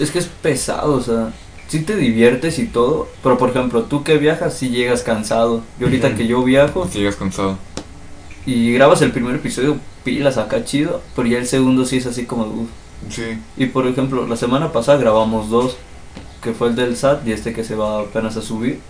Es 0.00 0.10
que 0.10 0.18
es 0.18 0.26
pesado, 0.26 0.94
o 0.94 1.02
sea, 1.02 1.32
sí 1.68 1.80
te 1.80 1.94
diviertes 1.96 2.58
y 2.58 2.66
todo, 2.66 3.08
pero 3.22 3.36
por 3.36 3.50
ejemplo, 3.50 3.82
tú 3.82 4.02
que 4.02 4.16
viajas 4.16 4.54
sí 4.56 4.70
llegas 4.70 5.02
cansado. 5.02 5.60
Yo 5.78 5.88
ahorita 5.88 6.14
que 6.14 6.26
yo 6.26 6.42
viajo 6.42 6.88
Si 6.90 7.00
llegas 7.00 7.16
cansado. 7.16 7.58
y 8.46 8.72
grabas 8.72 9.02
el 9.02 9.12
primer 9.12 9.34
episodio, 9.34 9.76
pilas 10.04 10.38
acá 10.38 10.64
chido, 10.64 11.02
pero 11.14 11.28
ya 11.28 11.36
el 11.36 11.46
segundo 11.46 11.84
sí 11.84 11.98
es 11.98 12.06
así 12.06 12.24
como, 12.24 12.44
uff. 12.46 12.68
Sí. 13.10 13.38
Y 13.56 13.66
por 13.66 13.86
ejemplo, 13.86 14.26
la 14.26 14.36
semana 14.36 14.72
pasada 14.72 14.98
grabamos 14.98 15.48
dos, 15.50 15.76
que 16.42 16.52
fue 16.52 16.68
el 16.68 16.76
del 16.76 16.96
SAT 16.96 17.26
y 17.26 17.32
este 17.32 17.52
que 17.52 17.64
se 17.64 17.74
va 17.74 18.00
apenas 18.00 18.36
a 18.36 18.42
subir. 18.42 18.80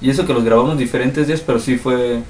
Y 0.00 0.10
eso 0.10 0.26
que 0.26 0.34
los 0.34 0.44
grabamos 0.44 0.76
diferentes 0.78 1.26
días, 1.26 1.40
pero 1.40 1.58
sí 1.58 1.76
fue 1.76 2.20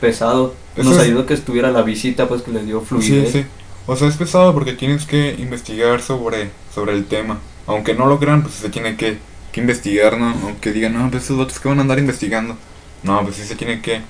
pesado. 0.00 0.54
Eso 0.76 0.88
Nos 0.90 0.98
es- 0.98 1.04
ayudó 1.04 1.26
que 1.26 1.34
estuviera 1.34 1.70
la 1.70 1.82
visita, 1.82 2.28
pues 2.28 2.42
que 2.42 2.50
le 2.50 2.64
dio 2.64 2.80
Sí, 2.80 2.86
fluidez. 2.86 3.32
sí. 3.32 3.44
O 3.86 3.96
sea, 3.96 4.08
es 4.08 4.16
pesado 4.16 4.54
porque 4.54 4.72
tienes 4.74 5.04
que 5.06 5.34
investigar 5.38 6.00
sobre, 6.02 6.50
sobre 6.74 6.92
el 6.92 7.06
tema. 7.06 7.38
Aunque 7.66 7.94
no 7.94 8.06
lo 8.06 8.18
crean, 8.18 8.42
pues 8.42 8.54
se 8.54 8.68
tiene 8.68 8.96
que, 8.96 9.18
que 9.50 9.60
investigar, 9.60 10.18
¿no? 10.18 10.32
Aunque 10.44 10.72
digan, 10.72 10.94
no, 10.94 11.10
pues 11.10 11.24
esos 11.24 11.38
datos 11.38 11.58
que 11.58 11.68
van 11.68 11.78
a 11.78 11.82
andar 11.82 11.98
investigando. 11.98 12.56
No, 13.02 13.22
pues 13.22 13.36
sí 13.36 13.42
se 13.42 13.56
tiene 13.56 13.80
que, 13.82 14.00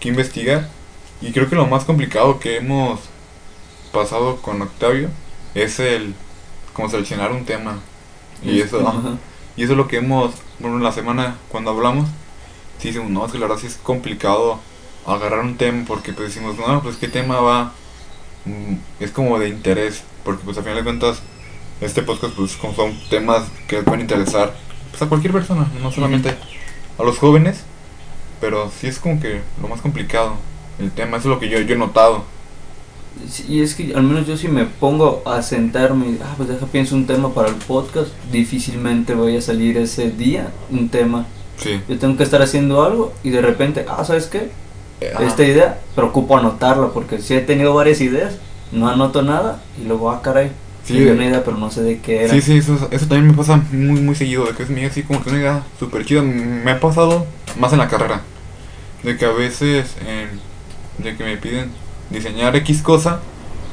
que 0.00 0.08
investigar. 0.08 0.68
Y 1.20 1.32
creo 1.32 1.48
que 1.50 1.56
lo 1.56 1.66
más 1.66 1.84
complicado 1.84 2.40
que 2.40 2.56
hemos 2.56 3.00
pasado 3.92 4.36
con 4.36 4.62
Octavio 4.62 5.08
es 5.54 5.80
el 5.80 6.14
como 6.72 6.88
seleccionar 6.88 7.32
un 7.32 7.44
tema. 7.44 7.78
Y 8.42 8.60
eso, 8.60 8.86
ajá. 8.86 9.16
Y 9.56 9.64
eso 9.64 9.72
es 9.72 9.78
lo 9.78 9.88
que 9.88 9.98
hemos, 9.98 10.34
bueno, 10.58 10.76
en 10.76 10.82
la 10.82 10.92
semana 10.92 11.36
cuando 11.48 11.70
hablamos, 11.70 12.08
sí 12.78 12.88
decimos, 12.88 13.10
no, 13.10 13.26
es 13.26 13.32
que 13.32 13.38
la 13.38 13.46
verdad 13.46 13.60
sí 13.60 13.66
es 13.66 13.76
complicado 13.76 14.58
agarrar 15.06 15.40
un 15.40 15.56
tema 15.56 15.84
porque 15.86 16.12
pues 16.12 16.28
decimos, 16.28 16.56
no, 16.56 16.82
pues 16.82 16.96
qué 16.96 17.08
tema 17.08 17.40
va, 17.40 17.72
Mm, 18.44 18.76
es 19.00 19.10
como 19.10 19.38
de 19.38 19.48
interés, 19.48 20.02
porque 20.24 20.42
pues 20.44 20.56
a 20.56 20.62
final 20.62 20.76
de 20.78 20.84
cuentas 20.84 21.20
este 21.80 22.02
podcast 22.02 22.34
pues 22.34 22.56
como 22.56 22.74
son 22.74 22.98
temas 23.10 23.44
que 23.68 23.82
pueden 23.82 24.00
interesar 24.00 24.54
pues 24.90 25.02
a 25.02 25.08
cualquier 25.08 25.32
persona, 25.32 25.70
no 25.82 25.90
solamente 25.90 26.36
a 26.98 27.02
los 27.02 27.18
jóvenes, 27.18 27.64
pero 28.40 28.70
sí 28.70 28.86
es 28.86 28.98
como 28.98 29.20
que 29.20 29.42
lo 29.60 29.68
más 29.68 29.82
complicado, 29.82 30.36
el 30.78 30.90
tema, 30.90 31.18
eso 31.18 31.28
es 31.28 31.34
lo 31.34 31.40
que 31.40 31.48
yo, 31.48 31.60
yo 31.60 31.74
he 31.74 31.78
notado. 31.78 32.24
Y 33.48 33.60
es 33.62 33.74
que 33.74 33.92
al 33.94 34.02
menos 34.02 34.26
yo 34.26 34.36
si 34.36 34.48
me 34.48 34.64
pongo 34.64 35.22
a 35.26 35.42
sentarme 35.42 36.06
y, 36.06 36.18
ah, 36.22 36.34
pues 36.36 36.48
deja 36.48 36.66
pienso 36.66 36.94
un 36.96 37.06
tema 37.06 37.32
para 37.34 37.48
el 37.48 37.54
podcast, 37.56 38.08
difícilmente 38.32 39.14
voy 39.14 39.36
a 39.36 39.42
salir 39.42 39.76
ese 39.76 40.10
día 40.10 40.48
un 40.70 40.88
tema. 40.88 41.26
Sí. 41.56 41.80
Yo 41.88 41.98
tengo 41.98 42.16
que 42.16 42.22
estar 42.22 42.40
haciendo 42.40 42.82
algo 42.82 43.12
y 43.22 43.30
de 43.30 43.42
repente, 43.42 43.84
ah, 43.88 44.04
¿sabes 44.04 44.26
qué? 44.26 44.50
Esta 45.00 45.44
idea, 45.44 45.78
preocupo 45.94 46.36
anotarla 46.36 46.88
porque 46.88 47.20
si 47.20 47.34
he 47.34 47.40
tenido 47.40 47.74
varias 47.74 48.00
ideas, 48.00 48.34
no 48.72 48.88
anoto 48.88 49.22
nada 49.22 49.62
y 49.82 49.86
luego, 49.86 50.10
ah, 50.10 50.20
caray, 50.22 50.50
Sí, 50.84 50.98
de- 50.98 51.12
una 51.12 51.26
idea 51.26 51.44
pero 51.44 51.56
no 51.58 51.70
sé 51.70 51.82
de 51.82 51.98
qué 52.00 52.24
era. 52.24 52.32
Sí, 52.34 52.40
sí, 52.40 52.56
eso, 52.58 52.88
eso 52.90 53.06
también 53.06 53.28
me 53.28 53.34
pasa 53.34 53.62
muy, 53.72 54.00
muy 54.00 54.14
seguido, 54.14 54.44
de 54.46 54.52
que 54.52 54.62
es 54.62 54.70
mi 54.70 54.84
así 54.84 55.02
como 55.02 55.22
que 55.22 55.30
una 55.30 55.38
idea 55.38 55.62
súper 55.78 56.04
chida. 56.06 56.22
Me 56.22 56.70
ha 56.70 56.80
pasado 56.80 57.26
más 57.58 57.72
en 57.72 57.78
la 57.78 57.88
carrera, 57.88 58.22
de 59.02 59.16
que 59.16 59.24
a 59.26 59.30
veces, 59.30 59.94
en- 60.06 61.02
de 61.04 61.16
que 61.16 61.24
me 61.24 61.36
piden 61.36 61.70
diseñar 62.10 62.54
X 62.56 62.82
cosa, 62.82 63.20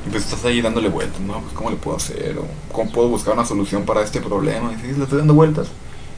y 0.06 0.10
pues 0.10 0.24
estás 0.24 0.46
ahí 0.46 0.62
dándole 0.62 0.90
vueltas, 0.90 1.20
¿no? 1.20 1.42
Pues 1.42 1.54
cómo 1.54 1.70
le 1.70 1.76
puedo 1.76 1.98
hacer, 1.98 2.38
o 2.38 2.46
cómo 2.72 2.92
puedo 2.92 3.10
buscar 3.10 3.34
una 3.34 3.46
solución 3.46 3.84
para 3.84 4.02
este 4.02 4.22
problema, 4.22 4.72
y 4.74 4.76
sí, 4.82 4.94
le 4.96 5.04
estoy 5.04 5.20
dando 5.20 5.34
vueltas. 5.34 5.68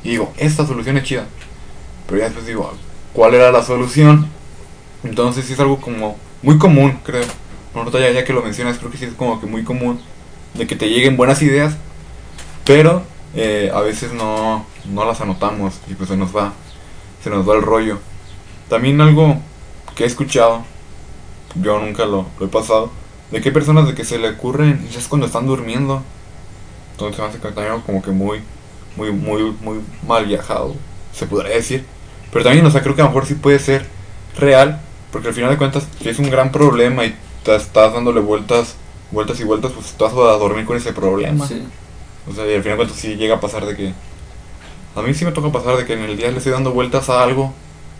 Y 0.03 0.11
digo, 0.11 0.32
esta 0.38 0.65
solución 0.65 0.97
es 0.97 1.03
chida. 1.03 1.26
Pero 2.07 2.20
ya 2.20 2.26
después 2.26 2.45
digo, 2.45 2.72
¿cuál 3.13 3.34
era 3.34 3.51
la 3.51 3.63
solución? 3.63 4.28
Entonces 5.03 5.45
sí 5.45 5.53
es 5.53 5.59
algo 5.59 5.80
como 5.80 6.17
muy 6.41 6.57
común, 6.57 6.99
creo. 7.03 7.26
Por 7.74 7.91
ya, 7.91 8.11
ya 8.11 8.24
que 8.24 8.34
lo 8.34 8.41
mencionas, 8.41 8.78
creo 8.78 8.91
que 8.91 8.97
sí 8.97 9.05
es 9.05 9.13
como 9.13 9.39
que 9.39 9.45
muy 9.45 9.63
común 9.63 9.99
de 10.55 10.65
que 10.67 10.76
te 10.76 10.89
lleguen 10.89 11.17
buenas 11.17 11.41
ideas, 11.41 11.76
pero 12.65 13.03
eh, 13.36 13.72
a 13.74 13.82
veces 13.82 14.11
no, 14.13 14.65
no 14.91 15.05
las 15.05 15.22
anotamos 15.22 15.80
y 15.88 15.93
pues 15.93 16.09
se 16.09 16.17
nos 16.17 16.36
va, 16.36 16.53
se 17.24 17.30
nos 17.30 17.47
va 17.47 17.55
el 17.55 17.61
rollo. 17.61 17.99
También 18.70 18.99
algo 19.01 19.38
que 19.95 20.03
he 20.03 20.07
escuchado, 20.07 20.63
yo 21.56 21.80
nunca 21.80 22.06
lo, 22.06 22.26
lo 22.39 22.45
he 22.45 22.50
pasado, 22.50 22.91
de 23.32 23.41
que 23.41 23.50
hay 23.50 23.54
personas 23.54 23.88
de 23.88 23.95
que 23.95 24.06
se 24.06 24.18
le 24.18 24.30
ocurren 24.30 24.88
ya 24.91 25.00
es 25.00 25.08
cuando 25.08 25.28
están 25.28 25.45
durmiendo. 25.47 26.04
Entonces 26.91 27.20
me 27.20 27.26
hace 27.26 27.39
que 27.39 27.50
también 27.52 27.82
como 27.82 28.02
que 28.02 28.12
muy, 28.12 28.41
muy, 28.95 29.12
muy, 29.12 29.56
muy 29.62 29.80
mal 30.06 30.26
viajado, 30.26 30.76
se 31.14 31.26
podría 31.26 31.56
decir. 31.56 31.86
Pero 32.32 32.43
también, 32.45 32.66
o 32.66 32.72
sea, 32.72 32.82
creo 32.82 32.95
que 32.95 33.02
a 33.02 33.06
lo 33.06 33.12
mejor 33.12 33.26
sí 33.26 33.36
puede 33.36 33.60
ser 33.60 33.86
real, 34.38 34.80
porque 35.12 35.30
al 35.30 35.34
final 35.34 35.50
de 35.52 35.58
cuentas, 35.58 35.88
si 36.02 36.10
es 36.10 36.20
un 36.20 36.30
gran 36.30 36.52
problema 36.52 37.06
y 37.06 37.16
te 37.43 37.56
estás 37.56 37.93
dándole 37.93 38.20
vueltas, 38.20 38.76
vueltas 39.12 39.39
y 39.39 39.43
vueltas, 39.43 39.72
pues 39.72 39.93
te 39.93 40.04
vas 40.04 40.14
a 40.14 40.38
dormir 40.38 40.66
con 40.66 40.78
ese 40.78 40.93
problema. 40.93 41.47
Sí. 41.47 41.64
O 42.30 42.34
sea, 42.34 42.45
y 42.45 42.54
al 42.54 42.62
final 42.62 42.78
de 42.78 42.84
cuentas 42.84 42.97
sí 42.97 43.16
llega 43.16 43.36
a 43.36 43.39
pasar 43.39 43.66
de 43.66 43.76
que... 43.76 43.93
A 44.95 45.02
mí 45.02 45.14
sí 45.14 45.24
me 45.24 45.32
toca 45.32 45.52
pasar 45.52 45.78
de 45.78 45.86
que 45.86 45.93
en 45.93 46.02
el 46.02 46.18
día 46.18 46.30
le 46.32 46.38
estoy 46.38 46.52
dando 46.52 46.72
vueltas 46.72 47.10
a 47.10 47.24
algo, 47.24 47.54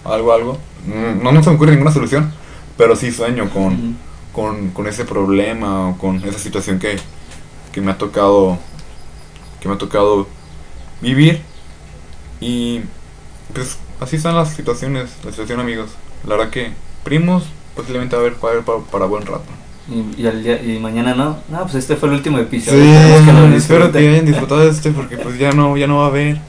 a 0.04 0.14
algo, 0.14 0.32
a 0.32 0.36
algo. 0.36 0.58
Mm, 0.86 1.24
No, 1.24 1.32
no 1.32 1.43
se 1.43 1.50
me 1.50 1.56
ocurre 1.56 1.72
ninguna 1.72 1.91
solución, 1.91 2.32
pero 2.80 2.95
sí 2.95 3.11
sueño 3.11 3.49
con, 3.49 3.97
con, 4.34 4.69
con 4.71 4.88
ese 4.88 5.03
problema 5.05 5.89
o 5.89 5.97
con 5.97 6.15
esa 6.23 6.39
situación 6.39 6.80
que, 6.80 6.95
que 7.73 7.82
me 7.82 7.91
ha 7.91 7.97
tocado 7.97 8.57
que 9.59 9.67
me 9.67 9.75
ha 9.75 9.77
tocado 9.77 10.25
vivir. 11.01 11.41
Y 12.39 12.82
pues 13.53 13.77
así 13.99 14.15
están 14.15 14.36
las 14.36 14.53
situaciones 14.53 15.09
la 15.25 15.32
situación 15.32 15.59
amigos. 15.59 15.89
La 16.25 16.38
verdad 16.38 16.49
que 16.51 16.71
primos 17.03 17.43
posiblemente 17.75 18.15
va 18.15 18.21
a 18.21 18.25
haber, 18.25 18.38
va 18.43 18.47
a 18.49 18.51
haber 18.53 18.63
para, 18.63 18.80
para 18.80 19.05
buen 19.05 19.25
rato. 19.25 19.43
Y, 19.89 20.21
y, 20.21 20.27
al 20.27 20.41
día- 20.41 20.61
y 20.63 20.80
mañana 20.80 21.13
no. 21.15 21.38
No, 21.49 21.61
pues 21.63 21.75
este 21.75 21.97
fue 21.97 22.07
el 22.09 22.15
último 22.15 22.38
episodio. 22.39 22.80
que 23.51 23.57
espero 23.57 23.91
que 23.91 23.97
hayan 24.07 24.25
disfrutado 24.32 24.61
de 24.61 24.69
este 24.69 24.91
porque 24.91 25.17
pues 25.17 25.38
ya 25.38 25.51
no 25.51 25.75
ya 25.75 25.88
no 25.88 25.97
va 25.97 26.05
a 26.05 26.07
haber. 26.07 26.39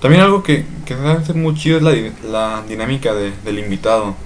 También 0.00 0.22
algo 0.22 0.42
que, 0.42 0.64
que 0.84 0.96
se 0.96 1.06
hace 1.06 1.32
muy 1.34 1.54
chido 1.54 1.76
es 1.76 1.82
la, 1.84 1.92
la 2.28 2.62
dinámica 2.66 3.14
de- 3.14 3.32
del 3.44 3.60
invitado 3.60 4.16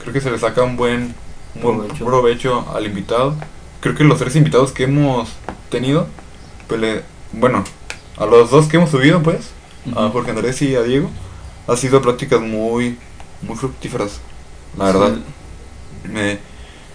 Creo 0.00 0.12
que 0.12 0.20
se 0.20 0.30
le 0.30 0.38
saca 0.38 0.62
un 0.62 0.76
buen, 0.76 1.14
Provecho. 1.60 2.04
provecho. 2.04 2.66
al 2.74 2.86
invitado. 2.86 3.34
Creo 3.80 3.94
que 3.94 4.04
los 4.04 4.18
tres 4.18 4.36
invitados 4.36 4.72
que 4.72 4.84
hemos 4.84 5.28
tenido, 5.68 6.06
pues 6.68 6.80
le- 6.80 7.02
bueno, 7.32 7.64
a 8.16 8.26
los 8.26 8.50
dos 8.50 8.66
que 8.68 8.76
hemos 8.76 8.90
subido, 8.90 9.22
pues, 9.22 9.50
a. 9.96 10.08
Jorge 10.10 10.30
Andrés 10.30 10.62
y 10.62 10.74
a 10.76 10.82
Diego, 10.82 11.10
ha 11.66 11.76
sido 11.76 12.00
pláticas 12.00 12.40
muy, 12.40 12.96
muy 13.42 13.56
fructíferas. 13.56 14.20
La 14.78 14.86
verdad, 14.86 15.16
me, 16.04 16.32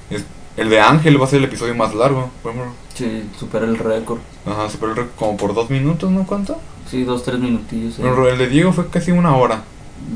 es- 0.10 0.26
el 0.56 0.70
de 0.70 0.80
Ángel 0.80 1.20
va 1.22 1.26
a 1.26 1.30
ser 1.30 1.40
el 1.40 1.46
episodio 1.46 1.76
más 1.76 1.94
largo. 1.94 2.30
por 2.42 2.54
ejemplo. 2.54 2.74
Sí, 2.96 3.30
supera 3.38 3.66
el 3.66 3.78
récord. 3.78 4.20
Ajá, 4.46 4.70
superó 4.70 4.92
el 4.94 4.98
récord 4.98 5.16
como 5.18 5.38
por 5.38 5.54
dos 5.54 5.70
minutos, 5.70 6.10
¿no? 6.10 6.26
¿Cuánto? 6.26 6.60
Sí, 6.90 7.04
dos, 7.04 7.24
tres 7.24 7.38
minutillos. 7.40 8.00
el 8.00 8.38
de 8.38 8.48
Diego 8.48 8.72
fue 8.74 8.88
casi 8.88 9.12
una 9.12 9.36
hora. 9.36 9.64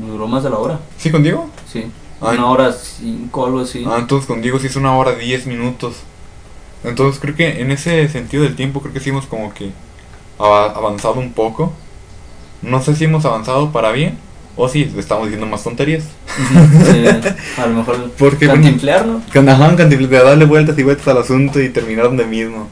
Duró 0.00 0.26
más 0.26 0.42
de 0.42 0.50
la 0.50 0.58
hora. 0.58 0.80
¿Sí 0.96 1.10
con 1.10 1.22
Diego? 1.22 1.48
Sí. 1.70 1.84
Ay. 2.22 2.38
Una 2.38 2.46
hora 2.50 2.72
cinco, 2.72 3.46
algo 3.46 3.60
así. 3.60 3.84
Ah, 3.86 3.96
entonces 3.98 4.26
con 4.26 4.40
Diego 4.42 4.58
sí 4.58 4.66
es 4.68 4.76
una 4.76 4.96
hora 4.96 5.12
diez 5.14 5.46
minutos. 5.46 5.96
Entonces 6.84 7.20
creo 7.20 7.34
que 7.34 7.60
en 7.60 7.70
ese 7.70 8.08
sentido 8.08 8.42
del 8.44 8.56
tiempo 8.56 8.80
creo 8.80 8.92
que 8.92 9.00
sí 9.00 9.10
hemos 9.10 9.26
como 9.26 9.52
que 9.54 9.70
ava- 10.38 10.72
avanzado 10.74 11.14
un 11.20 11.32
poco. 11.32 11.72
No 12.62 12.80
sé 12.82 12.94
si 12.96 13.04
hemos 13.04 13.24
avanzado 13.24 13.70
para 13.72 13.90
bien 13.92 14.18
o 14.56 14.68
si 14.68 14.82
estamos 14.96 15.24
diciendo 15.26 15.46
más 15.46 15.64
tonterías. 15.64 16.04
Sí, 16.90 17.04
a 17.60 17.66
lo 17.66 17.74
mejor 17.76 18.10
Porque. 18.18 18.46
Con 19.32 19.48
ajá, 19.48 19.74
darle 20.24 20.44
vueltas 20.44 20.78
y 20.78 20.82
vueltas 20.82 21.08
al 21.08 21.18
asunto 21.18 21.60
y 21.60 21.68
terminar 21.70 22.04
donde 22.04 22.24
mismo. 22.26 22.68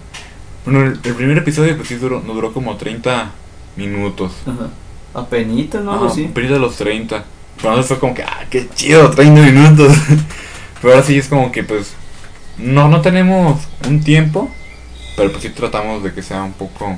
Bueno, 0.65 0.83
el, 0.83 1.01
el 1.03 1.15
primer 1.15 1.39
episodio 1.39 1.77
pues 1.77 1.89
sí 1.89 1.95
duró, 1.97 2.21
nos 2.21 2.35
duró 2.35 2.53
como 2.53 2.77
30 2.77 3.31
minutos. 3.77 4.33
Ajá. 4.47 4.69
Apenitas, 5.15 5.83
¿no? 5.83 5.93
Ajá. 5.95 6.15
Pero 6.35 6.53
de 6.53 6.59
los 6.61 6.77
30. 6.77 7.25
Pero 7.61 7.75
entonces 7.75 7.89
fue 7.89 7.99
como 7.99 8.15
que, 8.15 8.23
ah, 8.23 8.47
qué 8.49 8.69
chido, 8.75 9.11
30 9.11 9.41
minutos. 9.43 9.93
pero 10.81 10.95
ahora 10.95 11.07
sí 11.07 11.19
es 11.19 11.29
como 11.29 11.53
que, 11.53 11.63
pues, 11.63 11.93
no, 12.59 12.89
no 12.89 13.01
tenemos 13.01 13.61
un 13.87 14.03
tiempo, 14.03 14.51
pero 15.17 15.31
pues 15.31 15.43
sí 15.43 15.51
tratamos 15.51 16.03
de 16.03 16.13
que 16.13 16.23
sea 16.23 16.43
un 16.43 16.53
poco 16.53 16.97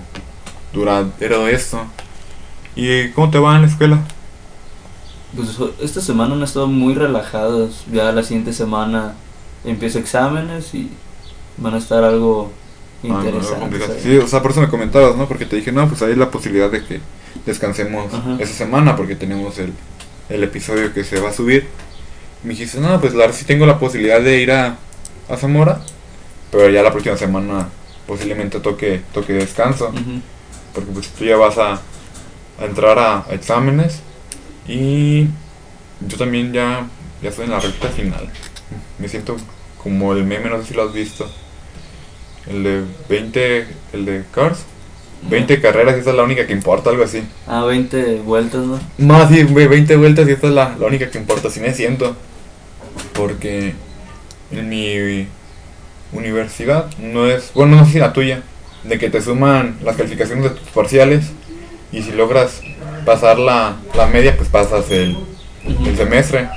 duradero 0.72 1.48
esto. 1.48 1.84
¿Y 2.74 3.08
cómo 3.10 3.30
te 3.30 3.38
va 3.38 3.56
en 3.56 3.62
la 3.62 3.68
escuela? 3.68 4.00
Pues 5.34 5.48
esta 5.80 6.00
semana 6.00 6.34
han 6.34 6.42
estado 6.42 6.66
muy 6.66 6.94
relajados. 6.94 7.84
Ya 7.92 8.12
la 8.12 8.22
siguiente 8.22 8.52
semana 8.52 9.14
empiezo 9.64 9.98
exámenes 9.98 10.74
y 10.74 10.90
van 11.58 11.74
a 11.74 11.78
estar 11.78 12.04
algo 12.04 12.52
Ah, 13.10 13.24
no, 13.24 13.66
ahí. 13.92 14.00
Sí, 14.00 14.16
o 14.16 14.28
sea, 14.28 14.42
por 14.42 14.52
eso 14.52 14.60
me 14.60 14.68
comentabas, 14.68 15.16
¿no? 15.16 15.26
Porque 15.26 15.44
te 15.44 15.56
dije, 15.56 15.72
no, 15.72 15.88
pues 15.88 16.02
hay 16.02 16.14
la 16.14 16.30
posibilidad 16.30 16.70
de 16.70 16.84
que 16.84 17.00
descansemos 17.44 18.12
Ajá. 18.14 18.36
esa 18.38 18.52
semana 18.52 18.94
porque 18.94 19.16
tenemos 19.16 19.58
el, 19.58 19.72
el 20.32 20.42
episodio 20.44 20.92
que 20.92 21.04
se 21.04 21.20
va 21.20 21.30
a 21.30 21.32
subir. 21.32 21.66
Me 22.42 22.50
dijiste, 22.50 22.80
no, 22.80 23.00
pues 23.00 23.12
la 23.14 23.20
verdad 23.20 23.36
sí 23.36 23.44
tengo 23.44 23.66
la 23.66 23.78
posibilidad 23.78 24.20
de 24.20 24.40
ir 24.40 24.50
a, 24.50 24.76
a 25.28 25.36
Zamora, 25.36 25.80
pero 26.50 26.68
ya 26.70 26.82
la 26.82 26.90
próxima 26.90 27.16
semana 27.16 27.68
posiblemente 28.06 28.60
toque, 28.60 29.02
toque 29.12 29.32
descanso, 29.32 29.92
porque 30.74 30.90
pues 30.90 31.08
tú 31.08 31.24
ya 31.24 31.36
vas 31.36 31.56
a, 31.58 31.74
a 31.74 32.64
entrar 32.64 32.98
a, 32.98 33.24
a 33.28 33.34
exámenes 33.34 34.00
y 34.66 35.26
yo 36.00 36.16
también 36.18 36.52
ya, 36.52 36.86
ya 37.22 37.28
estoy 37.28 37.44
en 37.44 37.52
la 37.52 37.60
recta 37.60 37.88
final. 37.88 38.28
Me 38.98 39.08
siento 39.08 39.36
como 39.82 40.12
el 40.12 40.24
meme, 40.24 40.50
no 40.50 40.60
sé 40.60 40.68
si 40.68 40.74
lo 40.74 40.82
has 40.82 40.92
visto. 40.92 41.30
El 42.46 42.64
de 42.64 42.84
20, 43.08 43.66
el 43.92 44.04
de 44.04 44.24
Cars. 44.32 44.64
20 45.28 45.60
carreras 45.60 45.96
y 45.96 45.98
esta 46.00 46.10
es 46.10 46.16
la 46.16 46.22
única 46.24 46.46
que 46.46 46.52
importa, 46.52 46.90
algo 46.90 47.04
así. 47.04 47.22
Ah, 47.46 47.64
20 47.64 48.16
vueltas, 48.20 48.64
¿no? 48.64 48.78
Más, 48.98 49.28
sí, 49.30 49.44
ve- 49.44 49.68
20 49.68 49.96
vueltas 49.96 50.28
y 50.28 50.32
esta 50.32 50.48
es 50.48 50.52
la, 50.52 50.76
la 50.78 50.86
única 50.86 51.10
que 51.10 51.18
importa, 51.18 51.48
así 51.48 51.60
me 51.60 51.72
siento. 51.72 52.16
Porque 53.14 53.74
en 54.50 54.68
mi 54.68 55.26
universidad 56.12 56.86
no 56.98 57.26
es, 57.26 57.52
bueno, 57.54 57.76
no 57.76 57.84
sé 57.86 57.92
si 57.92 57.98
la 57.98 58.12
tuya, 58.12 58.42
de 58.84 58.98
que 58.98 59.08
te 59.10 59.20
suman 59.22 59.76
las 59.84 59.96
calificaciones 59.96 60.44
de 60.44 60.50
tus 60.50 60.68
parciales 60.70 61.26
y 61.92 62.02
si 62.02 62.12
logras 62.12 62.60
pasar 63.06 63.38
la, 63.38 63.76
la 63.94 64.06
media, 64.06 64.36
pues 64.36 64.48
pasas 64.48 64.90
el, 64.90 65.16
el 65.86 65.96
semestre. 65.96 66.48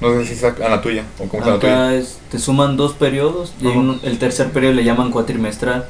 No 0.00 0.12
sé 0.12 0.26
si 0.26 0.34
sacan 0.34 0.70
la 0.70 0.82
tuya 0.82 1.04
o 1.18 1.28
cómo 1.28 1.42
está 1.42 1.54
la 1.54 1.60
tuya. 1.60 1.94
Es, 1.94 2.18
te 2.30 2.38
suman 2.38 2.76
dos 2.76 2.92
periodos 2.94 3.54
y 3.60 3.66
un- 3.68 4.00
el 4.02 4.18
tercer 4.18 4.50
periodo 4.50 4.74
le 4.74 4.84
llaman 4.84 5.10
cuatrimestral. 5.10 5.86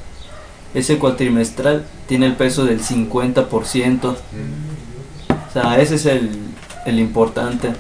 Ese 0.75 0.99
cuatrimestral 0.99 1.85
tiene 2.09 2.27
el 2.27 2.35
peso 2.35 2.65
del 2.65 2.81
50%. 2.81 4.05
O 4.05 4.17
sea, 5.53 5.79
ese 5.81 5.95
es 5.95 6.07
el, 6.07 6.31
el 6.85 6.99
importante. 6.99 7.71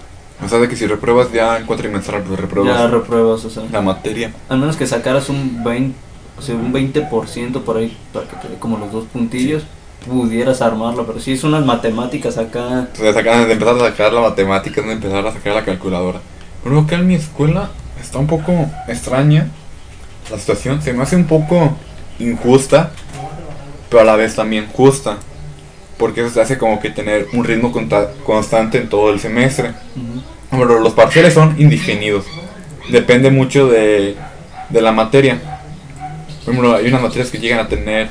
O 0.44 0.48
sea, 0.48 0.58
de 0.58 0.68
que 0.68 0.76
si 0.76 0.86
repruebas 0.86 1.32
ya 1.32 1.56
el 1.56 1.66
cuatrimestral, 1.66 2.22
pues 2.22 2.38
repruebas 2.38 2.76
Ya 2.76 2.86
repruebas, 2.86 3.44
o 3.44 3.50
sea. 3.50 3.64
la 3.70 3.80
materia. 3.80 4.32
Al 4.48 4.58
menos 4.58 4.76
que 4.76 4.86
sacaras 4.86 5.28
un 5.28 5.62
20, 5.64 5.96
o 6.38 6.42
sea, 6.42 6.54
un 6.54 6.72
20% 6.72 7.62
por 7.62 7.76
ahí 7.76 7.96
para 8.12 8.26
que 8.28 8.36
te 8.36 8.48
dé 8.48 8.54
como 8.56 8.78
los 8.78 8.92
dos 8.92 9.04
puntillos, 9.12 9.64
pudieras 10.06 10.60
armarlo. 10.62 11.06
Pero 11.06 11.20
si 11.20 11.32
es 11.32 11.44
unas 11.44 11.64
matemáticas 11.64 12.38
acá. 12.38 12.88
O 12.92 12.96
sea, 12.96 13.12
de 13.12 13.52
empezar 13.52 13.76
a 13.76 13.80
sacar 13.80 14.12
la 14.12 14.20
matemática, 14.20 14.82
de 14.82 14.92
empezar 14.92 15.26
a 15.26 15.32
sacar 15.32 15.54
la 15.54 15.64
calculadora. 15.64 16.20
Pero 16.62 16.80
acá 16.80 16.96
en 16.96 17.06
mi 17.06 17.14
escuela 17.14 17.70
está 18.00 18.18
un 18.18 18.26
poco 18.26 18.52
extraña 18.88 19.48
la 20.30 20.38
situación. 20.38 20.82
Se 20.82 20.92
me 20.92 21.02
hace 21.02 21.16
un 21.16 21.24
poco 21.24 21.76
injusta, 22.18 22.90
pero 23.88 24.02
a 24.02 24.04
la 24.04 24.16
vez 24.16 24.34
también 24.34 24.66
justa. 24.66 25.18
Porque 25.98 26.22
eso 26.22 26.30
se 26.30 26.40
hace 26.40 26.58
como 26.58 26.80
que 26.80 26.90
tener 26.90 27.28
un 27.32 27.44
ritmo 27.44 27.72
constante 28.24 28.78
en 28.78 28.88
todo 28.88 29.12
el 29.12 29.20
semestre. 29.20 29.72
Pero 30.50 30.80
los 30.80 30.92
parciales 30.92 31.34
son 31.34 31.54
indefinidos. 31.60 32.24
Depende 32.88 33.30
mucho 33.30 33.68
de, 33.68 34.16
de 34.70 34.82
la 34.82 34.92
materia. 34.92 35.40
Por 36.44 36.52
ejemplo, 36.52 36.76
hay 36.76 36.88
unas 36.88 37.00
materias 37.00 37.30
que 37.30 37.38
llegan 37.38 37.60
a 37.60 37.68
tener, 37.68 38.10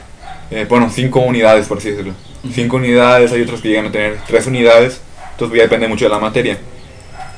eh, 0.50 0.66
bueno, 0.68 0.90
5 0.90 1.20
unidades, 1.20 1.68
por 1.68 1.78
así 1.78 1.92
decirlo. 1.92 2.14
5 2.52 2.76
unidades, 2.76 3.32
hay 3.32 3.42
otras 3.42 3.62
que 3.62 3.68
llegan 3.68 3.88
a 3.88 3.92
tener 3.92 4.18
3 4.26 4.48
unidades. 4.48 5.02
Entonces 5.32 5.58
ya 5.58 5.64
depende 5.64 5.88
mucho 5.88 6.06
de 6.06 6.12
la 6.12 6.20
materia. 6.20 6.58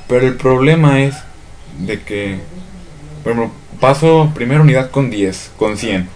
Pero 0.07 0.28
el 0.28 0.36
problema 0.36 1.01
es 1.01 1.16
de 1.80 2.01
que, 2.01 2.39
por 3.24 3.34
ejemplo, 3.34 3.51
paso 3.80 4.32
primera 4.34 4.61
unidad 4.61 4.91
con 4.91 5.09
10, 5.09 5.51
con 5.57 5.78
100. 5.78 6.07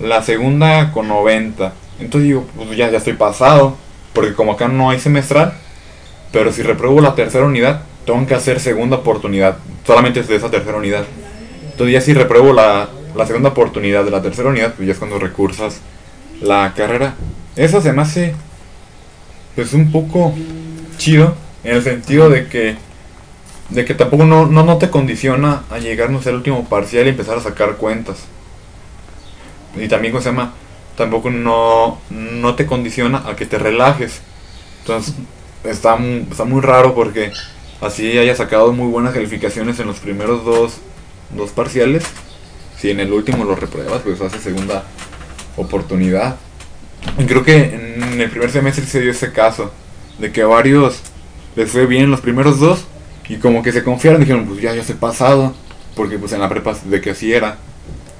La 0.00 0.22
segunda 0.22 0.92
con 0.92 1.08
90. 1.08 1.72
Entonces 2.00 2.28
digo, 2.28 2.46
pues 2.56 2.76
ya, 2.76 2.90
ya 2.90 2.98
estoy 2.98 3.14
pasado. 3.14 3.76
Porque 4.12 4.34
como 4.34 4.52
acá 4.52 4.68
no 4.68 4.90
hay 4.90 5.00
semestral. 5.00 5.54
Pero 6.32 6.52
si 6.52 6.62
repruebo 6.62 7.00
la 7.00 7.14
tercera 7.14 7.46
unidad, 7.46 7.82
tengo 8.04 8.26
que 8.26 8.34
hacer 8.34 8.60
segunda 8.60 8.96
oportunidad. 8.96 9.58
Solamente 9.86 10.20
es 10.20 10.28
de 10.28 10.36
esa 10.36 10.50
tercera 10.50 10.76
unidad. 10.76 11.04
Entonces 11.70 11.94
ya 11.94 12.00
si 12.00 12.14
repruebo 12.14 12.52
la, 12.52 12.88
la 13.16 13.26
segunda 13.26 13.50
oportunidad 13.50 14.04
de 14.04 14.10
la 14.10 14.22
tercera 14.22 14.48
unidad, 14.48 14.74
pues 14.74 14.86
ya 14.86 14.92
es 14.92 14.98
cuando 14.98 15.18
recursas 15.18 15.80
la 16.40 16.72
carrera. 16.76 17.14
Eso 17.56 17.80
se 17.80 17.92
me 17.92 18.02
hace 18.02 18.34
pues 19.54 19.72
un 19.72 19.90
poco 19.90 20.34
chido 20.98 21.34
en 21.64 21.76
el 21.76 21.82
sentido 21.82 22.30
de 22.30 22.46
que 22.46 22.76
de 23.70 23.84
que 23.84 23.94
tampoco 23.94 24.24
no, 24.24 24.46
no, 24.46 24.64
no 24.64 24.78
te 24.78 24.88
condiciona 24.90 25.62
a 25.70 25.78
llegarnos 25.78 26.26
al 26.26 26.36
último 26.36 26.64
parcial 26.68 27.06
y 27.06 27.10
empezar 27.10 27.38
a 27.38 27.42
sacar 27.42 27.76
cuentas. 27.76 28.18
Y 29.76 29.88
también, 29.88 30.12
¿cómo 30.12 30.22
se 30.22 30.30
llama? 30.30 30.54
Tampoco 30.96 31.30
no, 31.30 32.00
no 32.10 32.54
te 32.54 32.66
condiciona 32.66 33.22
a 33.28 33.36
que 33.36 33.46
te 33.46 33.58
relajes. 33.58 34.20
Entonces, 34.80 35.14
está, 35.64 35.98
está 36.30 36.44
muy 36.44 36.60
raro 36.60 36.94
porque 36.94 37.32
así 37.80 38.18
haya 38.18 38.34
sacado 38.34 38.72
muy 38.72 38.88
buenas 38.88 39.14
calificaciones 39.14 39.78
en 39.80 39.86
los 39.86 39.98
primeros 39.98 40.44
dos, 40.44 40.78
dos 41.36 41.50
parciales. 41.50 42.04
Si 42.78 42.90
en 42.90 43.00
el 43.00 43.12
último 43.12 43.44
lo 43.44 43.54
repruebas, 43.54 44.02
pues 44.02 44.20
hace 44.20 44.38
segunda 44.38 44.84
oportunidad. 45.56 46.36
Y 47.18 47.24
creo 47.24 47.44
que 47.44 47.74
en 47.74 48.20
el 48.20 48.30
primer 48.30 48.50
semestre 48.50 48.84
se 48.86 49.00
dio 49.00 49.10
ese 49.10 49.32
caso, 49.32 49.72
de 50.18 50.32
que 50.32 50.42
a 50.42 50.46
varios 50.46 51.00
les 51.56 51.70
fue 51.70 51.86
bien 51.86 52.10
los 52.10 52.20
primeros 52.20 52.60
dos 52.60 52.86
y 53.28 53.36
como 53.36 53.62
que 53.62 53.72
se 53.72 53.84
confiaron, 53.84 54.20
dijeron, 54.20 54.46
pues 54.46 54.60
ya, 54.60 54.74
ya 54.74 54.82
se 54.82 54.94
pasado, 54.94 55.54
porque 55.94 56.18
pues 56.18 56.32
en 56.32 56.40
la 56.40 56.48
prepa 56.48 56.74
de 56.84 57.00
que 57.00 57.10
así 57.10 57.32
era, 57.32 57.58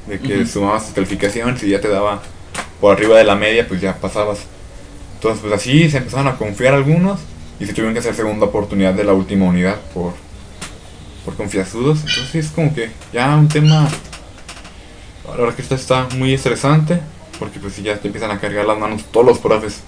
de 0.08 0.18
que 0.20 0.46
sumabas 0.46 0.86
tus 0.86 0.94
calificaciones 0.94 1.62
y 1.62 1.70
ya 1.70 1.80
te 1.80 1.88
daba 1.88 2.22
por 2.80 2.92
arriba 2.96 3.18
de 3.18 3.24
la 3.24 3.34
media, 3.34 3.66
pues 3.68 3.80
ya 3.80 3.94
pasabas. 3.96 4.40
Entonces 5.14 5.40
pues 5.42 5.52
así 5.52 5.90
se 5.90 5.98
empezaron 5.98 6.28
a 6.28 6.36
confiar 6.36 6.74
algunos 6.74 7.20
y 7.60 7.66
se 7.66 7.72
tuvieron 7.72 7.92
que 7.92 8.00
hacer 8.00 8.14
segunda 8.14 8.46
oportunidad 8.46 8.94
de 8.94 9.04
la 9.04 9.12
última 9.12 9.46
unidad 9.46 9.76
por, 9.92 10.12
por 11.24 11.34
confiazudos. 11.34 11.98
Entonces 12.00 12.34
es 12.46 12.50
como 12.50 12.72
que 12.74 12.90
ya 13.12 13.34
un 13.36 13.48
tema, 13.48 13.88
la 15.28 15.36
verdad 15.36 15.54
que 15.54 15.62
esto 15.62 15.74
está 15.74 16.06
muy 16.16 16.32
estresante, 16.34 17.00
porque 17.38 17.58
pues 17.58 17.74
si 17.74 17.82
ya 17.82 17.96
te 17.98 18.06
empiezan 18.08 18.30
a 18.30 18.38
cargar 18.40 18.64
las 18.64 18.78
manos 18.78 19.04
todos 19.10 19.26
los 19.26 19.38
profes. 19.38 19.80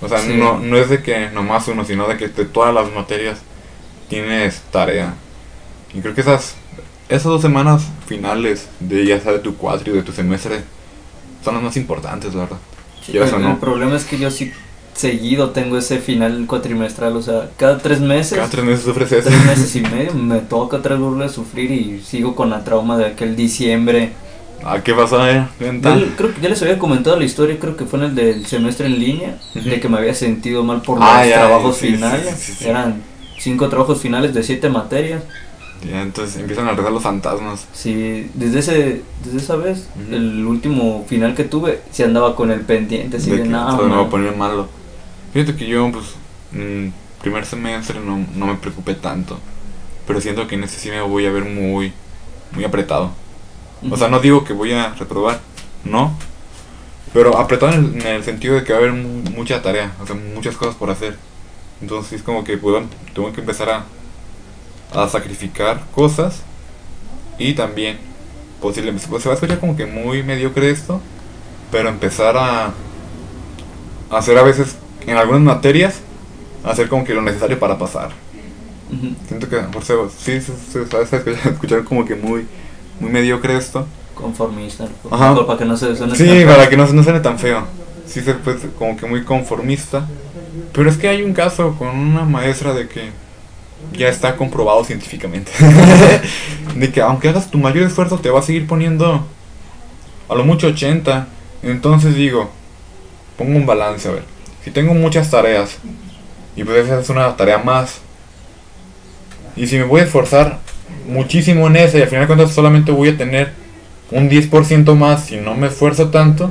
O 0.00 0.08
sea, 0.08 0.18
Sí. 0.20 0.34
no, 0.34 0.58
no 0.58 0.76
es 0.78 0.88
de 0.88 1.02
que 1.02 1.28
nomás 1.30 1.68
uno, 1.68 1.84
sino 1.84 2.08
de 2.08 2.16
que 2.16 2.28
de 2.28 2.44
todas 2.46 2.72
las 2.72 2.90
materias 2.92 3.38
tienes 4.08 4.60
tarea. 4.72 5.14
Y 5.92 6.00
creo 6.00 6.14
que 6.14 6.20
esas, 6.22 6.54
esas 7.10 7.24
dos 7.24 7.42
semanas 7.42 7.82
finales 8.06 8.68
de 8.80 9.04
ya 9.04 9.20
sea 9.20 9.32
de 9.32 9.38
tu 9.40 9.56
cuatro 9.56 9.92
y 9.92 9.96
de 9.96 10.02
tu 10.02 10.12
semestre 10.12 10.62
son 11.44 11.54
las 11.54 11.62
más 11.62 11.76
importantes, 11.76 12.34
la 12.34 12.42
verdad. 12.42 12.56
Sí, 13.04 13.12
Quieras 13.12 13.32
o 13.32 13.36
el, 13.36 13.42
no. 13.42 13.50
el 13.52 13.56
problema 13.56 13.96
es 13.96 14.04
que 14.04 14.18
yo 14.18 14.30
sí 14.30 14.52
seguido 14.94 15.50
tengo 15.50 15.78
ese 15.78 15.98
final 15.98 16.44
cuatrimestral, 16.46 17.16
o 17.16 17.22
sea, 17.22 17.48
cada 17.56 17.78
tres 17.78 18.00
meses, 18.00 18.36
Cada 18.38 18.50
tres 18.50 18.64
meses 18.64 18.84
sufres 18.84 19.10
eso. 19.12 19.28
tres 19.28 19.44
meses 19.46 19.74
y 19.76 19.80
medio, 19.80 20.12
me 20.14 20.40
toca 20.40 20.76
otra 20.78 20.94
vez 20.96 21.02
volver 21.04 21.26
a 21.28 21.30
sufrir 21.30 21.70
y 21.70 22.00
sigo 22.04 22.34
con 22.34 22.50
la 22.50 22.62
trauma 22.64 22.98
de 22.98 23.06
aquel 23.06 23.34
diciembre. 23.36 24.12
Ah, 24.62 24.80
¿qué 24.84 24.92
pasó, 24.92 25.26
eh? 25.26 25.46
Yo 25.58 26.16
creo 26.16 26.34
que 26.34 26.40
ya 26.42 26.50
les 26.50 26.60
había 26.60 26.78
comentado 26.78 27.16
la 27.16 27.24
historia, 27.24 27.56
creo 27.58 27.76
que 27.76 27.86
fue 27.86 27.98
en 28.00 28.04
el 28.06 28.14
del 28.14 28.46
semestre 28.46 28.86
en 28.88 28.98
línea, 28.98 29.38
Ujú. 29.54 29.66
de 29.70 29.80
que 29.80 29.88
me 29.88 29.96
había 29.96 30.14
sentido 30.14 30.62
mal 30.62 30.82
por 30.82 30.98
Ah, 31.00 31.20
los 31.20 31.30
ya, 31.30 31.36
trabajos 31.38 31.76
sí, 31.78 31.92
finales. 31.92 32.36
sí, 32.38 32.52
sí. 32.58 32.68
Eran 32.68 33.00
cinco 33.38 33.70
trabajos 33.70 34.00
finales 34.02 34.34
de 34.34 34.42
siete 34.42 34.68
materias. 34.68 35.22
Ya, 35.88 36.02
entonces 36.02 36.36
empiezan 36.36 36.68
a 36.68 36.72
rezar 36.72 36.92
los 36.92 37.02
fantasmas. 37.02 37.66
Sí, 37.72 38.30
desde 38.34 38.58
ese, 38.58 39.02
desde 39.24 39.38
esa 39.38 39.56
vez, 39.56 39.88
el 40.10 40.44
último 40.46 41.06
final 41.08 41.34
que 41.34 41.44
tuve, 41.44 41.80
sí 41.90 42.02
andaba 42.02 42.36
con 42.36 42.50
el 42.50 42.60
pendiente, 42.60 43.16
así 43.16 43.30
de 43.30 43.38
de, 43.38 43.42
que 43.44 43.48
todo 43.48 43.88
me 43.88 43.94
va 43.94 44.00
a 44.00 44.02
man". 44.02 44.10
poner 44.10 44.36
malo. 44.36 44.68
Fíjate 45.32 45.56
que 45.56 45.66
yo, 45.66 45.90
pues, 45.90 46.16
mm, 46.52 46.88
primer 47.22 47.46
semestre 47.46 47.98
no, 48.00 48.26
no 48.36 48.46
me 48.46 48.54
preocupé 48.56 48.94
tanto. 48.94 49.38
Pero 50.06 50.20
siento 50.20 50.46
que 50.46 50.56
en 50.56 50.64
este 50.64 50.78
sí 50.78 50.90
me 50.90 51.00
voy 51.02 51.24
a 51.26 51.30
ver 51.32 51.44
muy, 51.44 51.92
muy 52.52 52.64
apretado. 52.64 53.12
O 53.90 53.96
sea, 53.96 54.08
no 54.08 54.20
digo 54.20 54.44
que 54.44 54.52
voy 54.52 54.72
a 54.72 54.94
reprobar, 54.94 55.40
no. 55.84 56.14
Pero 57.12 57.38
apretado 57.38 57.72
en 57.72 57.84
el, 57.96 58.00
en 58.02 58.06
el 58.06 58.24
sentido 58.24 58.54
de 58.54 58.64
que 58.64 58.72
va 58.72 58.78
a 58.78 58.82
haber 58.82 58.92
mu- 58.94 59.22
mucha 59.36 59.62
tarea, 59.62 59.92
o 60.02 60.06
sea, 60.06 60.14
muchas 60.16 60.56
cosas 60.56 60.74
por 60.76 60.90
hacer. 60.90 61.16
Entonces 61.80 62.14
es 62.14 62.22
como 62.22 62.44
que 62.44 62.58
pues, 62.58 62.84
tengo 63.14 63.32
que 63.32 63.40
empezar 63.40 63.70
a, 63.70 63.84
a 64.94 65.08
sacrificar 65.08 65.82
cosas. 65.94 66.42
Y 67.38 67.54
también, 67.54 67.98
posiblemente, 68.60 69.06
pues, 69.08 69.22
se 69.22 69.28
va 69.28 69.34
a 69.34 69.36
escuchar 69.36 69.58
como 69.60 69.76
que 69.76 69.86
muy 69.86 70.22
mediocre 70.22 70.70
esto. 70.70 71.00
Pero 71.70 71.88
empezar 71.88 72.36
a, 72.36 72.72
hacer 74.10 74.36
a 74.38 74.42
veces, 74.42 74.76
en 75.06 75.16
algunas 75.16 75.40
materias, 75.42 76.00
hacer 76.64 76.88
como 76.88 77.04
que 77.04 77.14
lo 77.14 77.22
necesario 77.22 77.58
para 77.58 77.78
pasar. 77.78 78.10
Siento 79.28 79.48
que 79.48 79.56
mejor 79.60 79.84
se, 79.84 79.94
sí, 80.18 80.40
se, 80.40 80.82
escuchar- 80.82 81.84
como 81.84 82.04
que 82.04 82.16
muy, 82.16 82.46
muy 82.98 83.10
mediocre 83.10 83.56
esto. 83.56 83.86
Conformista, 84.16 84.88
Ajá. 85.10 85.46
para 85.46 85.58
que 85.58 85.64
no 85.64 85.76
se 85.76 85.94
suene 85.96 86.14
Sí, 86.16 86.26
tan- 86.26 86.46
para 86.46 86.68
que 86.68 86.76
no, 86.76 86.86
se- 86.86 86.92
no 86.92 87.02
suene 87.04 87.20
tan 87.20 87.38
feo. 87.38 87.64
Sí, 88.06 88.20
se 88.20 88.34
pues 88.34 88.58
como 88.76 88.96
que 88.96 89.06
muy 89.06 89.22
conformista. 89.22 90.06
Pero 90.72 90.90
es 90.90 90.96
que 90.96 91.08
hay 91.08 91.22
un 91.22 91.32
caso 91.32 91.76
con 91.78 91.88
una 91.96 92.24
maestra 92.24 92.74
de 92.74 92.88
que 92.88 93.10
ya 93.92 94.08
está 94.08 94.36
comprobado 94.36 94.84
científicamente. 94.84 95.52
de 96.76 96.90
que 96.92 97.00
aunque 97.00 97.28
hagas 97.28 97.50
tu 97.50 97.58
mayor 97.58 97.84
esfuerzo 97.84 98.18
te 98.18 98.30
va 98.30 98.40
a 98.40 98.42
seguir 98.42 98.66
poniendo 98.66 99.26
a 100.28 100.34
lo 100.34 100.44
mucho 100.44 100.68
80. 100.68 101.26
Entonces 101.62 102.14
digo, 102.14 102.50
pongo 103.36 103.56
un 103.56 103.66
balance, 103.66 104.08
a 104.08 104.12
ver. 104.12 104.24
Si 104.64 104.70
tengo 104.70 104.94
muchas 104.94 105.30
tareas 105.30 105.78
y 106.56 106.64
pues 106.64 106.86
esa 106.86 107.00
es 107.00 107.08
una 107.08 107.36
tarea 107.36 107.58
más. 107.58 108.00
Y 109.56 109.66
si 109.66 109.76
me 109.76 109.84
voy 109.84 110.00
a 110.00 110.04
esforzar 110.04 110.58
muchísimo 111.08 111.66
en 111.66 111.76
esa 111.76 111.98
y 111.98 112.02
al 112.02 112.08
final 112.08 112.22
de 112.22 112.26
cuentas 112.28 112.54
solamente 112.54 112.92
voy 112.92 113.10
a 113.10 113.16
tener 113.16 113.52
un 114.10 114.28
10% 114.28 114.94
más 114.96 115.26
si 115.26 115.36
no 115.36 115.54
me 115.54 115.68
esfuerzo 115.68 116.08
tanto, 116.10 116.50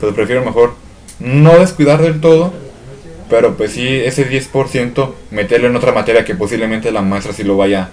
pues 0.00 0.14
prefiero 0.14 0.44
mejor 0.44 0.74
no 1.18 1.58
descuidar 1.58 2.02
del 2.02 2.20
todo, 2.20 2.52
pero 3.32 3.56
pues 3.56 3.72
sí 3.72 3.88
ese 3.88 4.28
10% 4.28 5.10
meterlo 5.30 5.66
en 5.66 5.74
otra 5.74 5.92
materia 5.92 6.22
que 6.22 6.34
posiblemente 6.34 6.92
la 6.92 7.00
maestra 7.00 7.32
sí 7.32 7.42
lo 7.42 7.56
vaya 7.56 7.88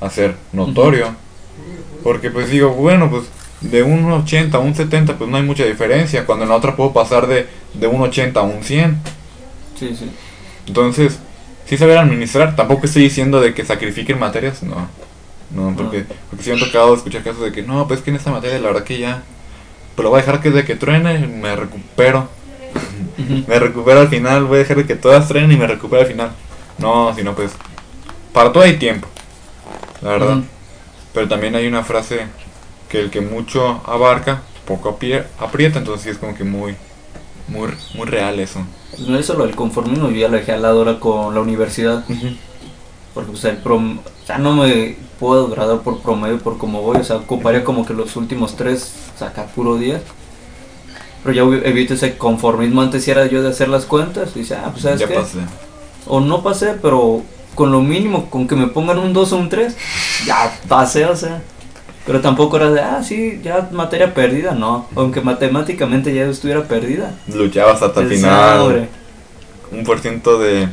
a 0.00 0.06
hacer 0.06 0.34
notorio. 0.52 1.14
Porque 2.02 2.28
pues 2.28 2.50
digo, 2.50 2.70
bueno, 2.70 3.08
pues 3.08 3.26
de 3.60 3.84
un 3.84 4.10
80 4.10 4.56
a 4.56 4.60
un 4.60 4.74
70 4.74 5.16
pues 5.16 5.30
no 5.30 5.36
hay 5.36 5.44
mucha 5.44 5.64
diferencia, 5.64 6.26
cuando 6.26 6.42
en 6.42 6.48
la 6.48 6.56
otra 6.56 6.74
puedo 6.74 6.92
pasar 6.92 7.28
de, 7.28 7.46
de 7.72 7.86
un 7.86 8.00
80 8.00 8.40
a 8.40 8.42
un 8.42 8.64
100. 8.64 8.98
Sí, 9.78 9.94
sí. 9.96 10.10
Entonces, 10.66 11.20
sí 11.66 11.76
saber 11.76 11.96
administrar, 11.96 12.56
tampoco 12.56 12.86
estoy 12.86 13.04
diciendo 13.04 13.40
de 13.40 13.54
que 13.54 13.64
sacrifiquen 13.64 14.18
materias, 14.18 14.64
no. 14.64 14.88
No, 15.54 15.72
porque, 15.76 16.04
porque 16.30 16.42
sí 16.42 16.50
me 16.50 16.56
han 16.56 16.64
tocado 16.64 16.96
escuchar 16.96 17.22
casos 17.22 17.44
de 17.44 17.52
que 17.52 17.62
no, 17.62 17.86
pues 17.86 18.00
que 18.00 18.10
en 18.10 18.16
esta 18.16 18.32
materia 18.32 18.58
la 18.58 18.66
verdad 18.66 18.82
que 18.82 18.98
ya, 18.98 19.22
pero 19.94 20.10
voy 20.10 20.18
a 20.18 20.22
dejar 20.22 20.40
que 20.40 20.50
de 20.50 20.64
que 20.64 20.74
truene, 20.74 21.28
me 21.28 21.54
recupero. 21.54 22.39
Me 23.46 23.58
recupero 23.58 24.00
al 24.00 24.08
final, 24.08 24.44
voy 24.44 24.56
a 24.56 24.58
dejar 24.60 24.78
de 24.78 24.86
que 24.86 24.96
todas 24.96 25.28
truenen 25.28 25.52
y 25.52 25.56
me 25.56 25.66
recupero 25.66 26.02
al 26.02 26.08
final. 26.08 26.30
No, 26.78 27.14
si 27.14 27.22
no, 27.22 27.34
pues, 27.34 27.52
para 28.32 28.52
todo 28.52 28.62
hay 28.62 28.78
tiempo, 28.78 29.06
la 30.00 30.10
verdad. 30.10 30.38
Pero 31.12 31.28
también 31.28 31.54
hay 31.54 31.66
una 31.66 31.82
frase 31.82 32.26
que 32.88 33.00
el 33.00 33.10
que 33.10 33.20
mucho 33.20 33.82
abarca, 33.86 34.42
poco 34.66 34.88
aprieta, 34.88 35.78
entonces 35.78 36.02
sí 36.02 36.08
es 36.10 36.18
como 36.18 36.34
que 36.34 36.44
muy, 36.44 36.74
muy, 37.48 37.70
muy 37.94 38.06
real 38.06 38.38
eso. 38.40 38.60
Pues 38.90 39.02
no, 39.02 39.18
eso 39.18 39.34
lo 39.34 39.46
del 39.46 39.54
conformismo 39.54 40.10
yo 40.10 40.16
ya 40.16 40.28
lo 40.28 40.36
dejé 40.36 40.52
al 40.52 40.62
lado 40.62 40.78
ahora 40.78 41.00
con 41.00 41.34
la 41.34 41.40
universidad. 41.40 42.04
Porque 43.14 43.30
pues 43.32 43.44
el 43.44 43.56
prom 43.58 43.98
o 43.98 44.26
sea, 44.26 44.38
no 44.38 44.54
me 44.54 44.96
puedo 45.18 45.48
graduar 45.48 45.80
por 45.80 46.00
promedio 46.00 46.38
por 46.38 46.58
como 46.58 46.82
voy, 46.82 46.98
o 46.98 47.04
sea, 47.04 47.16
ocuparía 47.16 47.64
como 47.64 47.84
que 47.84 47.94
los 47.94 48.16
últimos 48.16 48.56
tres 48.56 48.94
sacar 49.18 49.48
puro 49.48 49.76
10. 49.76 50.00
Pero 51.22 51.34
ya 51.34 51.42
evi- 51.42 51.62
evito 51.64 51.94
ese 51.94 52.16
conformismo, 52.16 52.80
antes 52.82 53.06
era 53.08 53.26
yo 53.26 53.42
de 53.42 53.50
hacer 53.50 53.68
las 53.68 53.84
cuentas 53.84 54.30
y 54.34 54.40
dice, 54.40 54.54
ah, 54.54 54.68
pues 54.70 54.82
sabes 54.82 55.00
Ya 55.00 55.06
qué, 55.08 55.14
pasé. 55.14 55.38
o 56.06 56.20
no 56.20 56.42
pasé, 56.42 56.74
pero 56.80 57.22
con 57.54 57.70
lo 57.72 57.80
mínimo, 57.82 58.30
con 58.30 58.48
que 58.48 58.56
me 58.56 58.68
pongan 58.68 58.98
un 58.98 59.12
2 59.12 59.32
o 59.32 59.36
un 59.36 59.48
3, 59.48 59.76
ya 60.26 60.58
pasé, 60.68 61.04
o 61.06 61.16
sea. 61.16 61.42
Pero 62.06 62.20
tampoco 62.22 62.56
era 62.56 62.70
de, 62.70 62.80
ah, 62.80 63.02
sí, 63.04 63.40
ya 63.44 63.68
materia 63.72 64.14
perdida, 64.14 64.52
no. 64.52 64.86
Aunque 64.96 65.20
matemáticamente 65.20 66.14
ya 66.14 66.24
estuviera 66.24 66.62
perdida. 66.64 67.14
Luchabas 67.32 67.82
hasta 67.82 68.00
el 68.00 68.08
final. 68.08 68.88
un 69.70 69.84
por 69.84 70.00
ciento 70.00 70.38
de, 70.38 70.68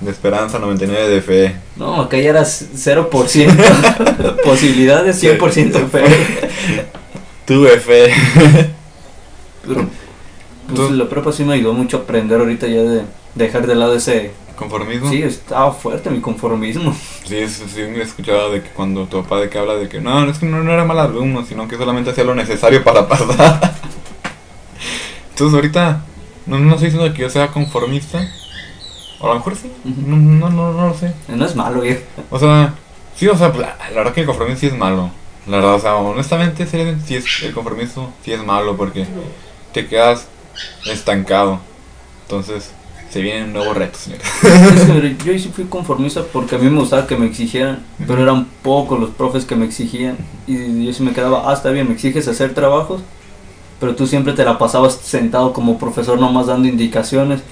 de 0.00 0.10
esperanza, 0.10 0.58
99 0.58 1.08
de 1.08 1.20
fe. 1.20 1.56
No, 1.76 2.00
acá 2.00 2.16
ya 2.18 2.30
eras 2.30 2.64
0%. 2.74 4.42
Posibilidades 4.42 5.22
100% 5.22 5.88
fe. 5.90 6.04
Tuve 7.44 7.78
fe. 7.78 8.10
Pero, 9.66 9.86
pues 10.74 10.90
la 10.90 11.08
prepa 11.08 11.32
sí 11.32 11.44
me 11.44 11.54
ayudó 11.54 11.72
mucho 11.72 11.98
a 11.98 12.00
aprender 12.00 12.40
ahorita 12.40 12.66
ya 12.66 12.82
de 12.82 13.02
dejar 13.34 13.66
de 13.66 13.74
lado 13.74 13.94
ese... 13.94 14.32
¿Conformismo? 14.56 15.10
Sí, 15.10 15.22
estaba 15.22 15.72
fuerte 15.72 16.10
mi 16.10 16.20
conformismo. 16.20 16.94
Sí, 17.24 17.38
eso 17.38 17.64
sí, 17.72 17.80
me 17.82 17.98
he 17.98 18.02
escuchado 18.02 18.50
de 18.50 18.62
que 18.62 18.70
cuando 18.70 19.06
tu 19.06 19.22
papá 19.22 19.40
de 19.40 19.48
que 19.48 19.56
habla 19.56 19.74
de 19.74 19.88
que 19.88 20.00
no, 20.00 20.28
es 20.28 20.38
que 20.38 20.46
no, 20.46 20.62
no 20.62 20.72
era 20.72 20.84
mal 20.84 20.98
alumno, 20.98 21.44
sino 21.44 21.68
que 21.68 21.76
solamente 21.76 22.10
hacía 22.10 22.24
lo 22.24 22.34
necesario 22.34 22.82
para 22.82 23.08
pasar. 23.08 23.74
Entonces 25.30 25.54
ahorita 25.54 26.04
no, 26.46 26.58
no 26.58 26.74
estoy 26.74 26.90
diciendo 26.90 27.14
que 27.14 27.22
yo 27.22 27.30
sea 27.30 27.48
conformista. 27.48 28.28
O 29.20 29.26
a 29.26 29.28
lo 29.28 29.34
mejor 29.36 29.56
sí. 29.56 29.70
No, 29.84 30.16
no, 30.16 30.50
no, 30.50 30.72
no 30.72 30.88
lo 30.88 30.94
sé. 30.94 31.14
No 31.28 31.46
es 31.46 31.54
malo, 31.54 31.80
viejo. 31.80 32.02
O 32.28 32.38
sea, 32.38 32.74
sí, 33.16 33.28
o 33.28 33.36
sea, 33.36 33.48
la, 33.48 33.76
la 33.78 33.96
verdad 33.96 34.12
que 34.12 34.22
el 34.22 34.26
conformismo 34.26 34.60
sí 34.60 34.66
es 34.66 34.76
malo. 34.76 35.10
La 35.46 35.56
verdad, 35.56 35.74
o 35.74 35.80
sea, 35.80 35.94
honestamente 35.96 36.66
sí 36.66 37.14
es, 37.14 37.42
el 37.42 37.52
conformismo 37.52 38.12
sí 38.24 38.32
es 38.32 38.44
malo 38.44 38.76
porque 38.76 39.06
te 39.72 39.86
quedas 39.86 40.26
estancado. 40.86 41.60
Entonces, 42.24 42.72
se 43.10 43.20
vienen 43.20 43.52
nuevos 43.52 43.76
retos, 43.76 44.02
señores. 44.02 44.26
Es 44.42 44.86
que, 44.86 44.92
mire, 44.92 45.16
yo 45.24 45.38
sí 45.38 45.50
fui 45.54 45.64
conformista 45.64 46.22
porque 46.32 46.56
a 46.56 46.58
mí 46.58 46.70
me 46.70 46.80
gustaba 46.80 47.06
que 47.06 47.16
me 47.16 47.26
exigieran, 47.26 47.84
pero 48.06 48.22
eran 48.22 48.46
pocos 48.62 48.98
los 48.98 49.10
profes 49.10 49.44
que 49.44 49.54
me 49.54 49.66
exigían. 49.66 50.16
Y 50.46 50.86
yo 50.86 50.92
sí 50.92 51.02
me 51.02 51.12
quedaba, 51.12 51.50
ah, 51.50 51.52
está 51.52 51.70
bien, 51.70 51.88
me 51.88 51.94
exiges 51.94 52.26
hacer 52.28 52.54
trabajos, 52.54 53.02
pero 53.80 53.94
tú 53.94 54.06
siempre 54.06 54.32
te 54.32 54.44
la 54.44 54.58
pasabas 54.58 54.94
sentado 54.94 55.52
como 55.52 55.78
profesor 55.78 56.18
nomás 56.18 56.46
dando 56.46 56.68
indicaciones. 56.68 57.42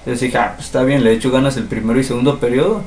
Entonces 0.00 0.20
dije, 0.20 0.38
ah, 0.38 0.54
pues 0.56 0.66
está 0.66 0.82
bien, 0.82 1.04
le 1.04 1.12
echo 1.12 1.30
ganas 1.30 1.56
el 1.56 1.64
primero 1.64 2.00
y 2.00 2.04
segundo 2.04 2.38
periodo. 2.40 2.82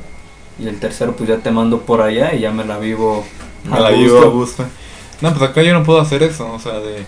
Y 0.58 0.66
el 0.66 0.78
tercero 0.80 1.16
pues 1.16 1.30
ya 1.30 1.38
te 1.38 1.50
mando 1.50 1.80
por 1.80 2.02
allá 2.02 2.34
y 2.34 2.40
ya 2.40 2.50
me 2.50 2.64
la 2.66 2.78
vivo 2.78 3.24
Me 3.64 3.80
la 3.80 3.90
llevo 3.90 4.20
a 4.20 4.26
gusto. 4.26 4.66
No, 5.22 5.30
pues 5.30 5.50
acá 5.50 5.62
yo 5.62 5.72
no 5.72 5.82
puedo 5.82 6.00
hacer 6.00 6.22
eso, 6.22 6.52
o 6.52 6.58
sea, 6.58 6.74
de, 6.80 7.06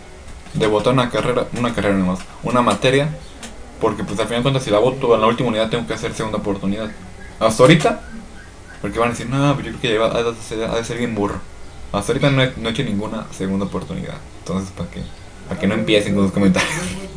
de 0.54 0.66
votar 0.66 0.92
una 0.92 1.10
carrera, 1.10 1.46
una 1.58 1.74
carrera 1.74 1.96
nomás, 1.96 2.20
una 2.42 2.62
materia, 2.62 3.08
porque 3.80 4.04
pues 4.04 4.18
al 4.20 4.26
final 4.26 4.40
de 4.40 4.42
cuentas 4.44 4.62
si 4.62 4.70
la 4.70 4.78
voto 4.78 5.14
en 5.14 5.20
la 5.20 5.26
última 5.26 5.48
unidad 5.48 5.68
tengo 5.68 5.86
que 5.86 5.94
hacer 5.94 6.14
segunda 6.14 6.38
oportunidad. 6.38 6.90
Hasta 7.40 7.62
ahorita, 7.62 8.00
porque 8.80 8.98
van 8.98 9.08
a 9.08 9.10
decir, 9.12 9.28
no, 9.28 9.36
pero 9.56 9.70
yo 9.70 9.78
creo 9.78 9.80
que 9.80 9.88
lleva- 9.88 10.16
ha 10.16 10.22
de 10.22 10.34
ser, 10.36 10.64
ha 10.64 10.76
de 10.76 10.84
ser 10.84 10.98
bien 10.98 11.14
burro. 11.14 11.36
Hasta 11.92 12.12
ahorita 12.12 12.30
no 12.30 12.42
he, 12.42 12.52
no 12.56 12.68
he 12.68 12.72
hecho 12.72 12.82
ninguna 12.84 13.26
segunda 13.30 13.66
oportunidad, 13.66 14.14
entonces 14.40 14.70
para 14.76 14.90
que, 14.90 15.00
para 15.48 15.60
que 15.60 15.66
no 15.66 15.74
empiecen 15.74 16.14
con 16.14 16.24
los 16.24 16.32
comentarios. 16.32 16.72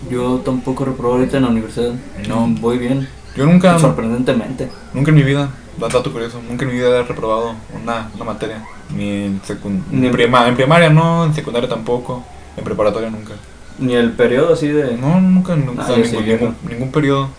Yo 0.10 0.42
tampoco 0.44 0.86
reprobé 0.86 1.20
ahorita 1.20 1.38
en 1.38 1.44
la 1.44 1.50
universidad. 1.50 1.94
No. 2.28 2.48
Voy 2.60 2.78
bien, 2.78 3.08
Yo 3.36 3.46
nunca, 3.46 3.78
sorprendentemente. 3.80 4.70
nunca 4.94 5.10
en 5.12 5.16
mi 5.16 5.24
vida, 5.24 5.50
da- 5.80 5.88
dato 5.90 6.12
curioso, 6.12 6.40
nunca 6.48 6.64
en 6.66 6.72
mi 6.72 6.78
vida 6.78 7.00
he 7.00 7.04
reprobado 7.04 7.56
una, 7.82 8.10
una 8.16 8.24
materia, 8.26 8.64
ni 8.96 9.26
en, 9.26 9.42
secund 9.44 9.84
Ni 9.92 10.00
en, 10.00 10.06
en- 10.06 10.12
prima- 10.12 10.48
en 10.48 10.56
primaria 10.56 10.90
no, 10.90 11.26
en 11.26 11.34
secundaria 11.34 11.68
tampoco, 11.70 12.24
en 12.58 12.64
preparatoria 12.64 13.10
nunca. 13.10 13.34
Ni 13.80 13.96
el 13.96 14.12
periodo 14.14 14.54
así 14.54 14.68
de... 14.68 14.98
No, 14.98 15.22
nunca, 15.22 15.56
nunca, 15.56 15.84
Ah, 15.84 15.86
o 15.86 15.88
sea, 15.88 15.98
ningún, 15.98 16.24
sí, 16.24 16.30
ningún, 16.30 16.56
ningún 16.68 16.92
periodo. 16.92 17.30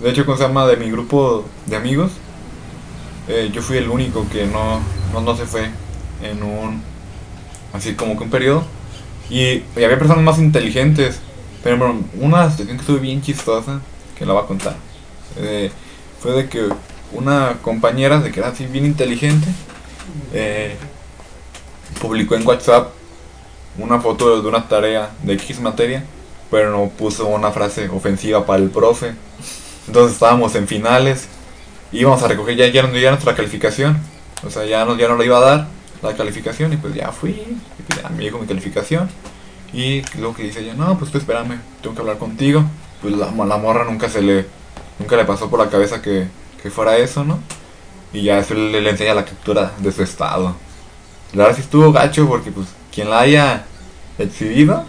De 0.00 0.10
hecho, 0.10 0.24
¿cómo 0.24 0.36
se 0.36 0.44
llama? 0.44 0.66
De 0.66 0.76
mi 0.76 0.90
grupo 0.90 1.44
de 1.66 1.76
amigos, 1.76 2.12
eh, 3.28 3.50
yo 3.52 3.62
fui 3.62 3.76
el 3.76 3.88
único 3.88 4.26
que 4.30 4.46
no, 4.46 4.80
no, 5.12 5.20
no 5.20 5.36
se 5.36 5.44
fue 5.44 5.70
en 6.22 6.42
un, 6.42 6.82
así 7.72 7.94
como 7.94 8.16
que 8.16 8.24
un 8.24 8.30
periodo. 8.30 8.64
Y, 9.30 9.62
y 9.76 9.84
había 9.84 9.98
personas 9.98 10.24
más 10.24 10.38
inteligentes, 10.38 11.20
pero 11.62 11.76
bueno, 11.78 12.00
una 12.20 12.50
situación 12.50 12.76
que 12.76 12.80
estuvo 12.80 12.98
bien 12.98 13.22
chistosa, 13.22 13.80
que 14.18 14.26
la 14.26 14.32
voy 14.32 14.42
a 14.42 14.46
contar, 14.46 14.76
eh, 15.36 15.70
fue 16.20 16.32
de 16.32 16.48
que 16.48 16.68
una 17.12 17.58
compañera, 17.62 18.20
de 18.20 18.32
que 18.32 18.40
era 18.40 18.48
así 18.48 18.66
bien 18.66 18.86
inteligente, 18.86 19.46
eh, 20.32 20.76
publicó 22.00 22.34
en 22.34 22.46
WhatsApp 22.46 22.92
una 23.78 24.00
foto 24.00 24.40
de 24.40 24.48
una 24.48 24.68
tarea 24.68 25.10
de 25.22 25.34
X 25.34 25.60
materia, 25.60 26.04
pero 26.50 26.70
no 26.70 26.88
puso 26.90 27.26
una 27.28 27.50
frase 27.50 27.88
ofensiva 27.88 28.44
para 28.44 28.62
el 28.62 28.70
profe. 28.70 29.14
Entonces 29.86 30.14
estábamos 30.14 30.54
en 30.54 30.68
finales, 30.68 31.28
íbamos 31.92 32.22
a 32.22 32.28
recoger 32.28 32.56
ya, 32.56 32.66
ya, 32.68 32.90
ya 32.92 33.10
nuestra 33.10 33.34
calificación, 33.34 33.98
o 34.46 34.50
sea, 34.50 34.64
ya 34.64 34.84
no, 34.84 34.96
ya 34.96 35.08
no 35.08 35.16
le 35.16 35.26
iba 35.26 35.38
a 35.38 35.40
dar 35.40 35.68
la 36.02 36.14
calificación 36.14 36.72
y 36.72 36.76
pues 36.76 36.94
ya 36.94 37.12
fui, 37.12 37.30
y 37.30 37.82
pues 37.86 38.02
ya 38.02 38.08
me 38.10 38.24
dijo 38.24 38.38
mi 38.38 38.46
calificación. 38.46 39.08
Y 39.72 40.02
luego 40.18 40.34
que 40.34 40.42
dice 40.42 40.60
ella, 40.60 40.74
no, 40.74 40.98
pues 40.98 41.10
tú 41.10 41.18
espérame, 41.18 41.58
tengo 41.80 41.94
que 41.94 42.02
hablar 42.02 42.18
contigo. 42.18 42.64
Pues 43.00 43.14
la, 43.16 43.30
la 43.30 43.56
morra 43.56 43.84
nunca 43.84 44.08
se 44.08 44.20
le, 44.20 44.46
nunca 44.98 45.16
le 45.16 45.24
pasó 45.24 45.48
por 45.48 45.58
la 45.58 45.70
cabeza 45.70 46.02
que, 46.02 46.28
que 46.62 46.70
fuera 46.70 46.98
eso, 46.98 47.24
¿no? 47.24 47.38
Y 48.12 48.22
ya 48.24 48.38
eso 48.38 48.54
le, 48.54 48.80
le 48.82 48.90
enseña 48.90 49.14
la 49.14 49.24
captura 49.24 49.72
de 49.78 49.90
su 49.90 50.02
estado. 50.02 50.54
La 51.32 51.44
verdad 51.44 51.56
sí 51.56 51.62
estuvo 51.62 51.90
gacho 51.92 52.28
porque 52.28 52.50
pues 52.50 52.68
quien 52.94 53.10
la 53.10 53.20
haya 53.20 53.64
exhibido, 54.18 54.84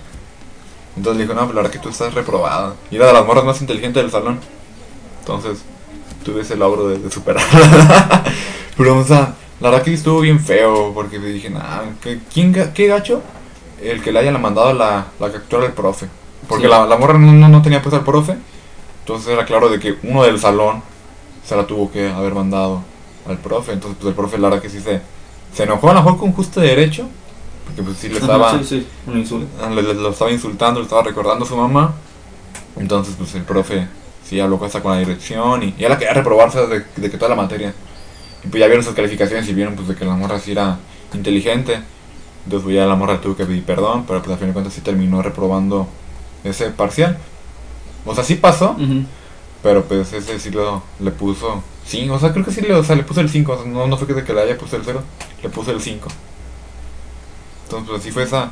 entonces 0.97 1.17
le 1.17 1.23
dijo, 1.23 1.33
no, 1.33 1.45
pues 1.45 1.55
la 1.55 1.61
verdad 1.61 1.71
que 1.71 1.79
tú 1.79 1.89
estás 1.89 2.13
reprobado. 2.13 2.75
Y 2.91 2.97
era 2.97 3.07
de 3.07 3.13
las 3.13 3.25
morras 3.25 3.45
más 3.45 3.61
inteligentes 3.61 4.03
del 4.03 4.11
salón. 4.11 4.39
Entonces 5.21 5.59
tuve 6.23 6.41
ese 6.41 6.55
logro 6.55 6.89
de, 6.89 6.99
de 6.99 7.09
superar. 7.11 7.43
Pero 8.77 8.97
o 8.99 9.03
sea, 9.03 9.33
la 9.59 9.69
verdad 9.69 9.83
que 9.83 9.93
estuvo 9.93 10.19
bien 10.21 10.39
feo 10.39 10.91
porque 10.93 11.19
dije, 11.19 11.49
nah, 11.49 11.81
¿qué, 12.01 12.19
quién, 12.33 12.53
ga- 12.53 12.73
¿qué 12.73 12.87
gacho? 12.87 13.21
El 13.81 14.01
que 14.01 14.11
le 14.11 14.19
haya 14.19 14.31
mandado 14.37 14.73
la, 14.73 15.07
la 15.19 15.31
captura 15.31 15.63
del 15.63 15.73
profe. 15.73 16.07
Porque 16.47 16.65
Sí. 16.65 16.69
la, 16.69 16.85
la 16.85 16.97
morra 16.97 17.17
no, 17.17 17.31
no, 17.31 17.47
no 17.49 17.61
tenía 17.61 17.81
puesta 17.81 17.97
al 17.99 18.03
profe. 18.05 18.35
Entonces 18.99 19.29
era 19.33 19.45
claro 19.45 19.69
de 19.69 19.79
que 19.79 19.97
uno 20.03 20.23
del 20.23 20.39
salón 20.39 20.81
se 21.45 21.55
la 21.55 21.65
tuvo 21.67 21.91
que 21.91 22.09
haber 22.09 22.33
mandado 22.33 22.81
al 23.27 23.37
profe. 23.37 23.73
Entonces 23.73 23.97
pues 23.99 24.09
el 24.09 24.15
profe 24.15 24.37
la 24.37 24.49
verdad 24.49 24.61
que 24.61 24.69
sí 24.69 24.79
se, 24.79 25.01
se 25.53 25.63
enojó 25.63 25.89
a 25.89 25.93
lo 25.93 26.03
mejor 26.03 26.17
con 26.19 26.31
justo 26.33 26.59
derecho. 26.61 27.07
Porque 27.75 27.83
pues 27.83 27.97
sí 27.97 28.07
le 28.09 28.19
estaba... 28.19 28.51
Sí, 28.59 28.65
sí, 28.81 28.87
un 29.07 29.17
insulto. 29.17 29.69
Le- 29.69 29.81
le- 29.81 29.93
lo 29.95 30.09
estaba 30.09 30.31
insultando, 30.31 30.79
le 30.79 30.83
estaba 30.85 31.03
recordando 31.03 31.45
a 31.45 31.47
su 31.47 31.55
mamá. 31.57 31.93
Entonces, 32.77 33.15
pues 33.17 33.33
el 33.35 33.43
profe 33.43 33.87
sí 34.27 34.39
habló 34.39 34.63
hasta 34.63 34.81
con 34.81 34.91
la 34.93 34.99
dirección 34.99 35.63
y 35.63 35.75
ya 35.77 35.89
la 35.89 35.97
quería 35.97 36.13
reprobarse 36.13 36.65
de, 36.67 36.83
de 36.95 37.09
que 37.11 37.17
toda 37.17 37.29
la 37.29 37.35
materia. 37.41 37.73
Y 38.43 38.47
pues 38.47 38.59
ya 38.59 38.67
vieron 38.67 38.83
sus 38.83 38.93
calificaciones 38.93 39.47
y 39.49 39.53
vieron 39.53 39.75
pues 39.75 39.87
de 39.87 39.95
que 39.95 40.05
la 40.05 40.15
morra 40.15 40.39
sí 40.39 40.51
era 40.51 40.77
inteligente. 41.13 41.79
Entonces 42.45 42.63
pues 42.63 42.75
ya 42.75 42.85
la 42.85 42.95
morra 42.95 43.21
tuvo 43.21 43.35
que 43.35 43.45
pedir 43.45 43.63
perdón, 43.63 44.05
pero 44.07 44.21
pues 44.21 44.33
al 44.33 44.37
fin 44.39 44.47
de 44.47 44.53
cuentas 44.53 44.73
sí 44.73 44.81
terminó 44.81 45.21
reprobando 45.21 45.87
ese 46.43 46.69
parcial. 46.71 47.17
O 48.05 48.13
sea, 48.13 48.23
sí 48.23 48.35
pasó, 48.35 48.75
pero 49.61 49.83
pues 49.85 50.11
ese 50.13 50.39
sí 50.39 50.51
lo, 50.51 50.83
le 50.99 51.11
puso 51.11 51.63
5. 51.85 52.13
O 52.15 52.19
sea, 52.19 52.33
creo 52.33 52.43
que 52.43 52.51
sí 52.51 52.59
le, 52.61 52.73
o 52.73 52.83
sea, 52.83 52.95
le 52.97 53.03
puso 53.03 53.21
el 53.21 53.29
5. 53.29 53.51
O 53.53 53.55
sea, 53.63 53.65
no, 53.71 53.87
no 53.87 53.97
fue 53.97 54.07
que 54.07 54.13
de 54.13 54.23
que 54.25 54.33
le 54.33 54.41
haya 54.41 54.57
puesto 54.57 54.75
el 54.75 54.83
0, 54.83 55.01
le 55.41 55.49
puso 55.49 55.71
el 55.71 55.79
5. 55.79 56.09
Entonces 57.77 57.89
pues 57.89 58.01
así 58.01 58.11
fue 58.11 58.23
esa, 58.23 58.51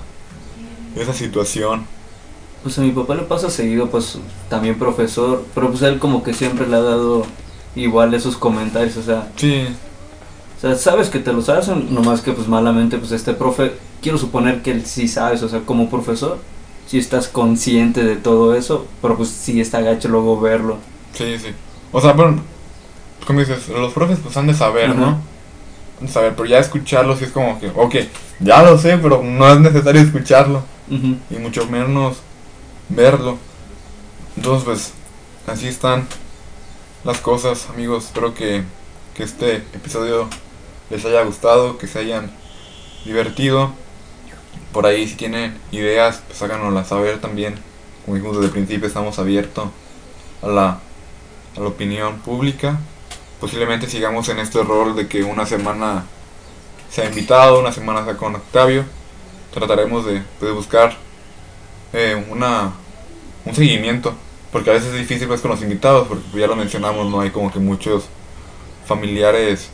esa 0.96 1.14
situación. 1.14 1.86
Pues 2.64 2.78
a 2.78 2.82
mi 2.82 2.92
papá 2.92 3.16
le 3.16 3.24
pasa 3.24 3.50
seguido, 3.50 3.90
pues 3.90 4.18
también 4.50 4.78
profesor, 4.78 5.44
pero 5.56 5.70
pues 5.70 5.82
él 5.82 5.98
como 6.00 6.24
que 6.24 6.34
siempre 6.34 6.68
le 6.68 6.76
ha 6.76 6.82
dado 6.82 7.26
igual 7.76 8.14
esos 8.14 8.38
comentarios, 8.38 8.98
o 8.98 9.04
sea, 9.04 9.32
Sí, 9.36 9.66
o 10.58 10.62
sea, 10.62 10.76
sabes 10.76 11.10
que 11.10 11.18
te 11.20 11.34
los 11.34 11.50
hacen, 11.50 11.92
nomás 11.94 12.22
que 12.22 12.34
pues 12.34 12.48
malamente 12.48 12.98
pues 13.00 13.12
este 13.12 13.34
profe, 13.34 13.74
quiero 14.02 14.20
suponer 14.20 14.62
que 14.62 14.72
él 14.72 14.86
sí 14.86 15.08
sabes, 15.08 15.42
o 15.42 15.50
sea, 15.50 15.62
como 15.62 15.90
profesor, 15.90 16.38
sí 16.86 17.00
estás 17.00 17.28
consciente 17.28 18.04
de 18.04 18.16
todo 18.16 18.54
eso, 18.56 18.86
pero 19.02 19.18
pues 19.18 19.30
sí 19.30 19.60
está 19.60 19.82
gacho 19.82 20.08
luego 20.10 20.40
verlo. 20.40 20.78
sí, 21.14 21.38
sí. 21.40 21.48
O 21.94 22.00
sea, 22.00 22.14
bueno, 22.14 22.42
como 23.26 23.40
dices, 23.40 23.68
los 23.70 23.92
profes 23.92 24.20
pues 24.24 24.38
han 24.38 24.48
de 24.48 24.54
saber, 24.54 24.96
¿no? 24.96 25.06
Ajá. 25.08 25.18
Saber, 26.10 26.34
pero 26.36 26.48
ya 26.48 26.60
escucharlo 26.60 27.16
sí 27.16 27.26
es 27.26 27.32
como 27.32 27.60
que, 27.60 27.70
ok, 27.76 27.96
ya 28.40 28.64
lo 28.64 28.78
sé, 28.78 28.98
pero 28.98 29.24
no 29.24 29.52
es 29.52 29.60
necesario 29.60 30.02
escucharlo. 30.02 30.64
Y 30.90 31.36
mucho 31.36 31.68
menos 31.68 32.18
verlo. 32.90 33.38
Entonces, 34.36 34.66
pues, 34.66 34.94
así 35.48 35.68
están 35.68 36.08
las 37.04 37.20
cosas, 37.20 37.70
amigos. 37.70 38.06
Espero 38.06 38.34
que, 38.34 38.64
que 39.16 39.24
este 39.24 39.58
episodio 39.74 40.28
les 40.90 41.06
haya 41.06 41.24
gustado, 41.24 41.78
que 41.78 41.88
se 41.88 42.00
hayan 42.00 42.32
divertido. 43.06 43.72
Por 44.74 44.86
ahí, 44.86 45.08
si 45.08 45.16
tienen 45.16 45.58
ideas, 45.72 46.22
pues 46.28 46.42
háganoslas 46.42 46.88
saber 46.88 47.20
también. 47.20 47.56
Como 48.06 48.16
dijimos 48.16 48.38
desde 48.38 48.48
el 48.48 48.54
principio, 48.54 48.88
estamos 48.88 49.20
abiertos 49.20 49.70
a 50.42 50.48
la, 50.48 50.80
a 51.56 51.60
la 51.60 51.68
opinión 51.68 52.20
pública. 52.20 52.80
Posiblemente 53.42 53.88
sigamos 53.88 54.30
en 54.30 54.40
este 54.40 54.64
rol 54.64 54.96
de 54.96 55.08
que 55.08 55.24
una 55.24 55.46
semana 55.46 56.06
sea 56.92 57.10
invitado, 57.10 57.60
una 57.60 57.72
semana 57.72 58.06
sea 58.06 58.16
con 58.16 58.36
Octavio. 58.36 58.86
Trataremos 59.52 60.06
de, 60.06 60.22
de 60.40 60.52
buscar 60.52 60.96
eh, 61.92 62.24
una, 62.30 62.72
un 63.44 63.56
seguimiento. 63.56 64.14
Porque 64.52 64.70
a 64.70 64.74
veces 64.74 64.94
es 64.94 65.00
difícil 65.00 65.28
pues, 65.28 65.42
con 65.42 65.52
los 65.52 65.62
invitados, 65.64 66.08
porque 66.08 66.24
ya 66.40 66.46
lo 66.46 66.56
mencionamos, 66.56 67.10
no 67.10 67.22
hay 67.22 67.32
como 67.32 67.52
que 67.52 67.60
muchos 67.60 68.06
familiares 68.86 69.70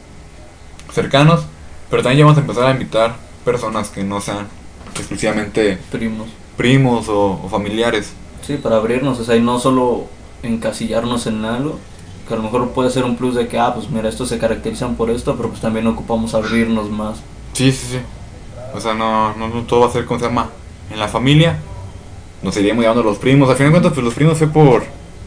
cercanos. 0.93 1.41
Pero 1.89 2.03
también 2.03 2.19
ya 2.19 2.25
vamos 2.25 2.37
a 2.37 2.41
empezar 2.41 2.67
a 2.67 2.71
invitar 2.71 3.15
personas 3.43 3.89
que 3.89 4.03
no 4.03 4.21
sean 4.21 4.47
exclusivamente 4.95 5.77
Primos. 5.91 6.29
primos 6.55 7.09
o, 7.09 7.41
o 7.43 7.49
familiares. 7.49 8.13
Sí, 8.45 8.55
para 8.57 8.77
abrirnos, 8.77 9.19
o 9.19 9.25
sea, 9.25 9.35
y 9.35 9.41
no 9.41 9.59
solo 9.59 10.07
encasillarnos 10.43 11.27
en 11.27 11.43
algo, 11.43 11.79
Que 12.27 12.33
a 12.33 12.37
lo 12.37 12.43
mejor 12.43 12.69
puede 12.71 12.89
ser 12.89 13.05
un 13.05 13.15
plus 13.15 13.35
de 13.35 13.47
que, 13.47 13.57
ah, 13.57 13.73
pues 13.73 13.89
mira, 13.89 14.09
estos 14.09 14.29
se 14.29 14.37
caracterizan 14.37 14.95
por 14.95 15.09
esto, 15.09 15.35
pero 15.37 15.49
pues 15.49 15.61
también 15.61 15.87
ocupamos 15.87 16.33
abrirnos 16.33 16.89
más. 16.89 17.17
Sí, 17.53 17.71
sí, 17.71 17.87
sí. 17.91 17.99
O 18.73 18.81
sea, 18.81 18.93
no, 18.93 19.33
no, 19.35 19.47
no 19.47 19.61
todo 19.63 19.81
va 19.81 19.87
a 19.87 19.91
ser 19.91 20.05
como 20.05 20.19
se 20.19 20.25
llama 20.25 20.49
en 20.91 20.99
la 20.99 21.07
familia. 21.07 21.57
Nos 22.41 22.55
iríamos 22.57 22.83
llevando 22.83 23.03
los 23.03 23.17
primos. 23.17 23.49
Al 23.49 23.55
final 23.55 23.71
de 23.71 23.75
cuentas, 23.75 23.93
pues 23.93 24.03
los 24.03 24.13
primos 24.13 24.37
fue 24.37 24.47
por. 24.47 24.83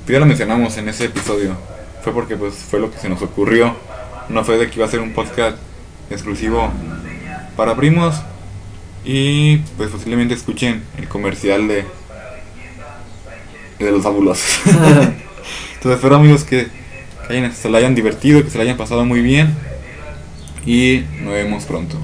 ya 0.06 0.20
lo 0.20 0.26
mencionamos 0.26 0.76
en 0.76 0.88
ese 0.88 1.06
episodio. 1.06 1.54
Fue 2.02 2.12
porque 2.12 2.36
pues 2.36 2.54
fue 2.54 2.80
lo 2.80 2.90
que 2.90 2.98
se 2.98 3.08
nos 3.08 3.20
ocurrió. 3.22 3.74
No 4.28 4.44
fue 4.44 4.58
de 4.58 4.68
que 4.68 4.76
iba 4.76 4.86
a 4.86 4.90
ser 4.90 5.00
un 5.00 5.12
podcast 5.12 5.56
exclusivo 6.10 6.70
para 7.56 7.74
primos. 7.74 8.16
Y 9.04 9.58
pues 9.76 9.90
posiblemente 9.90 10.34
escuchen 10.34 10.84
el 10.98 11.08
comercial 11.08 11.66
de. 11.66 11.84
de 13.78 13.90
los 13.90 14.02
fabulosos. 14.02 14.60
Entonces 14.66 15.96
espero 15.96 16.16
amigos 16.16 16.44
que, 16.44 16.68
que 17.30 17.52
se 17.52 17.70
la 17.70 17.78
hayan 17.78 17.94
divertido, 17.94 18.42
que 18.42 18.50
se 18.50 18.58
la 18.58 18.64
hayan 18.64 18.76
pasado 18.76 19.04
muy 19.04 19.20
bien. 19.20 19.54
Y 20.66 21.02
nos 21.22 21.32
vemos 21.32 21.64
pronto. 21.64 21.96